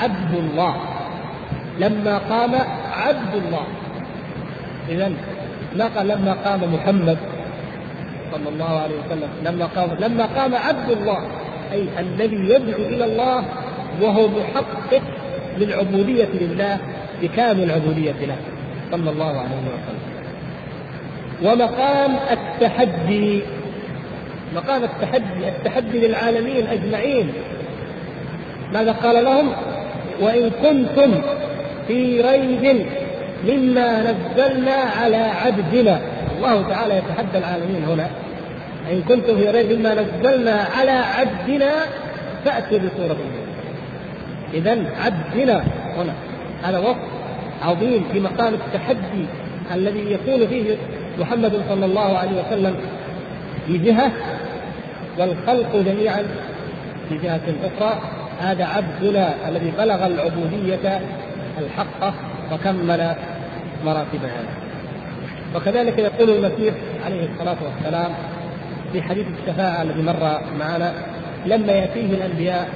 عبد 0.02 0.34
الله 0.34 0.76
لما 1.80 2.18
قام 2.18 2.54
عبد 2.92 3.34
الله 3.34 3.66
إذا 4.88 5.12
قال 5.96 6.08
لما 6.08 6.32
قام 6.44 6.74
محمد 6.74 7.18
صلى 8.32 8.48
الله 8.48 8.80
عليه 8.80 8.94
وسلم 9.06 9.28
لما 9.44 9.66
قام 9.66 9.90
لما 10.00 10.26
قام 10.26 10.54
عبد 10.54 10.90
الله 10.90 11.18
أي 11.72 11.88
الذي 11.98 12.36
يدعو 12.36 12.82
إلى 12.82 13.04
الله 13.04 13.44
وهو 14.02 14.28
محقق 14.28 15.02
للعبودية 15.58 16.28
لله 16.40 16.78
بكامل 17.22 17.62
العبودية 17.62 18.14
له 18.26 18.36
صلى 18.90 19.10
الله 19.10 19.38
عليه 19.38 19.56
وسلم. 19.74 20.06
ومقام 21.42 22.16
التحدي 22.30 23.42
مقام 24.54 24.84
التحدي 24.84 25.48
التحدي 25.48 26.06
للعالمين 26.06 26.66
أجمعين. 26.66 27.32
ماذا 28.72 28.92
قال 28.92 29.24
لهم؟ 29.24 29.52
وإن 30.20 30.50
كنتم 30.62 31.22
في 31.88 32.20
ريب 32.20 32.86
مما 33.48 34.00
نزلنا 34.00 34.76
على 35.00 35.16
عبدنا. 35.16 36.00
الله 36.36 36.68
تعالى 36.68 36.96
يتحدى 36.96 37.38
العالمين 37.38 37.84
هنا. 37.84 38.10
إن 38.92 39.02
كنتم 39.08 39.36
في 39.36 39.50
ريب 39.50 39.72
مما 39.72 39.94
نزلنا 39.94 40.66
على 40.78 40.90
عبدنا 40.90 41.70
فأتوا 42.44 42.78
بسورة 42.78 43.16
إذا 44.54 44.70
عبدنا 45.04 45.64
هنا. 45.96 46.12
هذا 46.62 46.78
وصف 46.78 46.96
عظيم 47.62 48.04
في 48.12 48.20
مقام 48.20 48.54
التحدي 48.54 49.26
الذي 49.74 50.12
يكون 50.12 50.46
فيه 50.48 50.76
محمد 51.18 51.62
صلى 51.68 51.86
الله 51.86 52.18
عليه 52.18 52.42
وسلم 52.46 52.76
في 53.66 53.78
جهة 53.78 54.12
والخلق 55.18 55.76
جميعا 55.76 56.22
في 57.08 57.18
جهة 57.18 57.40
أخرى. 57.64 58.00
هذا 58.40 58.64
عبدنا 58.64 59.48
الذي 59.48 59.72
بلغ 59.78 60.06
العبودية 60.06 61.00
الحقة 61.58 62.14
وكمل 62.52 63.14
مراتبها. 63.84 64.42
وكذلك 65.56 65.98
يقول 65.98 66.30
المسيح 66.30 66.74
عليه 67.06 67.28
الصلاة 67.32 67.56
والسلام 67.64 68.12
في 68.92 69.02
حديث 69.02 69.26
الشفاعة 69.40 69.82
الذي 69.82 70.02
مر 70.02 70.40
معنا 70.58 70.92
لما 71.46 71.72
يأتيه 71.72 72.14
الأنبياء 72.14 72.68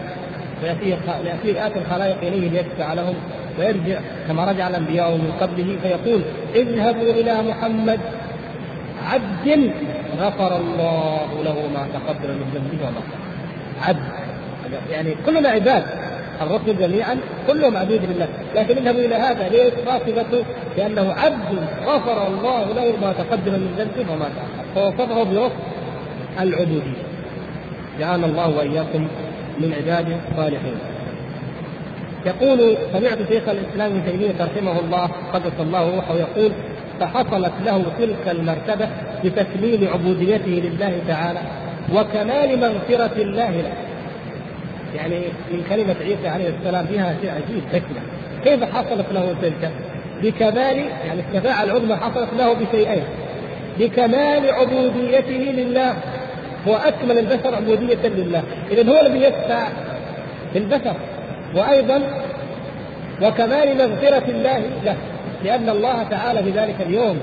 آت 1.67 1.77
الخلائق 1.77 2.17
إليه 2.23 2.51
ليشفع 2.51 2.93
لهم 2.93 3.15
ويرجع 3.59 3.99
كما 4.29 4.45
رجع 4.45 4.69
الأنبياء 4.69 5.11
من 5.11 5.33
قبله 5.41 5.77
فيقول 5.83 6.23
اذهبوا 6.55 7.11
إلى 7.11 7.43
محمد. 7.43 8.01
عبد 9.05 9.73
غفر 10.19 10.57
الله 10.57 11.29
له 11.45 11.69
ما 11.75 11.87
تقدم 11.95 12.31
من 12.31 12.51
ذنبه 12.55 12.87
وما 12.87 13.01
عبد. 13.83 14.03
يعني 14.91 15.15
كلنا 15.27 15.49
عباد 15.49 15.85
الرسل 16.41 16.79
جميعا 16.79 17.17
كلهم 17.47 17.77
عبيد 17.77 18.01
لله. 18.05 18.29
لكن 18.55 18.77
اذهبوا 18.77 19.01
إلى 19.01 19.15
هذا 19.15 19.49
ليش؟ 19.49 19.73
صفته 19.87 20.45
لأنه 20.77 21.13
عبد 21.13 21.59
غفر 21.87 22.27
الله 22.27 22.65
له 22.65 22.97
ما 23.01 23.13
تقدم 23.13 23.53
من 23.53 23.75
ذنبه 23.79 24.13
وما 24.13 24.25
تاخر 24.25 24.65
فوصفه 24.75 25.23
بوصف 25.23 25.53
العبودية. 26.41 27.03
جعلنا 28.01 28.27
الله 28.27 28.49
وإياكم 28.49 29.09
عباده 29.65 30.17
الصالحين 30.31 30.75
يقول 32.27 32.77
سمعت 32.93 33.19
شيخ 33.29 33.43
الإسلام 33.49 33.93
ابن 33.93 34.05
تيمية 34.05 34.35
رحمه 34.41 34.81
الله 34.81 35.11
قدس 35.33 35.53
الله 35.61 35.97
روحه 35.97 36.15
يقول 36.15 36.53
فحصلت 37.01 37.53
له 37.67 37.85
تلك 37.99 38.29
المرتبة 38.39 38.89
بتكميل 39.25 39.89
عبوديته 39.89 40.51
لله 40.51 40.99
تعالى 41.09 41.41
وكمال 41.95 42.61
مغفرة 42.61 43.23
الله 43.23 43.51
له. 43.51 43.73
يعني 44.97 45.19
من 45.53 45.65
كلمة 45.71 45.97
عيسى 46.01 46.29
عليه 46.29 46.49
السلام 46.59 46.87
فيها 46.87 47.17
شيء 47.21 47.31
عجيب 47.31 47.63
حكمة. 47.73 48.01
كيف 48.45 48.75
حصلت 48.75 49.07
له 49.13 49.35
تلك؟ 49.43 49.71
بكمال 50.23 50.77
يعني 51.07 51.23
الشفاعه 51.31 51.63
العظمى 51.63 51.97
حصلت 51.97 52.29
له 52.39 52.53
بشيئين. 52.53 53.03
بكمال 53.79 54.51
عبوديته 54.51 55.53
لله 55.53 55.97
هو 56.69 56.77
أكمل 56.77 57.19
البشر 57.19 57.55
عبودية 57.55 58.09
لله، 58.09 58.43
اذا 58.71 58.91
هو 58.91 59.01
الذي 59.07 59.19
يشفع 59.19 59.69
في 60.53 60.59
البشر 60.59 60.95
وأيضا 61.57 62.03
وكمال 63.23 63.79
مغفرة 63.79 64.25
الله 64.29 64.63
له 64.85 64.97
لأن 65.45 65.69
الله 65.69 66.03
تعالى 66.03 66.43
في 66.43 66.51
ذلك 66.51 66.77
اليوم 66.81 67.19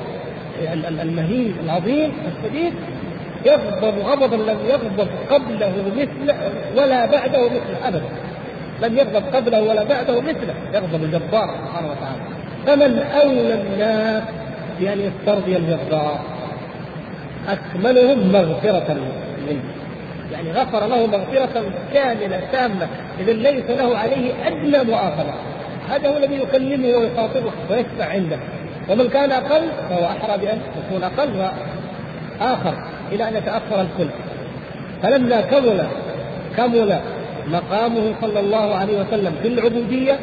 المهين 1.02 1.56
العظيم 1.64 2.12
الشديد 2.28 2.74
يغضب 3.46 4.00
غضبا 4.00 4.36
لم 4.36 4.58
يغضب 4.70 5.08
قبله 5.32 5.72
مثله 5.98 6.36
ولا 6.78 7.06
بعده 7.06 7.46
مثله 7.46 7.88
أبدا. 7.88 8.10
لم 8.82 8.98
يغضب 8.98 9.24
قبله 9.36 9.62
ولا 9.62 9.84
بعده 9.84 10.22
مثله 10.22 10.54
يغضب 10.74 11.04
الجبار 11.04 11.48
سبحانه 11.48 11.92
وتعالى. 11.92 12.22
فمن 12.66 13.00
أولى 13.22 13.54
الناس 13.54 14.24
بأن 14.80 15.00
يسترضي 15.00 15.58
الجبار؟ 15.58 16.20
أكملهم 17.48 18.32
مغفرة 18.32 18.98
منه. 19.50 19.64
يعني 20.32 20.52
غفر 20.52 20.88
له 20.88 21.06
مغفرة 21.06 21.72
كاملة 21.94 22.42
تامة 22.52 22.88
إذا 23.20 23.34
ليس 23.34 23.70
له 23.70 23.98
عليه 23.98 24.48
أدنى 24.48 24.84
مؤاخذة. 24.84 25.34
هذا 25.90 26.10
هو 26.10 26.18
الذي 26.18 26.36
يكلمه 26.36 26.98
ويخاطبه 26.98 27.52
ويشفع 27.70 28.06
عنده. 28.06 28.38
ومن 28.90 29.10
كان 29.10 29.32
أقل 29.32 29.62
فهو 29.90 30.06
أحرى 30.06 30.38
بأن 30.38 30.60
يكون 30.78 31.04
أقل 31.04 31.30
وآخر 32.40 32.74
إلى 33.12 33.28
أن 33.28 33.36
يتأخر 33.36 33.82
الكل. 33.82 34.10
فلما 35.04 35.42
كمل 35.42 35.88
كمل 36.58 37.00
مقامه 37.48 38.14
صلى 38.22 38.40
الله 38.40 38.76
عليه 38.76 39.02
وسلم 39.02 39.36
في 39.42 39.48
العبودية 39.48 40.20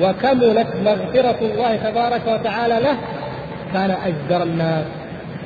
وكملت 0.00 0.68
مغفرة 0.84 1.38
الله 1.40 1.76
تبارك 1.76 2.22
وتعالى 2.26 2.80
له 2.80 2.96
كان 3.72 3.90
أجدر 3.90 4.42
الناس 4.42 4.84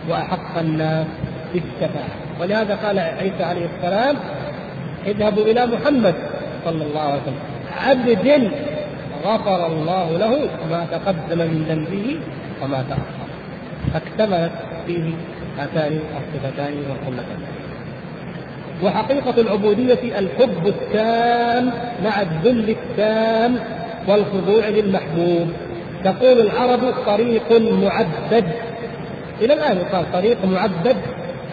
وأحق 0.09 0.59
الناس 0.59 1.07
بالشفاعة. 1.53 2.22
ولهذا 2.41 2.75
قال 2.75 2.99
عيسى 2.99 3.43
عليه 3.43 3.67
السلام 3.77 4.17
اذهبوا 5.07 5.45
إلى 5.45 5.67
محمد 5.67 6.15
صلى 6.65 6.85
الله 6.85 7.01
عليه 7.01 7.23
وسلم. 7.23 7.39
عبد 7.87 8.51
غفر 9.25 9.67
الله 9.67 10.19
له 10.19 10.49
ما 10.71 10.87
تقدم 10.93 11.39
من 11.39 11.65
ذنبه 11.69 12.21
وما 12.63 12.85
تأخر. 12.89 13.29
فاكتملت 13.93 14.53
فيه 14.87 15.11
هاتان 15.59 16.01
الصفتان 16.17 16.75
والخلتان 16.91 17.39
وحقيقة 18.83 19.41
العبودية 19.41 20.19
الحب 20.19 20.67
التام 20.67 21.73
مع 22.05 22.21
الذل 22.21 22.71
التام 22.71 23.59
والخضوع 24.09 24.69
للمحبوب. 24.69 25.49
تقول 26.05 26.41
العرب 26.41 26.95
طريق 27.07 27.53
معبد 27.53 28.45
إلى 29.41 29.55
الآن 29.55 29.77
يقال 29.77 30.13
طريق 30.13 30.45
معبد 30.45 30.97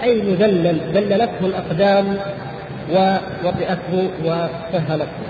أي 0.04 0.22
مذلل 0.22 0.80
ذللته 0.93 1.45
الأقدام 1.45 2.18
ووطئته 2.91 4.10
وسهلته 4.26 5.30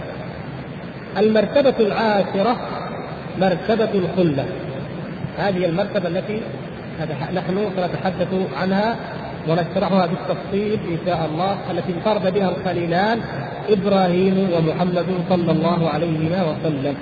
المرتبة 1.17 1.73
العاشرة 1.79 2.55
مرتبة 3.39 3.89
الخلة 3.93 4.45
هذه 5.37 5.65
المرتبة 5.65 6.07
التي 6.07 6.41
نحن 7.33 7.69
سنتحدث 7.75 8.27
عنها 8.61 8.95
ونشرحها 9.47 10.05
بالتفصيل 10.05 10.79
إن 10.91 10.97
شاء 11.05 11.29
الله 11.31 11.57
التي 11.71 11.93
انفرد 11.93 12.33
بها 12.33 12.49
الخليلان 12.49 13.19
إبراهيم 13.69 14.49
ومحمد 14.57 15.05
صلى 15.29 15.51
الله 15.51 15.89
عليه 15.89 16.43
وسلم. 16.49 16.95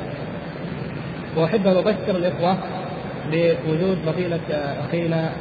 واحب 1.37 1.67
أن 1.67 1.77
أبشر 1.77 2.15
الإخوة 2.15 2.57
بوجود 3.31 3.97
فضيله 4.05 4.39
أخينا 4.87 5.31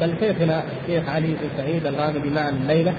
بل 0.00 0.14
شيخنا 0.20 0.62
الشيخ 0.82 1.08
علي 1.08 1.26
بن 1.26 1.48
سعيد 1.56 1.86
الغامدي 1.86 2.30
معنا 2.30 2.48
الليلة 2.48 2.94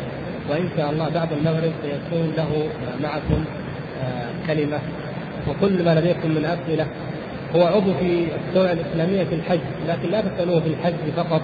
وإن 0.50 0.70
شاء 0.78 0.92
الله 0.92 1.10
بعد 1.10 1.28
المغرب 1.34 1.72
سيكون 1.84 2.34
له 2.38 2.70
معكم 3.04 3.46
كلمة. 4.48 4.80
وكل 5.48 5.86
ما 5.86 5.96
لديكم 5.96 6.30
من 6.32 6.46
أسئلة 6.46 6.88
هو 7.56 7.64
عضو 7.64 7.94
في 7.94 8.28
الدولة 8.50 8.72
الإسلامية 8.72 9.24
في 9.24 9.36
الحج 9.36 9.60
لكن 9.88 10.10
لا 10.10 10.22
تسألوه 10.22 10.60
في 10.60 10.68
الحج 10.68 10.94
فقط 11.16 11.42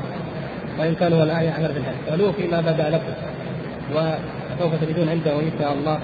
وإن 0.79 0.95
كان 0.95 1.13
هو 1.13 1.23
الان 1.23 1.43
يعمل 1.43 1.69
في 1.73 1.79
الحج 1.79 1.95
سالوه 2.09 2.31
فيما 2.31 2.61
بدا 2.61 2.89
لكم 2.89 3.13
وسوف 3.91 4.71
تجدون 4.81 5.09
عنده 5.09 5.39
إن 5.39 5.51
شاء 5.59 5.73
الله 5.73 5.99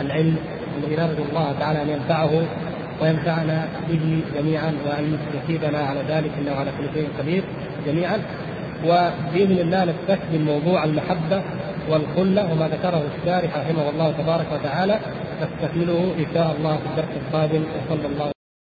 العلم 0.00 0.36
الذي 0.78 0.96
نرجو 0.96 1.22
الله 1.30 1.54
تعالى 1.60 1.82
أن 1.82 1.88
ينفعه. 1.88 2.30
وينفعنا 3.02 3.68
به 3.88 4.20
جميعا 4.36 4.72
وان 4.86 5.18
يثيبنا 5.34 5.78
على 5.78 6.00
ذلك 6.08 6.30
انه 6.40 6.52
على 6.52 6.70
كل 6.78 6.94
شيء 6.94 7.08
قدير 7.18 7.42
جميعا. 7.86 8.18
وبإذن 8.84 9.58
الله 9.58 9.84
نستكمل 9.84 10.40
موضوع 10.40 10.84
المحبة 10.84 11.42
والخلة 11.90 12.52
وما 12.52 12.68
ذكره 12.68 13.02
الشارح 13.18 13.56
رحمه 13.56 13.90
الله 13.90 14.12
تبارك 14.12 14.46
وتعالى 14.52 14.98
نستكمله 15.42 16.14
إن 16.18 16.26
شاء 16.34 16.56
الله 16.58 16.76
في 16.76 16.86
الدرس 16.86 17.16
القادم 17.16 17.62
وصلى 17.62 18.06
الله 18.06 18.37